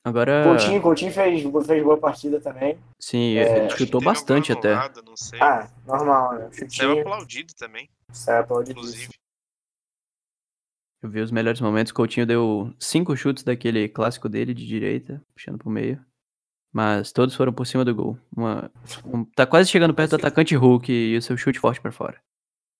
Agora, 0.05 0.43
Coutinho, 0.45 0.81
Coutinho 0.81 1.11
fez, 1.11 1.43
fez 1.67 1.83
boa 1.83 1.97
partida 1.97 2.39
também. 2.39 2.79
sim, 2.97 3.35
é, 3.35 3.69
chutou 3.69 4.01
bastante 4.01 4.53
até. 4.53 4.73
sei. 5.17 5.39
Ah, 5.41 5.69
normal, 5.85 6.33
né? 6.35 6.49
Saiu 6.53 6.69
Chutinho, 6.69 7.01
aplaudido 7.01 7.53
também, 7.53 7.89
sai 8.09 8.39
aplaudido. 8.39 8.79
inclusive. 8.79 9.13
Eu 11.03 11.09
vi 11.09 11.19
os 11.19 11.29
melhores 11.29 11.59
momentos. 11.59 11.91
Coutinho 11.91 12.25
deu 12.25 12.73
cinco 12.79 13.17
chutes 13.17 13.43
daquele 13.43 13.89
clássico 13.89 14.29
dele 14.29 14.53
de 14.53 14.65
direita, 14.65 15.21
puxando 15.35 15.57
pro 15.57 15.69
meio. 15.69 16.03
Mas 16.73 17.11
todos 17.11 17.35
foram 17.35 17.51
por 17.51 17.65
cima 17.67 17.83
do 17.83 17.93
gol. 17.93 18.17
Uma, 18.35 18.71
um- 19.05 19.25
tá 19.25 19.45
quase 19.45 19.69
chegando 19.69 19.93
perto 19.93 20.11
do 20.11 20.15
atacante 20.15 20.55
Hulk 20.55 20.91
e 20.91 21.17
o 21.17 21.21
seu 21.21 21.35
chute 21.37 21.59
forte 21.59 21.81
pra 21.81 21.91
fora. 21.91 22.17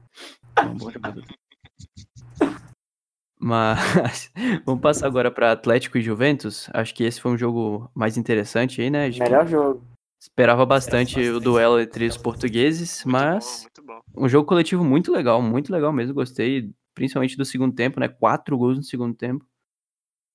Mas 3.39 4.32
vamos 4.65 4.82
passar 4.82 5.08
agora 5.08 5.32
pra 5.32 5.52
Atlético 5.52 5.98
e 5.98 6.02
Juventus. 6.02 6.70
Acho 6.74 6.94
que 6.94 7.04
esse 7.04 7.20
foi 7.20 7.32
um 7.32 7.38
jogo 7.38 7.89
mais 7.94 8.17
interessante 8.17 8.82
aí, 8.82 8.89
né? 8.89 9.10
Melhor 9.10 9.48
jogo. 9.48 9.84
esperava 10.22 10.65
bastante 10.65 11.20
o 11.30 11.39
duelo 11.39 11.80
entre 11.80 12.06
os 12.06 12.17
portugueses, 12.17 13.04
Muito 13.04 13.12
mas 13.17 13.46
bom, 13.46 13.62
muito 13.62 13.84
bom. 14.15 14.24
um 14.26 14.30
jogo 14.30 14.48
coletivo 14.48 14.84
muito 14.84 15.12
legal, 15.12 15.41
muito 15.41 15.72
legal 15.72 15.91
mesmo. 15.91 16.13
Gostei, 16.13 16.72
principalmente 16.94 17.36
do 17.36 17.44
segundo 17.46 17.74
tempo, 17.74 18.00
né? 18.00 18.08
Quatro 18.08 18.56
gols 18.58 18.78
no 18.78 18.84
segundo 18.84 19.15
tempo. 19.15 19.44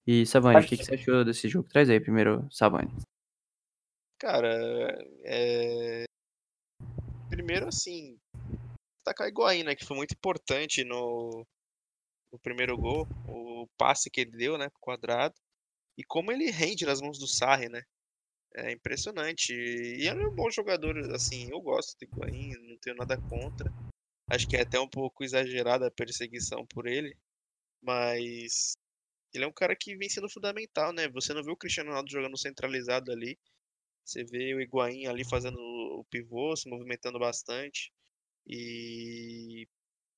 E 0.06 0.24
Savani, 0.24 0.64
o 0.64 0.68
que, 0.68 0.76
que 0.76 0.84
você 0.84 0.94
achou 0.94 1.24
desse 1.24 1.48
jogo? 1.48 1.68
Traz 1.68 1.90
aí 1.90 1.98
primeiro, 1.98 2.46
Savani. 2.52 2.92
Cara, 4.20 4.96
é... 5.24 6.04
Primeiro, 7.28 7.66
assim, 7.66 8.16
destacar 8.98 9.28
Higuaín, 9.28 9.64
né, 9.64 9.74
que 9.74 9.84
foi 9.84 9.96
muito 9.96 10.12
importante 10.12 10.84
no... 10.84 11.44
o 12.32 12.38
primeiro 12.38 12.76
gol, 12.78 13.06
o 13.28 13.66
passe 13.76 14.08
que 14.08 14.20
ele 14.20 14.30
deu, 14.30 14.56
né, 14.56 14.68
pro 14.68 14.80
quadrado, 14.80 15.34
e 15.98 16.04
como 16.04 16.30
ele 16.30 16.50
rende 16.50 16.86
nas 16.86 17.00
mãos 17.00 17.18
do 17.18 17.26
Sarri, 17.26 17.68
né? 17.68 17.82
É 18.54 18.72
impressionante. 18.72 19.52
E 19.52 20.06
ele 20.06 20.22
é 20.22 20.28
um 20.28 20.34
bom 20.34 20.50
jogador, 20.50 20.96
assim, 21.12 21.50
eu 21.50 21.60
gosto 21.60 21.98
do 21.98 22.04
Higuaín, 22.04 22.52
não 22.68 22.78
tenho 22.78 22.96
nada 22.96 23.20
contra. 23.28 23.70
Acho 24.30 24.48
que 24.48 24.56
é 24.56 24.62
até 24.62 24.78
um 24.78 24.88
pouco 24.88 25.24
exagerada 25.24 25.88
a 25.88 25.90
perseguição 25.90 26.64
por 26.66 26.86
ele, 26.86 27.16
mas 27.82 28.72
ele 29.36 29.44
é 29.44 29.48
um 29.48 29.52
cara 29.52 29.76
que 29.76 29.96
vem 29.96 30.08
sendo 30.08 30.28
fundamental, 30.28 30.92
né? 30.92 31.08
Você 31.10 31.32
não 31.34 31.42
vê 31.42 31.50
o 31.50 31.56
Cristiano 31.56 31.90
Ronaldo 31.90 32.10
jogando 32.10 32.38
centralizado 32.38 33.12
ali. 33.12 33.38
Você 34.04 34.24
vê 34.24 34.54
o 34.54 34.60
Higuaín 34.60 35.06
ali 35.06 35.24
fazendo 35.28 35.58
o 35.58 36.04
pivô, 36.10 36.56
se 36.56 36.68
movimentando 36.68 37.18
bastante. 37.18 37.92
E, 38.46 39.66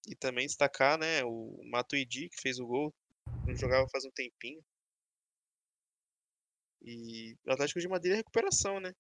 e 0.07 0.15
também 0.17 0.47
destacar, 0.47 0.99
né, 0.99 1.25
o 1.25 1.59
Matuidi, 1.71 2.29
que 2.29 2.41
fez 2.41 2.59
o 2.59 2.67
gol, 2.67 2.95
não 3.47 3.57
jogava 3.57 3.89
faz 3.91 4.05
um 4.05 4.11
tempinho. 4.11 4.63
E 6.83 7.35
o 7.47 7.53
Atlético 7.53 7.81
de 7.81 7.89
Madrid 7.89 8.13
é 8.13 8.17
recuperação, 8.17 8.79
né? 8.79 8.93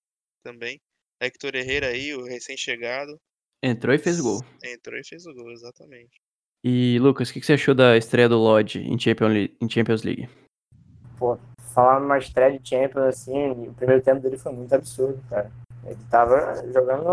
Também. 0.42 0.80
Hector 1.20 1.54
Herrera 1.54 1.88
aí, 1.88 2.14
o 2.14 2.24
recém-chegado. 2.24 3.20
Entrou 3.62 3.94
e 3.94 3.98
fez 3.98 4.20
o 4.20 4.22
gol. 4.22 4.40
Entrou 4.64 4.98
e 4.98 5.04
fez 5.04 5.26
o 5.26 5.34
gol, 5.34 5.50
exatamente. 5.52 6.20
E, 6.64 6.98
Lucas, 7.00 7.30
o 7.30 7.32
que 7.32 7.42
você 7.42 7.52
achou 7.52 7.74
da 7.74 7.96
estreia 7.96 8.28
do 8.28 8.38
Lodge 8.38 8.80
em 8.80 8.98
Champions 8.98 10.02
League? 10.02 10.28
Pô, 11.16 11.38
falar 11.72 12.00
numa 12.00 12.18
estreia 12.18 12.58
de 12.58 12.68
Champions, 12.68 13.04
assim, 13.04 13.52
o 13.68 13.74
primeiro 13.74 14.02
tempo 14.02 14.20
dele 14.20 14.36
foi 14.36 14.52
muito 14.52 14.74
absurdo, 14.74 15.22
cara. 15.30 15.50
Ele 15.84 15.98
tava 16.10 16.56
jogando 16.72 17.04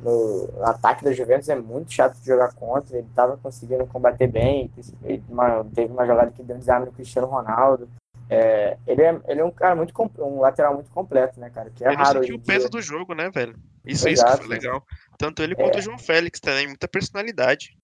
no, 0.00 0.46
no 0.48 0.64
ataque 0.64 1.02
da 1.02 1.12
Juventus, 1.12 1.48
é 1.48 1.56
muito 1.56 1.92
chato 1.92 2.18
de 2.20 2.26
jogar 2.26 2.52
contra, 2.54 2.98
ele 2.98 3.08
tava 3.14 3.38
conseguindo 3.38 3.86
combater 3.86 4.26
bem, 4.26 4.70
uma, 5.28 5.64
teve 5.74 5.92
uma 5.92 6.06
jogada 6.06 6.30
que 6.30 6.42
deu 6.42 6.56
um 6.56 6.58
desarme 6.58 6.86
no 6.86 6.92
Cristiano 6.92 7.26
Ronaldo. 7.26 7.88
É, 8.28 8.78
ele, 8.86 9.02
é, 9.02 9.20
ele 9.28 9.40
é 9.40 9.44
um 9.44 9.50
cara 9.50 9.76
muito 9.76 9.92
um 10.18 10.40
lateral 10.40 10.74
muito 10.74 10.90
completo, 10.90 11.38
né, 11.38 11.50
cara? 11.50 11.70
Que 11.70 11.84
é 11.84 11.88
ele 11.88 11.96
raro. 11.96 12.18
Ele 12.18 12.26
sentiu 12.26 12.36
o 12.36 12.42
peso 12.42 12.70
dia. 12.70 12.70
do 12.70 12.82
jogo, 12.82 13.14
né, 13.14 13.30
velho? 13.30 13.54
Isso, 13.84 14.08
Exato, 14.08 14.30
isso 14.30 14.40
que 14.40 14.46
foi 14.46 14.56
legal. 14.56 14.82
Tanto 15.18 15.42
ele 15.42 15.54
quanto 15.54 15.76
é. 15.76 15.78
o 15.78 15.82
João 15.82 15.98
Félix 15.98 16.40
também, 16.40 16.66
muita 16.66 16.88
personalidade. 16.88 17.76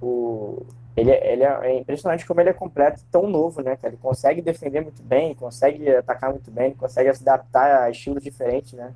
O, 0.00 0.64
ele, 0.98 1.12
ele 1.12 1.44
é, 1.44 1.70
é, 1.70 1.78
impressionante 1.78 2.26
como 2.26 2.40
ele 2.40 2.50
é 2.50 2.54
completo 2.54 3.04
tão 3.10 3.28
novo, 3.28 3.62
né? 3.62 3.78
Ele 3.84 3.96
consegue 3.96 4.42
defender 4.42 4.80
muito 4.80 5.02
bem, 5.02 5.34
consegue 5.34 5.88
atacar 5.90 6.30
muito 6.30 6.50
bem, 6.50 6.74
consegue 6.74 7.14
se 7.14 7.22
adaptar 7.22 7.82
a 7.82 7.90
estilos 7.90 8.22
diferentes, 8.22 8.72
né? 8.72 8.92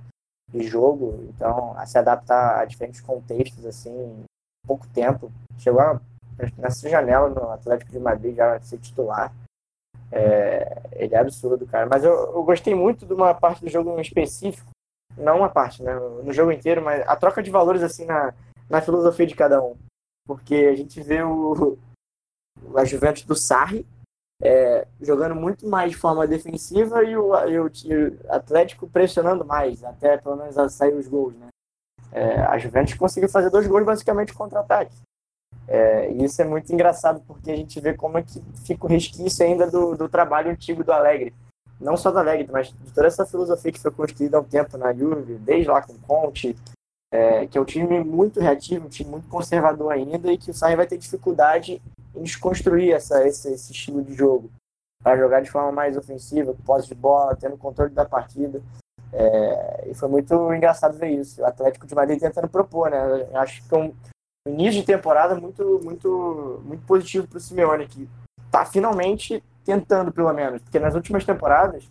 De 0.48 0.62
jogo, 0.64 1.24
então, 1.28 1.72
a 1.78 1.86
se 1.86 1.96
adaptar 1.96 2.60
a 2.60 2.64
diferentes 2.64 3.00
contextos, 3.00 3.64
assim, 3.64 3.90
em 3.90 4.24
pouco 4.66 4.86
tempo. 4.88 5.30
Chegou 5.58 5.80
a, 5.80 6.00
nessa 6.58 6.88
janela 6.88 7.28
no 7.28 7.50
Atlético 7.50 7.92
de 7.92 8.00
Madrid 8.00 8.34
já 8.34 8.60
ser 8.60 8.78
titular. 8.78 9.32
É, 10.10 10.82
ele 10.92 11.14
é 11.14 11.18
absurdo, 11.18 11.66
cara. 11.66 11.86
Mas 11.86 12.04
eu, 12.04 12.12
eu, 12.12 12.42
gostei 12.42 12.74
muito 12.74 13.06
de 13.06 13.14
uma 13.14 13.32
parte 13.32 13.64
do 13.64 13.70
jogo 13.70 13.96
em 13.96 14.02
específico, 14.02 14.70
não 15.16 15.38
uma 15.38 15.48
parte, 15.48 15.82
né? 15.82 15.94
No 15.94 16.32
jogo 16.32 16.50
inteiro, 16.50 16.82
mas 16.82 17.06
a 17.06 17.16
troca 17.16 17.42
de 17.42 17.50
valores, 17.50 17.82
assim, 17.82 18.04
na, 18.04 18.34
na 18.68 18.82
filosofia 18.82 19.26
de 19.26 19.36
cada 19.36 19.62
um. 19.62 19.76
Porque 20.26 20.54
a 20.54 20.76
gente 20.76 21.00
vê 21.00 21.22
o, 21.22 21.76
a 22.76 22.84
Juventus 22.84 23.24
do 23.24 23.34
Sarri 23.34 23.86
é, 24.42 24.86
jogando 25.00 25.36
muito 25.36 25.68
mais 25.68 25.92
de 25.92 25.96
forma 25.96 26.26
defensiva 26.26 27.04
e 27.04 27.16
o, 27.16 27.32
e 27.46 27.58
o, 27.58 27.70
Atlético 28.28 28.88
pressionando 28.88 29.44
mais, 29.44 29.84
até 29.84 30.18
pelo 30.18 30.36
menos 30.36 30.56
sair 30.72 30.94
os 30.94 31.06
gols, 31.06 31.34
né? 31.36 31.48
É, 32.10 32.40
a 32.42 32.58
Juventus 32.58 32.94
conseguiu 32.94 33.28
fazer 33.28 33.48
dois 33.50 33.66
gols 33.66 33.86
basicamente 33.86 34.34
contra-ataque. 34.34 34.94
É, 35.68 36.10
e 36.10 36.24
isso 36.24 36.42
é 36.42 36.44
muito 36.44 36.72
engraçado 36.72 37.22
porque 37.26 37.50
a 37.50 37.56
gente 37.56 37.80
vê 37.80 37.94
como 37.94 38.18
é 38.18 38.22
que 38.22 38.42
fica 38.66 38.84
o 38.84 38.88
resquício 38.88 39.46
ainda 39.46 39.70
do, 39.70 39.94
do 39.96 40.08
trabalho 40.08 40.50
antigo 40.50 40.82
do 40.82 40.92
Alegre. 40.92 41.32
Não 41.80 41.96
só 41.96 42.10
do 42.10 42.18
Alegre, 42.18 42.48
mas 42.50 42.72
de 42.72 42.92
toda 42.92 43.06
essa 43.06 43.24
filosofia 43.24 43.72
que 43.72 43.80
foi 43.80 43.90
construída 43.90 44.36
há 44.36 44.40
um 44.40 44.44
tempo 44.44 44.76
na 44.76 44.92
Juve, 44.92 45.38
desde 45.38 45.70
lá 45.70 45.80
com 45.80 45.96
Conte, 45.98 46.56
é, 47.12 47.46
que 47.46 47.58
é 47.58 47.60
um 47.60 47.64
time 47.64 48.02
muito 48.02 48.40
reativo, 48.40 48.86
um 48.86 48.88
time 48.88 49.10
muito 49.10 49.28
conservador 49.28 49.92
ainda 49.92 50.32
e 50.32 50.38
que 50.38 50.50
o 50.50 50.54
Sarri 50.54 50.76
vai 50.76 50.86
ter 50.86 50.96
dificuldade 50.96 51.80
em 52.16 52.22
desconstruir 52.22 52.92
essa, 52.92 53.26
esse, 53.28 53.52
esse 53.52 53.70
estilo 53.70 54.02
de 54.02 54.14
jogo 54.14 54.50
para 55.02 55.18
jogar 55.18 55.42
de 55.42 55.50
forma 55.50 55.70
mais 55.70 55.96
ofensiva, 55.96 56.54
com 56.54 56.62
posse 56.62 56.88
de 56.88 56.94
bola, 56.94 57.36
tendo 57.36 57.58
controle 57.58 57.90
da 57.92 58.04
partida. 58.04 58.62
É, 59.12 59.90
e 59.90 59.94
foi 59.94 60.08
muito 60.08 60.54
engraçado 60.54 60.96
ver 60.96 61.10
isso. 61.10 61.42
O 61.42 61.44
Atlético 61.44 61.86
de 61.86 61.94
Madrid 61.94 62.18
tentando 62.18 62.48
propor, 62.48 62.90
né? 62.90 62.98
Acho 63.34 63.62
que 63.68 63.74
é 63.74 63.78
um 63.78 63.92
início 64.48 64.80
de 64.80 64.86
temporada 64.86 65.34
muito, 65.34 65.80
muito, 65.84 66.62
muito 66.64 66.86
positivo 66.86 67.26
para 67.26 67.36
o 67.36 67.40
Simeone, 67.40 67.86
que 67.86 68.08
está 68.46 68.64
finalmente 68.64 69.42
tentando, 69.64 70.12
pelo 70.12 70.32
menos, 70.32 70.62
porque 70.62 70.78
nas 70.78 70.94
últimas 70.94 71.24
temporadas 71.24 71.84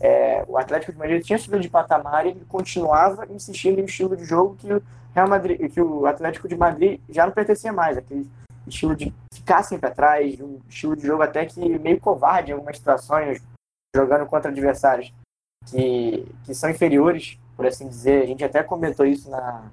é, 0.00 0.44
o 0.46 0.56
Atlético 0.56 0.92
de 0.92 0.98
Madrid 0.98 1.22
tinha 1.22 1.38
subido 1.38 1.62
de 1.62 1.68
patamar 1.68 2.26
e 2.26 2.30
ele 2.30 2.44
continuava 2.48 3.26
insistindo 3.30 3.78
em 3.78 3.82
um 3.82 3.86
estilo 3.86 4.16
de 4.16 4.24
jogo 4.24 4.56
que 4.56 4.72
o 4.72 4.82
Real 5.14 5.28
Madrid, 5.28 5.72
que 5.72 5.80
o 5.80 6.06
Atlético 6.06 6.48
de 6.48 6.56
Madrid 6.56 7.00
já 7.08 7.26
não 7.26 7.32
pertencia 7.32 7.72
mais, 7.72 7.98
aquele 7.98 8.28
estilo 8.66 8.94
de 8.94 9.12
ficar 9.32 9.62
sempre 9.62 9.88
atrás, 9.88 10.40
um 10.40 10.60
estilo 10.68 10.94
de 10.94 11.06
jogo 11.06 11.22
até 11.22 11.46
que 11.46 11.78
meio 11.78 12.00
covarde 12.00 12.50
em 12.50 12.54
algumas 12.54 12.76
situações, 12.76 13.42
jogando 13.94 14.26
contra 14.26 14.50
adversários 14.50 15.12
que, 15.66 16.26
que 16.44 16.54
são 16.54 16.70
inferiores, 16.70 17.38
por 17.56 17.66
assim 17.66 17.88
dizer. 17.88 18.22
A 18.22 18.26
gente 18.26 18.44
até 18.44 18.62
comentou 18.62 19.04
isso 19.06 19.28
na, 19.30 19.70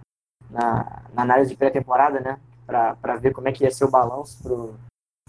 na, 0.50 1.04
na 1.14 1.22
análise 1.22 1.52
de 1.52 1.58
pré-temporada, 1.58 2.20
né? 2.20 2.40
Para 2.66 3.18
ver 3.18 3.32
como 3.32 3.48
é 3.48 3.52
que 3.52 3.64
ia 3.64 3.72
ser 3.72 3.86
o 3.86 3.92
balanço 3.92 4.76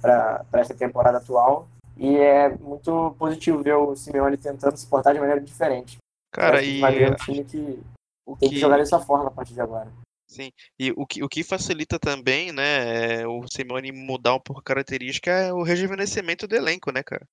para 0.01 0.45
essa 0.55 0.75
temporada 0.75 1.19
atual. 1.19 1.69
E 1.97 2.17
é 2.17 2.51
muito 2.59 3.15
positivo 3.19 3.63
ver 3.63 3.75
o 3.75 3.97
Simeone 3.97 4.37
tentando 4.37 4.77
se 4.77 4.87
portar 4.87 5.15
de 5.15 5.21
maneira 5.21 5.41
diferente. 5.41 5.97
Cara, 6.31 6.63
e. 6.63 6.83
É 6.83 7.11
um 7.11 7.15
time 7.15 7.45
que 7.45 7.81
o 8.27 8.37
tem 8.37 8.51
que... 8.51 8.57
que 8.57 8.61
jogar 8.61 8.77
dessa 8.77 9.01
forma 9.01 9.29
a 9.29 9.31
partir 9.31 9.55
de 9.55 9.61
agora. 9.61 9.91
Sim, 10.29 10.51
e 10.79 10.93
o 10.97 11.07
que, 11.07 11.23
o 11.23 11.29
que 11.29 11.45
facilita 11.45 12.01
também, 12.01 12.53
né, 12.53 13.21
é 13.21 13.27
o 13.27 13.47
Simeone 13.47 13.93
mudar 13.93 14.35
um 14.35 14.41
pouco 14.41 14.61
a 14.61 14.65
característica 14.65 15.31
é 15.31 15.53
o 15.53 15.63
rejuvenescimento 15.63 16.49
do 16.49 16.57
elenco, 16.57 16.91
né, 16.91 17.03
cara? 17.03 17.25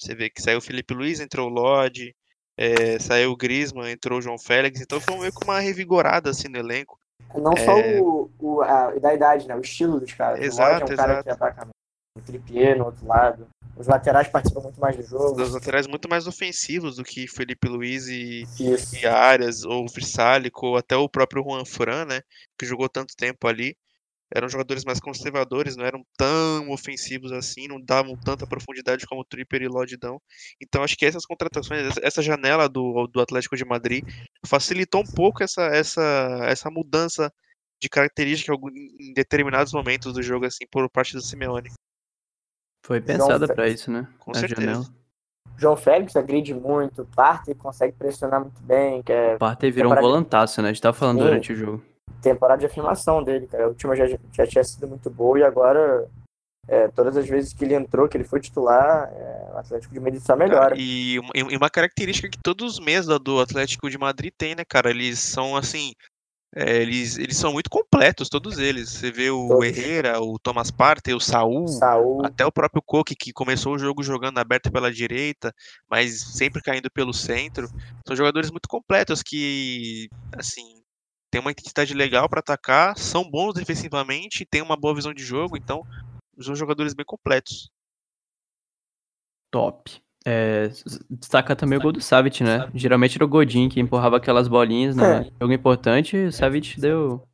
Você 0.00 0.14
vê 0.14 0.30
que 0.30 0.40
saiu 0.40 0.58
o 0.58 0.62
Felipe 0.62 0.94
Luiz, 0.94 1.20
entrou 1.20 1.48
o 1.48 1.52
Lodge, 1.52 2.16
é, 2.56 2.98
saiu 2.98 3.32
o 3.32 3.36
Griezmann, 3.36 3.90
entrou 3.90 4.18
o 4.18 4.22
João 4.22 4.38
Félix, 4.38 4.80
então 4.80 4.98
foi 4.98 5.18
meio 5.18 5.32
que 5.32 5.44
uma 5.44 5.60
revigorada 5.60 6.30
assim 6.30 6.48
no 6.48 6.58
elenco. 6.58 6.98
Não 7.34 7.52
é... 7.52 7.64
só 7.64 7.78
o, 8.02 8.30
o 8.38 8.62
a, 8.62 8.92
da 8.94 9.14
idade, 9.14 9.46
né, 9.46 9.54
o 9.54 9.60
estilo 9.60 10.00
dos 10.00 10.12
caras. 10.14 10.40
Exato, 10.40 10.86
o 10.86 10.90
é 10.90 10.94
um 10.94 10.96
cara 10.96 11.22
que 11.22 11.30
ataca 11.30 11.68
o 12.18 12.22
Trippier 12.22 12.76
no 12.76 12.86
outro 12.86 13.06
lado. 13.06 13.46
Os 13.76 13.86
laterais 13.86 14.28
participam 14.28 14.62
muito 14.62 14.80
mais 14.80 14.96
do 14.96 15.02
jogo. 15.04 15.40
Os 15.40 15.52
laterais 15.52 15.86
muito 15.86 16.08
mais 16.08 16.26
ofensivos 16.26 16.96
do 16.96 17.04
que 17.04 17.28
Felipe 17.28 17.68
Luiz 17.68 18.08
e, 18.08 18.44
e 19.00 19.06
Arias, 19.06 19.64
ou 19.64 19.86
Vrsálico, 19.88 20.66
ou 20.66 20.76
até 20.76 20.96
o 20.96 21.08
próprio 21.08 21.44
Juan 21.44 21.64
Fran, 21.64 22.04
né? 22.04 22.20
Que 22.58 22.66
jogou 22.66 22.88
tanto 22.88 23.14
tempo 23.16 23.46
ali. 23.46 23.76
Eram 24.34 24.48
jogadores 24.48 24.84
mais 24.84 25.00
conservadores, 25.00 25.76
não 25.76 25.86
eram 25.86 26.04
tão 26.16 26.70
ofensivos 26.70 27.32
assim, 27.32 27.66
não 27.66 27.80
davam 27.80 28.14
tanta 28.14 28.46
profundidade 28.46 29.06
como 29.06 29.22
o 29.22 29.24
Tripper 29.24 29.62
e 29.62 29.68
Lodge 29.68 29.96
dão. 29.96 30.20
Então 30.60 30.82
acho 30.82 30.96
que 30.96 31.06
essas 31.06 31.24
contratações, 31.24 31.96
essa 32.02 32.20
janela 32.20 32.68
do, 32.68 33.06
do 33.06 33.20
Atlético 33.20 33.56
de 33.56 33.64
Madrid 33.64 34.04
facilitou 34.44 35.00
um 35.00 35.14
pouco 35.14 35.42
essa, 35.42 35.62
essa, 35.68 36.40
essa 36.42 36.70
mudança 36.70 37.32
de 37.80 37.88
característica 37.88 38.52
em 38.52 39.14
determinados 39.14 39.72
momentos 39.72 40.12
do 40.12 40.22
jogo, 40.22 40.44
assim, 40.44 40.66
por 40.70 40.90
parte 40.90 41.14
do 41.14 41.22
Simeone. 41.22 41.70
Foi 42.88 43.02
pensada 43.02 43.46
para 43.46 43.68
isso, 43.68 43.90
né? 43.90 44.08
Com 44.18 44.30
a 44.30 44.34
certeza. 44.34 44.62
Janela. 44.62 44.86
João 45.58 45.76
Félix 45.76 46.16
agride 46.16 46.54
muito, 46.54 47.06
Partey 47.14 47.54
consegue 47.54 47.92
pressionar 47.92 48.40
muito 48.40 48.62
bem. 48.62 49.02
Que 49.02 49.12
é 49.12 49.36
Partey 49.36 49.70
virou 49.70 49.90
temporada... 49.90 50.06
um 50.06 50.10
volantaço, 50.10 50.62
né? 50.62 50.70
A 50.70 50.72
gente 50.72 50.80
tava 50.80 50.96
falando 50.96 51.18
Sim, 51.18 51.24
durante 51.24 51.52
o 51.52 51.56
jogo. 51.56 51.84
Temporada 52.22 52.60
de 52.60 52.64
afirmação 52.64 53.22
dele, 53.22 53.46
cara. 53.46 53.64
A 53.64 53.68
última 53.68 53.94
já, 53.94 54.06
já 54.32 54.46
tinha 54.46 54.64
sido 54.64 54.88
muito 54.88 55.10
boa 55.10 55.38
e 55.38 55.42
agora, 55.42 56.08
é, 56.66 56.88
todas 56.88 57.14
as 57.14 57.28
vezes 57.28 57.52
que 57.52 57.62
ele 57.62 57.74
entrou, 57.74 58.08
que 58.08 58.16
ele 58.16 58.24
foi 58.24 58.40
titular, 58.40 59.12
é, 59.12 59.50
o 59.52 59.58
Atlético 59.58 59.92
de 59.92 60.00
Madrid 60.00 60.22
só 60.22 60.34
melhora. 60.34 60.74
E, 60.78 61.16
e 61.34 61.56
uma 61.58 61.68
característica 61.68 62.30
que 62.30 62.38
todos 62.42 62.78
os 62.78 62.80
meses 62.82 63.06
do 63.20 63.38
Atlético 63.38 63.90
de 63.90 63.98
Madrid 63.98 64.32
tem, 64.38 64.54
né, 64.54 64.64
cara? 64.66 64.88
Eles 64.88 65.18
são 65.18 65.54
assim 65.54 65.92
é, 66.60 66.82
eles, 66.82 67.16
eles 67.16 67.36
são 67.36 67.52
muito 67.52 67.70
completos, 67.70 68.28
todos 68.28 68.58
eles. 68.58 68.90
Você 68.90 69.12
vê 69.12 69.30
o 69.30 69.46
todos. 69.46 69.64
Herrera, 69.64 70.20
o 70.20 70.36
Thomas 70.40 70.72
Partey, 70.72 71.14
o 71.14 71.20
Saul, 71.20 71.68
Saul, 71.68 72.26
até 72.26 72.44
o 72.44 72.50
próprio 72.50 72.82
Coque, 72.84 73.14
que 73.14 73.32
começou 73.32 73.74
o 73.74 73.78
jogo 73.78 74.02
jogando 74.02 74.38
aberto 74.38 74.68
pela 74.72 74.92
direita, 74.92 75.54
mas 75.88 76.20
sempre 76.20 76.60
caindo 76.60 76.90
pelo 76.90 77.14
centro. 77.14 77.68
São 78.04 78.16
jogadores 78.16 78.50
muito 78.50 78.68
completos 78.68 79.22
que, 79.22 80.08
assim, 80.36 80.82
tem 81.30 81.40
uma 81.40 81.52
identidade 81.52 81.94
legal 81.94 82.28
para 82.28 82.40
atacar, 82.40 82.98
são 82.98 83.22
bons 83.30 83.54
defensivamente, 83.54 84.44
têm 84.44 84.60
uma 84.60 84.76
boa 84.76 84.96
visão 84.96 85.14
de 85.14 85.22
jogo, 85.22 85.56
então 85.56 85.86
são 86.40 86.56
jogadores 86.56 86.92
bem 86.92 87.06
completos. 87.06 87.70
Top. 89.48 90.02
É, 90.30 90.70
destaca 91.08 91.56
também 91.56 91.78
o 91.78 91.80
gol 91.80 91.92
do 91.92 92.02
Savic, 92.02 92.44
né? 92.44 92.68
Geralmente 92.74 93.16
era 93.16 93.24
o 93.24 93.28
Godin 93.28 93.70
que 93.70 93.80
empurrava 93.80 94.18
aquelas 94.18 94.46
bolinhas, 94.46 94.94
né? 94.94 95.22
É. 95.22 95.30
Jogo 95.40 95.54
importante, 95.54 96.16
o 96.18 96.32
Savic 96.32 96.78
deu. 96.78 97.26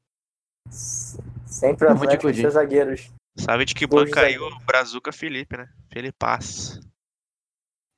Sempre 0.71 1.89
o 1.89 1.91
Atlético 1.91 2.29
com 2.29 2.35
seus 2.35 2.55
zagueiros 2.55 3.11
Sabe 3.37 3.65
de 3.65 3.75
que 3.75 3.87
de 3.87 4.11
caiu 4.11 4.43
zagueiro. 4.43 4.47
o 4.47 4.65
Brazuca 4.65 5.11
Felipe, 5.11 5.57
né? 5.57 5.69
Felipas. 5.93 6.79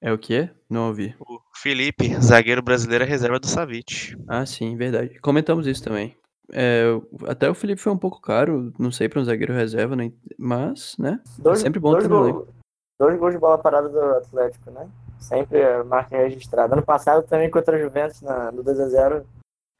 É 0.01 0.11
o 0.11 0.19
quê? 0.19 0.49
Não 0.69 0.89
ouvi. 0.89 1.15
O 1.21 1.41
Felipe, 1.55 2.15
zagueiro 2.23 2.63
brasileiro, 2.63 3.05
é 3.05 3.07
reserva 3.07 3.39
do 3.39 3.47
Savic. 3.47 4.17
Ah, 4.27 4.47
sim, 4.47 4.77
verdade. 4.77 5.21
Comentamos 5.21 5.67
isso 5.67 5.85
também. 5.85 6.17
É, 6.53 6.85
até 7.27 7.51
o 7.51 7.55
Felipe 7.55 7.83
foi 7.83 7.93
um 7.93 7.99
pouco 7.99 8.21
caro, 8.21 8.73
não 8.79 8.91
sei 8.91 9.09
pra 9.11 9.21
um 9.21 9.25
zagueiro 9.25 9.53
reserva, 9.53 9.95
né? 9.95 10.11
Mas, 10.39 10.97
né? 10.99 11.21
Dois, 11.39 11.59
sempre 11.59 11.81
bom 11.81 11.99
ter 11.99 12.09
no 12.09 12.47
dois 12.99 13.19
gols 13.19 13.33
de 13.35 13.39
bola 13.39 13.59
parada 13.59 13.89
do 13.89 14.01
Atlético, 14.17 14.71
né? 14.71 14.91
Sempre 15.19 15.63
a 15.65 15.83
marca 15.85 16.17
registrada. 16.17 16.75
Ano 16.75 16.85
passado 16.85 17.27
também 17.27 17.51
contra 17.51 17.77
a 17.77 17.81
Juventus 17.81 18.21
na, 18.23 18.51
no 18.53 18.63
2x0. 18.63 19.25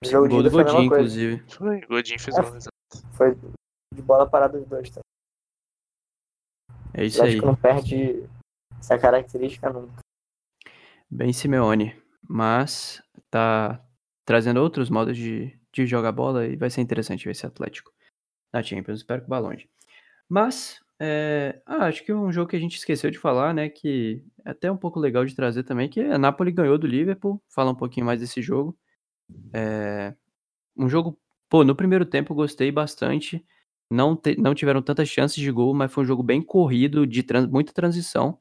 O 0.05 0.09
jogo 0.09 0.29
de 0.29 0.35
Gol 0.35 0.43
do 0.43 0.51
Godinho, 0.51 0.73
coisa. 0.73 0.85
inclusive. 0.87 1.45
Foi, 1.51 1.79
o 1.79 1.89
Godinho 1.89 2.21
fez 2.21 2.37
É. 2.37 2.41
exato. 2.41 2.69
Foi 3.13 3.35
de 3.95 4.03
bola 4.03 4.29
parada 4.29 4.59
dos 4.59 4.69
dois. 4.69 4.91
Tá? 4.91 5.01
É 6.95 7.03
O 7.03 7.05
isso 7.05 7.23
aí. 7.23 7.29
Atlético 7.39 7.47
não 7.47 7.57
perde 7.57 8.29
essa 8.79 8.99
característica 8.99 9.71
nunca. 9.71 9.99
Bem 11.11 11.33
Simeone. 11.33 11.95
Mas 12.29 13.03
tá 13.31 13.81
trazendo 14.27 14.61
outros 14.61 14.91
modos 14.91 15.17
de, 15.17 15.57
de 15.73 15.87
jogar 15.87 16.13
bola 16.13 16.47
e 16.47 16.57
vai 16.57 16.69
ser 16.71 16.81
interessante 16.81 17.25
ver 17.25 17.31
esse 17.31 17.47
Atlético 17.47 17.93
na 18.53 18.63
Champions. 18.63 18.99
Espero 18.99 19.23
que 19.23 19.29
vá 19.29 19.39
longe. 19.39 19.69
Mas, 20.29 20.81
é, 21.01 21.61
ah, 21.67 21.87
acho 21.87 22.05
que 22.05 22.13
um 22.13 22.33
jogo 22.33 22.49
que 22.51 22.57
a 22.57 22.61
gente 22.61 22.77
esqueceu 22.79 23.11
de 23.11 23.19
falar, 23.19 23.53
né? 23.55 23.69
Que 23.69 24.23
é 24.45 24.51
até 24.51 24.71
um 24.71 24.77
pouco 24.77 24.99
legal 25.01 25.25
de 25.25 25.35
trazer 25.35 25.63
também, 25.65 25.89
que 25.89 26.01
a 26.01 26.19
Napoli 26.19 26.53
ganhou 26.53 26.79
do 26.79 26.87
Liverpool. 26.87 27.43
Fala 27.49 27.71
um 27.73 27.75
pouquinho 27.75 28.07
mais 28.07 28.21
desse 28.21 28.41
jogo. 28.43 28.77
É, 29.55 30.15
um 30.77 30.89
jogo, 30.89 31.19
pô, 31.51 31.65
no 31.65 31.77
primeiro 31.77 32.07
tempo 32.07 32.35
gostei 32.35 32.73
bastante. 32.73 33.45
Não, 33.91 34.17
te- 34.17 34.37
não 34.41 34.55
tiveram 34.55 34.83
tantas 34.83 35.09
chances 35.09 35.37
de 35.43 35.51
gol, 35.53 35.75
mas 35.75 35.93
foi 35.93 36.05
um 36.05 36.07
jogo 36.07 36.23
bem 36.23 36.43
corrido, 36.43 37.07
de 37.07 37.23
tran- 37.23 37.49
muita 37.49 37.73
transição. 37.73 38.39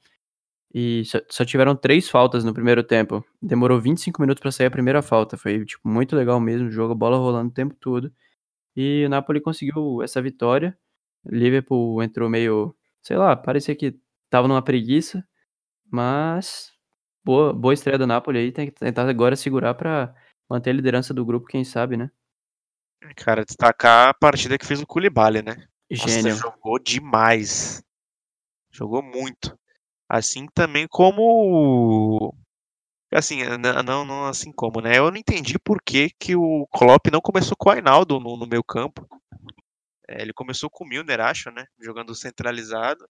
E 0.73 1.03
só, 1.05 1.19
só 1.29 1.45
tiveram 1.45 1.75
três 1.75 2.09
faltas 2.09 2.43
no 2.43 2.53
primeiro 2.53 2.83
tempo. 2.83 3.23
Demorou 3.41 3.79
25 3.79 4.21
minutos 4.21 4.41
pra 4.41 4.51
sair 4.51 4.67
a 4.67 4.71
primeira 4.71 5.01
falta. 5.01 5.37
Foi, 5.37 5.65
tipo, 5.65 5.87
muito 5.87 6.15
legal 6.15 6.39
mesmo. 6.39 6.67
O 6.67 6.71
jogo, 6.71 6.93
bola 6.95 7.17
rolando 7.17 7.49
o 7.49 7.53
tempo 7.53 7.75
todo. 7.79 8.11
E 8.75 9.05
o 9.05 9.09
Napoli 9.09 9.41
conseguiu 9.41 10.01
essa 10.03 10.21
vitória. 10.21 10.77
Liverpool 11.27 12.01
entrou 12.03 12.29
meio, 12.29 12.75
sei 13.01 13.17
lá, 13.17 13.35
parecia 13.35 13.75
que 13.75 13.99
tava 14.29 14.47
numa 14.47 14.61
preguiça. 14.61 15.25
Mas 15.91 16.71
boa, 17.23 17.53
boa 17.53 17.73
estreia 17.73 17.97
do 17.97 18.07
Napoli 18.07 18.39
aí. 18.39 18.51
Tem 18.51 18.67
que 18.67 18.73
tentar 18.73 19.07
agora 19.07 19.35
segurar 19.35 19.73
pra 19.73 20.13
manter 20.49 20.71
a 20.71 20.73
liderança 20.73 21.13
do 21.13 21.25
grupo, 21.25 21.47
quem 21.47 21.63
sabe, 21.63 21.97
né? 21.97 22.09
Cara, 23.15 23.45
destacar 23.45 24.09
a 24.09 24.13
partida 24.13 24.57
que 24.57 24.65
fez 24.65 24.81
o 24.81 24.87
Koulibaly, 24.87 25.41
né? 25.41 25.55
Nossa, 25.91 26.09
Gênio. 26.09 26.35
jogou 26.35 26.79
demais. 26.79 27.83
Jogou 28.71 29.01
muito. 29.01 29.57
Assim 30.09 30.47
também 30.53 30.87
como. 30.87 32.33
Assim, 33.11 33.41
não, 33.85 34.03
não 34.03 34.25
assim 34.25 34.51
como, 34.51 34.81
né? 34.81 34.97
Eu 34.97 35.09
não 35.09 35.17
entendi 35.17 35.57
por 35.57 35.81
que, 35.81 36.09
que 36.19 36.35
o 36.35 36.67
Klopp 36.67 37.07
não 37.11 37.21
começou 37.21 37.55
com 37.55 37.69
o 37.69 37.71
Ainaldo 37.71 38.19
no, 38.19 38.35
no 38.35 38.47
meio 38.47 38.63
campo. 38.63 39.07
É, 40.09 40.21
ele 40.21 40.33
começou 40.33 40.69
com 40.69 40.83
o 40.85 40.87
Milner, 40.87 41.19
acho, 41.21 41.51
né? 41.51 41.65
Jogando 41.79 42.15
centralizado. 42.15 43.07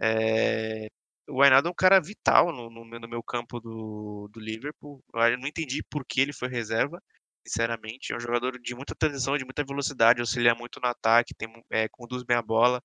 É, 0.00 0.88
O 1.28 1.42
Ainaldo 1.42 1.68
é 1.68 1.70
um 1.72 1.74
cara 1.74 2.00
vital 2.00 2.52
no, 2.52 2.70
no, 2.70 2.84
no 2.84 3.08
meio 3.08 3.22
campo 3.22 3.60
do, 3.60 4.28
do 4.32 4.40
Liverpool. 4.40 5.02
Eu 5.14 5.38
não 5.38 5.48
entendi 5.48 5.82
por 5.84 6.04
que 6.06 6.20
ele 6.20 6.32
foi 6.32 6.48
reserva, 6.48 7.02
sinceramente. 7.46 8.12
É 8.12 8.16
um 8.16 8.20
jogador 8.20 8.58
de 8.60 8.74
muita 8.74 8.94
transição, 8.94 9.36
de 9.38 9.44
muita 9.44 9.64
velocidade, 9.64 10.20
auxilia 10.20 10.54
muito 10.54 10.80
no 10.80 10.88
ataque, 10.88 11.34
tem, 11.34 11.48
é, 11.70 11.88
conduz 11.88 12.22
bem 12.24 12.36
a 12.36 12.42
bola. 12.42 12.82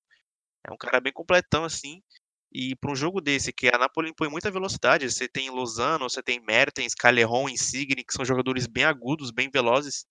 É 0.66 0.72
um 0.72 0.76
cara 0.76 1.00
bem 1.00 1.12
completão, 1.12 1.64
assim. 1.64 2.02
E 2.52 2.74
para 2.76 2.92
um 2.92 2.96
jogo 2.96 3.20
desse, 3.20 3.52
que 3.52 3.68
a 3.68 3.78
Napoli 3.78 4.10
impõe 4.10 4.28
muita 4.30 4.50
velocidade, 4.50 5.10
você 5.10 5.28
tem 5.28 5.50
Lozano, 5.50 6.08
você 6.08 6.22
tem 6.22 6.40
Mertens, 6.40 6.94
Calerron, 6.94 7.48
Insigne, 7.48 8.04
que 8.04 8.12
são 8.12 8.24
jogadores 8.24 8.66
bem 8.66 8.84
agudos, 8.84 9.30
bem 9.30 9.50
velozes. 9.50 10.06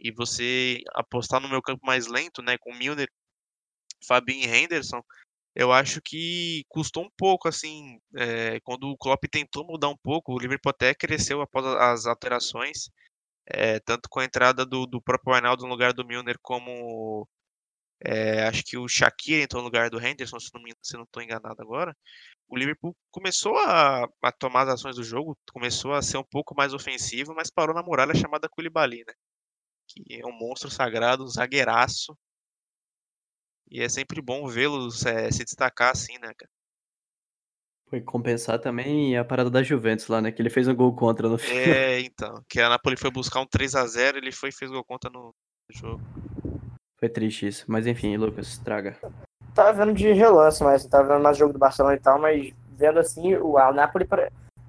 E 0.00 0.12
você 0.12 0.80
apostar 0.94 1.40
no 1.40 1.48
meu 1.48 1.62
campo 1.62 1.84
mais 1.86 2.06
lento, 2.06 2.42
né, 2.42 2.56
com 2.58 2.74
Milner, 2.74 3.08
Fabinho 4.06 4.44
e 4.46 4.48
Henderson, 4.48 5.02
eu 5.54 5.72
acho 5.72 6.00
que 6.02 6.64
custou 6.68 7.04
um 7.04 7.10
pouco, 7.18 7.48
assim, 7.48 7.98
é, 8.16 8.60
quando 8.62 8.84
o 8.90 8.96
Klopp 8.98 9.24
tentou 9.30 9.66
mudar 9.66 9.88
um 9.90 9.96
pouco, 9.98 10.32
o 10.34 10.38
Liverpool 10.38 10.70
até 10.70 10.94
cresceu 10.94 11.42
após 11.42 11.66
as 11.66 12.06
alterações, 12.06 12.90
é, 13.46 13.80
tanto 13.80 14.08
com 14.10 14.20
a 14.20 14.26
entrada 14.26 14.66
do, 14.66 14.86
do 14.86 15.02
próprio 15.02 15.34
Wijnaldum 15.34 15.64
no 15.64 15.70
lugar 15.70 15.92
do 15.94 16.06
Milner, 16.06 16.38
como 16.42 17.28
é, 18.04 18.44
acho 18.46 18.64
que 18.64 18.78
o 18.78 18.88
Shaqiri 18.88 19.42
entrou 19.42 19.62
no 19.62 19.68
lugar 19.68 19.90
do 19.90 20.00
Henderson, 20.04 20.38
se 20.40 20.50
não, 20.54 20.62
me- 20.62 20.74
se 20.82 20.96
não 20.96 21.04
estou 21.04 21.22
enganado 21.22 21.60
agora. 21.62 21.96
O 22.48 22.56
Liverpool 22.58 22.96
começou 23.12 23.56
a, 23.58 24.04
a 24.22 24.32
tomar 24.32 24.62
as 24.64 24.74
ações 24.76 24.96
do 24.96 25.04
jogo, 25.04 25.38
começou 25.52 25.94
a 25.94 26.02
ser 26.02 26.18
um 26.18 26.24
pouco 26.24 26.54
mais 26.56 26.74
ofensivo, 26.74 27.34
mas 27.34 27.50
parou 27.50 27.74
na 27.74 27.82
muralha 27.82 28.14
chamada 28.14 28.48
Koulibaly, 28.48 29.04
né? 29.06 29.14
Que 29.90 30.20
é 30.20 30.26
um 30.26 30.32
monstro 30.32 30.70
sagrado, 30.70 31.24
um 31.24 31.28
zagueiraço. 31.28 32.16
E 33.68 33.80
é 33.80 33.88
sempre 33.88 34.20
bom 34.20 34.46
vê-lo 34.46 34.88
é, 35.06 35.30
se 35.30 35.44
destacar 35.44 35.90
assim, 35.90 36.14
né, 36.18 36.32
cara? 36.36 36.50
Foi 37.88 38.00
compensar 38.00 38.60
também 38.60 39.18
a 39.18 39.24
parada 39.24 39.50
da 39.50 39.64
Juventus 39.64 40.06
lá, 40.06 40.20
né? 40.20 40.30
Que 40.30 40.40
ele 40.40 40.48
fez 40.48 40.68
um 40.68 40.74
gol 40.74 40.94
contra 40.94 41.28
no 41.28 41.36
final. 41.38 41.74
É, 41.74 42.00
então. 42.00 42.40
Que 42.48 42.60
a 42.60 42.68
Napoli 42.68 42.96
foi 42.96 43.10
buscar 43.10 43.40
um 43.40 43.46
3 43.46 43.74
a 43.74 43.86
0 43.86 44.18
ele 44.18 44.30
foi 44.30 44.50
e 44.50 44.52
fez 44.52 44.70
gol 44.70 44.84
contra 44.84 45.10
no 45.10 45.34
jogo. 45.70 46.00
Foi 46.98 47.08
triste 47.08 47.48
isso. 47.48 47.64
Mas 47.66 47.86
enfim, 47.86 48.16
Lucas, 48.16 48.58
traga. 48.58 48.96
Tava 49.54 49.72
vendo 49.72 49.92
de 49.92 50.12
relance, 50.12 50.62
mas 50.62 50.86
tava 50.86 51.08
vendo 51.08 51.22
mais 51.22 51.36
jogo 51.36 51.52
do 51.52 51.58
Barcelona 51.58 51.96
e 51.96 52.00
tal, 52.00 52.20
mas 52.20 52.52
vendo 52.76 53.00
assim, 53.00 53.34
o 53.34 53.58
a 53.58 53.72
Napoli 53.72 54.06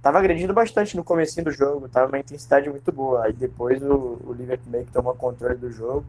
tava 0.02 0.18
agredindo 0.18 0.54
bastante 0.54 0.96
no 0.96 1.04
comecinho 1.04 1.46
do 1.46 1.52
jogo, 1.52 1.88
tava 1.88 2.08
uma 2.08 2.20
intensidade 2.20 2.70
muito 2.70 2.92
boa. 2.92 3.26
Aí 3.26 3.34
depois 3.34 3.82
o, 3.84 4.20
o 4.24 4.34
Liverpool 4.34 4.72
meio 4.72 4.86
que 4.86 4.92
tomou 4.92 5.16
controle 5.16 5.56
do 5.56 5.72
jogo. 5.72 6.06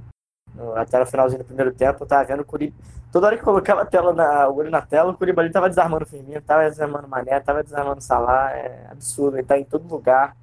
Até 0.76 0.98
no 0.98 1.06
finalzinho 1.06 1.42
do 1.42 1.46
primeiro 1.46 1.72
tempo, 1.72 2.02
eu 2.02 2.06
tava 2.06 2.24
vendo 2.24 2.40
o 2.40 2.44
Curi... 2.44 2.74
Toda 3.10 3.26
hora 3.26 3.38
que 3.38 3.42
colocava 3.42 3.82
a 3.82 3.86
tela 3.86 4.12
na, 4.12 4.48
o 4.48 4.56
olho 4.56 4.70
na 4.70 4.82
tela, 4.82 5.10
o 5.10 5.16
Curibali 5.16 5.50
tava 5.50 5.68
desarmando 5.68 6.04
o 6.04 6.08
Firmino, 6.08 6.40
tava 6.42 6.68
desarmando 6.68 7.06
o 7.06 7.10
Mané, 7.10 7.40
tava 7.40 7.62
desarmando 7.62 7.98
o 7.98 8.02
Salah, 8.02 8.50
é 8.52 8.86
absurdo, 8.90 9.36
ele 9.36 9.46
tá 9.46 9.58
em 9.58 9.64
todo 9.64 9.88
lugar. 9.88 10.36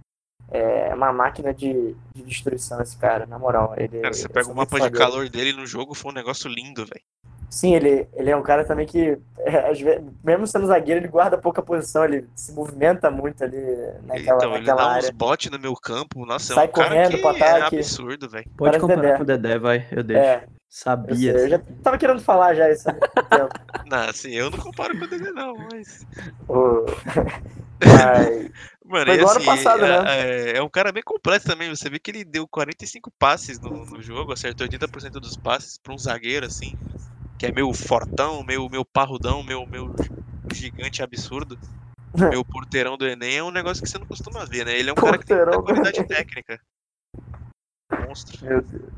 É 0.52 0.94
uma 0.96 1.14
máquina 1.14 1.54
de, 1.54 1.96
de 2.14 2.24
destruição 2.24 2.82
esse 2.82 2.98
cara, 2.98 3.28
na 3.28 3.38
moral. 3.38 3.76
Ele, 3.78 4.00
Cara, 4.02 4.14
você 4.14 4.28
pega 4.28 4.52
o 4.52 4.56
mapa 4.56 4.80
de 4.80 4.90
calor 4.90 5.30
dele 5.30 5.54
no 5.54 5.66
jogo, 5.66 5.94
foi 5.94 6.12
um 6.12 6.16
negócio 6.16 6.50
lindo, 6.50 6.86
velho. 6.86 7.02
Sim, 7.50 7.74
ele, 7.74 8.08
ele 8.14 8.30
é 8.30 8.38
um 8.38 8.44
cara 8.44 8.64
também 8.64 8.86
que, 8.86 9.18
é, 9.40 9.72
às 9.72 9.80
vezes, 9.82 10.04
mesmo 10.24 10.46
sendo 10.46 10.68
zagueiro, 10.68 11.00
ele 11.02 11.08
guarda 11.08 11.36
pouca 11.38 11.62
posição, 11.64 12.06
ele 12.06 12.28
se 12.36 12.52
movimenta 12.52 13.10
muito 13.10 13.44
ali 13.44 13.58
naquela, 14.06 14.38
Então, 14.38 14.52
ele 14.52 14.60
naquela 14.60 14.84
dá 14.84 14.90
área. 14.92 15.10
uns 15.10 15.10
botes 15.10 15.50
no 15.52 15.58
meu 15.60 15.74
campo, 15.76 16.26
nossa, 16.28 16.54
Sai 16.54 16.66
é 16.66 16.70
um 16.70 16.72
cara 16.72 16.90
correndo 16.90 17.12
que 17.12 17.18
pro 17.18 17.30
é 17.30 17.36
ataque. 17.42 17.78
absurdo, 17.78 18.30
velho. 18.30 18.46
Pode 18.56 18.58
Parece 18.58 18.80
comparar 18.82 19.02
Dedé. 19.02 19.18
com 19.18 19.24
o 19.24 19.26
Dedé, 19.26 19.58
vai. 19.60 19.88
Eu 19.92 20.04
deixo. 20.04 20.22
É, 20.22 20.44
eu, 20.44 20.50
Sabia. 20.70 21.34
sei, 21.34 21.46
eu 21.46 21.50
já 21.50 21.60
tava 21.84 21.98
querendo 21.98 22.22
falar 22.22 22.54
já 22.54 22.70
isso. 22.72 22.84
Não, 23.90 23.98
assim, 24.10 24.32
eu 24.32 24.52
não 24.52 24.60
comparo 24.60 24.96
com 24.98 25.06
o 25.06 25.08
Dedé, 25.08 25.32
não, 25.32 25.56
mas. 25.72 26.06
O- 26.48 26.86
Mas, 27.82 28.50
Mano, 28.86 29.06
Foi 29.06 29.16
e 29.16 29.22
assim, 29.22 29.46
passado, 29.46 29.86
é, 29.86 29.88
né? 29.88 30.52
é- 30.54 30.58
é 30.58 30.62
um 30.62 30.70
cara 30.70 30.92
bem 30.92 31.02
completo 31.04 31.46
também. 31.48 31.70
Você 31.70 31.90
vê 31.90 31.98
que 32.00 32.12
ele 32.12 32.24
deu 32.26 32.48
45 32.48 33.10
passes 33.18 33.60
no, 33.60 33.86
no 33.86 34.02
jogo, 34.02 34.34
acertou 34.34 34.66
80% 34.66 35.20
dos 35.20 35.38
passes 35.38 35.78
pra 35.78 35.94
um 35.94 35.98
zagueiro, 35.98 36.46
assim, 36.46 36.74
que 37.40 37.46
é 37.46 37.52
meio 37.54 37.74
fortão, 37.74 38.44
meio, 38.44 38.70
meio 38.70 38.84
parrudão, 38.84 39.42
meio, 39.42 39.66
meio 39.66 39.96
gigante 40.54 41.02
absurdo. 41.02 41.58
Meu 42.14 42.44
porteirão 42.44 42.98
do 42.98 43.08
Enem 43.08 43.38
é 43.38 43.44
um 43.44 43.50
negócio 43.50 43.82
que 43.82 43.90
você 43.90 43.98
não 43.98 44.06
costuma 44.06 44.44
ver, 44.44 44.66
né? 44.66 44.78
Ele 44.78 44.90
é 44.90 44.92
um 44.92 44.96
cara 44.96 45.18
que 45.18 45.26
tem 45.26 45.38
Porteirão 45.38 45.64
qualidade 45.64 46.04
técnica. 46.06 46.60
Monstro. 48.06 48.46
meu 48.46 48.62
Deus. 48.62 48.92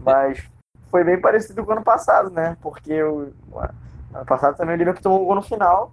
Mas 0.00 0.42
foi 0.90 1.04
bem 1.04 1.20
parecido 1.20 1.62
com 1.64 1.70
o 1.70 1.74
ano 1.74 1.84
passado, 1.84 2.30
né? 2.30 2.56
Porque 2.62 3.02
o 3.02 3.32
ano 3.58 4.26
passado 4.26 4.56
também 4.56 4.74
o 4.74 4.78
Liverpool 4.78 5.02
tomou 5.02 5.22
um 5.22 5.24
gol 5.26 5.34
no 5.34 5.42
final. 5.42 5.92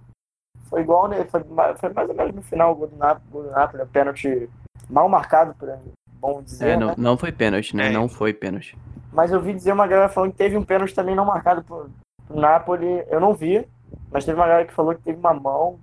Foi 0.70 0.80
igual, 0.80 1.06
né? 1.08 1.24
Foi, 1.26 1.42
foi 1.76 1.92
mais 1.92 2.08
ou 2.08 2.14
menos 2.14 2.34
no 2.34 2.42
final 2.42 2.72
o 2.72 2.76
gol 2.76 2.86
do 2.86 2.96
Napoli, 2.96 3.30
gol 3.30 3.42
do 3.42 3.50
Napoli, 3.50 3.82
um 3.82 3.86
pênalti 3.88 4.48
mal 4.88 5.08
marcado, 5.08 5.54
por 5.54 5.78
bom 6.06 6.42
dizer, 6.42 6.68
É, 6.68 6.76
né? 6.76 6.86
não, 6.86 6.94
não 6.96 7.18
foi 7.18 7.30
pênalti, 7.30 7.76
né? 7.76 7.88
É. 7.88 7.90
Não 7.90 8.08
foi 8.08 8.32
pênalti. 8.32 8.78
Mas 9.14 9.30
eu 9.32 9.40
vi 9.40 9.54
dizer 9.54 9.72
uma 9.72 9.86
galera 9.86 10.08
falando 10.08 10.32
que 10.32 10.36
teve 10.38 10.56
um 10.56 10.64
pênalti 10.64 10.94
também 10.94 11.14
não 11.14 11.24
marcado 11.24 11.62
pro, 11.62 11.88
pro 12.26 12.38
Napoli. 12.40 13.04
Eu 13.08 13.20
não 13.20 13.32
vi, 13.32 13.66
mas 14.10 14.24
teve 14.24 14.38
uma 14.38 14.46
galera 14.46 14.66
que 14.66 14.74
falou 14.74 14.94
que 14.94 15.02
teve 15.02 15.18
uma 15.18 15.32
mão 15.32 15.78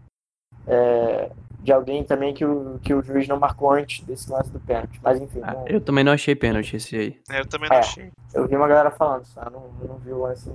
é, 0.68 1.32
de 1.62 1.72
alguém 1.72 2.04
também 2.04 2.34
que 2.34 2.44
o, 2.46 2.78
que 2.84 2.94
o 2.94 3.02
juiz 3.02 3.28
não 3.28 3.40
marcou 3.40 3.72
antes 3.72 4.04
desse 4.06 4.30
lance 4.30 4.52
do 4.52 4.60
pênalti. 4.60 5.00
Mas 5.02 5.20
enfim, 5.22 5.40
Ah, 5.44 5.54
não- 5.54 5.68
eu 5.68 5.80
também 5.80 6.04
não 6.04 6.12
achei 6.12 6.36
pênalti 6.36 6.76
esse 6.76 6.96
aí. 6.96 7.20
É, 7.30 7.40
eu 7.40 7.46
também 7.48 7.70
não 7.70 7.78
É. 7.78 7.80
achei. 7.80 8.12
eu 8.34 8.48
vi 8.48 8.56
uma 8.56 8.68
galera 8.68 8.92
falando, 8.92 9.24
só 9.26 9.44
eu 9.44 9.52
não, 9.52 9.70
não 9.88 9.96
vi 9.98 10.12
o 10.12 10.22
lance. 10.22 10.52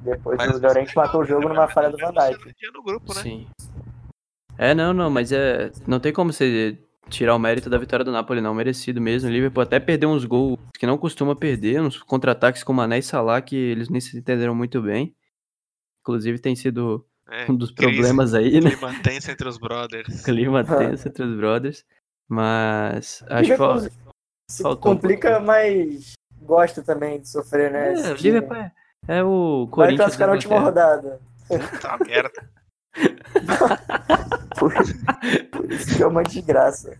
Depois 0.00 0.36
Mas 0.36 0.56
o 0.56 0.60
Llorente 0.60 0.96
matou 0.96 1.20
o 1.20 1.24
jogo 1.24 1.48
numa 1.48 1.68
falha 1.68 1.88
do 1.90 1.96
Van 1.96 2.12
Dijk. 2.12 2.52
No 2.74 2.82
grupo, 2.82 3.14
né? 3.14 3.22
Sim. 3.22 3.46
É, 4.58 4.74
não, 4.74 4.92
não, 4.92 5.08
mas 5.08 5.30
é. 5.30 5.70
Não 5.86 6.00
tem 6.00 6.12
como 6.12 6.32
você 6.32 6.76
tirar 7.12 7.34
o 7.34 7.38
mérito 7.38 7.70
da 7.70 7.78
vitória 7.78 8.04
do 8.04 8.10
Napoli, 8.12 8.40
não. 8.40 8.54
Merecido 8.54 9.00
mesmo. 9.00 9.28
O 9.28 9.32
Liverpool 9.32 9.62
até 9.62 9.78
perdeu 9.78 10.08
uns 10.10 10.24
gols 10.24 10.58
que 10.78 10.86
não 10.86 10.98
costuma 10.98 11.36
perder, 11.36 11.80
uns 11.80 12.02
contra-ataques 12.02 12.62
com 12.64 12.72
Mané 12.72 12.98
e 12.98 13.02
Salah, 13.02 13.40
que 13.40 13.54
eles 13.54 13.88
nem 13.88 14.00
se 14.00 14.16
entenderam 14.16 14.54
muito 14.54 14.80
bem. 14.82 15.14
Inclusive 16.00 16.38
tem 16.38 16.56
sido 16.56 17.06
É, 17.30 17.50
um 17.50 17.54
dos 17.54 17.70
crise, 17.70 17.92
problemas 17.92 18.34
aí, 18.34 18.60
né? 18.60 18.70
Clima 18.70 18.94
tenso 19.02 19.30
entre 19.30 19.48
os 19.48 19.58
brothers. 19.58 20.22
Clima 20.24 20.64
tenso 20.64 21.08
entre 21.08 21.22
os 21.24 21.36
brothers. 21.36 21.84
Mas 22.28 23.22
acho 23.28 23.50
que 23.50 23.90
se 24.50 24.62
faltou 24.62 24.92
um 24.92 24.94
complica, 24.96 25.38
mas 25.38 26.12
gosta 26.40 26.82
também 26.82 27.20
de 27.20 27.28
sofrer, 27.28 27.70
né? 27.70 27.92
é, 27.94 28.12
o. 28.12 28.14
Liverpool 28.16 28.56
é, 28.56 28.72
é 29.08 29.22
o 29.24 29.66
Vai 29.66 29.70
Corinthians. 29.70 29.98
classificar 29.98 30.28
na 30.28 30.34
última 30.34 30.60
rodada. 30.60 31.20
Puta 31.48 31.98
merda. 32.04 32.50
Por, 34.68 34.72
por 35.62 35.72
isso 35.72 35.96
que 35.96 36.02
é 36.02 36.06
uma 36.06 36.22
desgraça. 36.22 36.96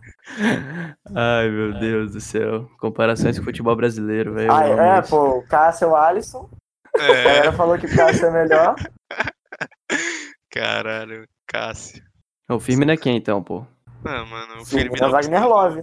Ai, 1.14 1.48
meu 1.48 1.78
Deus 1.78 2.12
do 2.12 2.20
céu. 2.20 2.68
Comparações 2.78 3.36
com 3.36 3.42
o 3.42 3.44
futebol 3.46 3.76
brasileiro, 3.76 4.34
velho. 4.34 4.52
Ah, 4.52 4.64
é, 4.96 5.00
isso. 5.00 5.10
pô, 5.10 5.38
o 5.38 5.46
Cássio 5.46 5.84
é 5.86 5.88
o 5.88 5.96
Alisson. 5.96 6.50
A 6.98 7.02
É, 7.02 7.24
galera 7.24 7.52
falou 7.52 7.78
que 7.78 7.86
o 7.86 7.94
Cássio 7.96 8.26
é 8.26 8.30
melhor. 8.30 8.74
caralho, 10.50 11.26
Cássio. 11.46 12.02
O 12.50 12.58
Firmino 12.60 12.92
é 12.92 12.96
quem 12.96 13.16
então, 13.16 13.42
pô? 13.42 13.64
Ah, 14.04 14.24
mano, 14.24 14.62
o 14.62 14.64
Firmino 14.64 15.04
é 15.04 15.06
o 15.06 15.10
Wagner 15.10 15.46
Love. 15.46 15.80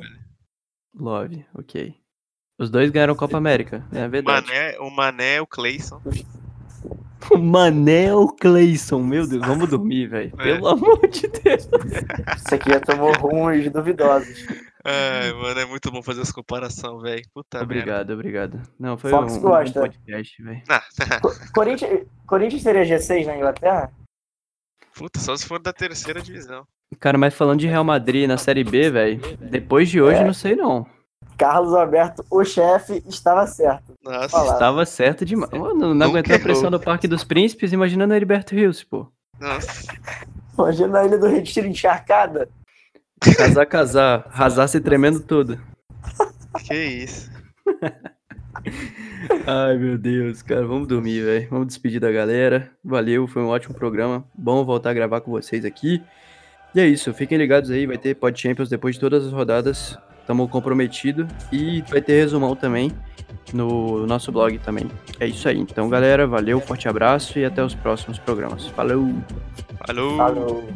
Love, 0.96 1.46
ok. 1.58 1.96
Os 2.60 2.70
dois 2.70 2.92
ganharam 2.92 3.16
Copa 3.16 3.38
América, 3.38 3.86
é 3.94 4.08
verdade. 4.08 4.48
Mané, 4.48 4.78
o 4.80 4.90
Mané 4.90 5.36
é 5.36 5.42
o 5.42 5.48
Cleison. 5.48 6.02
O 7.32 7.38
Manel 7.38 8.28
Clayson, 8.40 9.02
meu 9.04 9.28
Deus, 9.28 9.46
vamos 9.46 9.70
dormir, 9.70 10.08
velho. 10.08 10.32
É. 10.40 10.44
Pelo 10.44 10.68
amor 10.70 11.00
de 11.08 11.28
Deus. 11.28 11.68
Isso 12.38 12.56
aqui 12.56 12.70
já 12.72 12.80
tomou 12.80 13.12
rumos 13.14 13.70
duvidosos. 13.72 14.46
Ai, 14.86 15.34
mano, 15.34 15.60
é 15.60 15.66
muito 15.66 15.92
bom 15.92 16.02
fazer 16.02 16.22
essa 16.22 16.34
comparação, 16.34 17.00
velho. 17.02 17.22
Puta 17.34 17.58
merda. 17.60 17.74
Obrigado, 17.74 18.14
obrigado. 18.14 18.62
Não, 18.80 18.98
foi 18.98 19.12
Fox 19.12 19.34
um, 19.34 19.38
um 19.38 19.42
gosta. 19.42 19.82
bom 19.82 19.88
podcast, 19.88 20.42
velho. 20.44 20.62
Ah, 20.70 20.82
Co- 21.22 21.36
Corinthians, 21.54 22.08
Corinthians 22.26 22.62
seria 22.62 22.84
G6 22.98 23.26
na 23.26 23.36
Inglaterra? 23.36 23.92
puta, 24.96 25.20
só 25.20 25.36
se 25.38 25.46
for 25.46 25.60
da 25.60 25.72
terceira 25.72 26.22
divisão. 26.22 26.66
Cara, 27.00 27.18
mas 27.18 27.34
falando 27.34 27.60
de 27.60 27.68
Real 27.68 27.84
Madrid 27.84 28.28
na 28.28 28.38
Série 28.38 28.64
B, 28.64 28.90
velho, 28.90 29.22
depois 29.50 29.90
de 29.90 30.02
hoje, 30.02 30.20
É. 30.20 30.24
não 30.26 30.34
sei 30.34 30.56
não. 30.56 30.86
Carlos 31.38 31.74
Alberto, 31.74 32.26
o 32.30 32.44
chefe, 32.44 33.02
estava 33.08 33.48
certo. 33.48 33.94
Nossa. 34.04 34.54
Estava 34.54 34.86
certo 34.86 35.26
demais. 35.26 35.52
Mano, 35.52 35.94
não 35.94 36.08
aguentou 36.08 36.36
a 36.36 36.40
pressão 36.40 36.70
do 36.70 36.80
Parque 36.80 37.08
dos 37.08 37.24
Príncipes, 37.24 37.72
imaginando 37.72 38.14
a 38.14 38.18
Heriberto 38.18 38.54
Rios, 38.54 38.84
pô. 38.84 39.08
nossa. 39.40 39.84
Imagina 40.58 41.00
a 41.00 41.06
Ilha 41.06 41.18
do 41.18 41.28
Retiro 41.28 41.68
encharcada. 41.68 42.50
Casar, 43.38 43.66
casar, 43.66 44.26
arrasar 44.30 44.68
se 44.68 44.82
tremendo 44.82 45.22
tudo. 45.22 45.58
Que 46.66 46.74
isso. 46.76 47.32
Ai, 49.48 49.78
meu 49.78 49.98
Deus, 49.98 50.42
cara, 50.42 50.66
vamos 50.68 50.88
dormir, 50.88 51.24
velho. 51.24 51.48
Vamos 51.50 51.68
despedir 51.68 52.02
da 52.02 52.12
galera. 52.12 52.70
Valeu, 52.84 53.28
foi 53.28 53.42
um 53.42 53.48
ótimo 53.48 53.74
programa. 53.74 54.26
Bom 54.34 54.66
voltar 54.66 54.90
a 54.90 54.94
gravar 54.94 55.22
com 55.22 55.32
vocês 55.32 55.64
aqui. 55.64 56.04
E 56.76 56.80
é 56.80 56.86
isso, 56.86 57.14
fiquem 57.14 57.38
ligados 57.38 57.72
aí, 57.72 57.88
vai 57.88 57.98
ter 57.98 58.16
Pod 58.16 58.40
Champions 58.40 58.70
depois 58.70 58.96
de 58.96 59.02
todas 59.02 59.26
as 59.26 59.32
rodadas. 59.32 59.98
Tamo 60.30 60.48
comprometido 60.48 61.28
e 61.52 61.82
vai 61.90 62.04
ter 62.04 62.14
resumão 62.20 62.56
também 62.56 62.92
no 63.52 64.06
nosso 64.06 64.32
blog 64.32 64.60
também. 64.60 64.86
É 65.20 65.26
isso 65.26 65.50
aí. 65.50 65.58
Então, 65.58 65.90
galera, 65.90 66.28
valeu, 66.28 66.62
forte 66.62 66.88
abraço 66.88 67.40
e 67.40 67.46
até 67.46 67.64
os 67.64 67.74
próximos 67.74 68.20
programas. 68.20 68.68
Falou! 68.68 69.12
Falou. 69.88 70.18
Falou. 70.18 70.70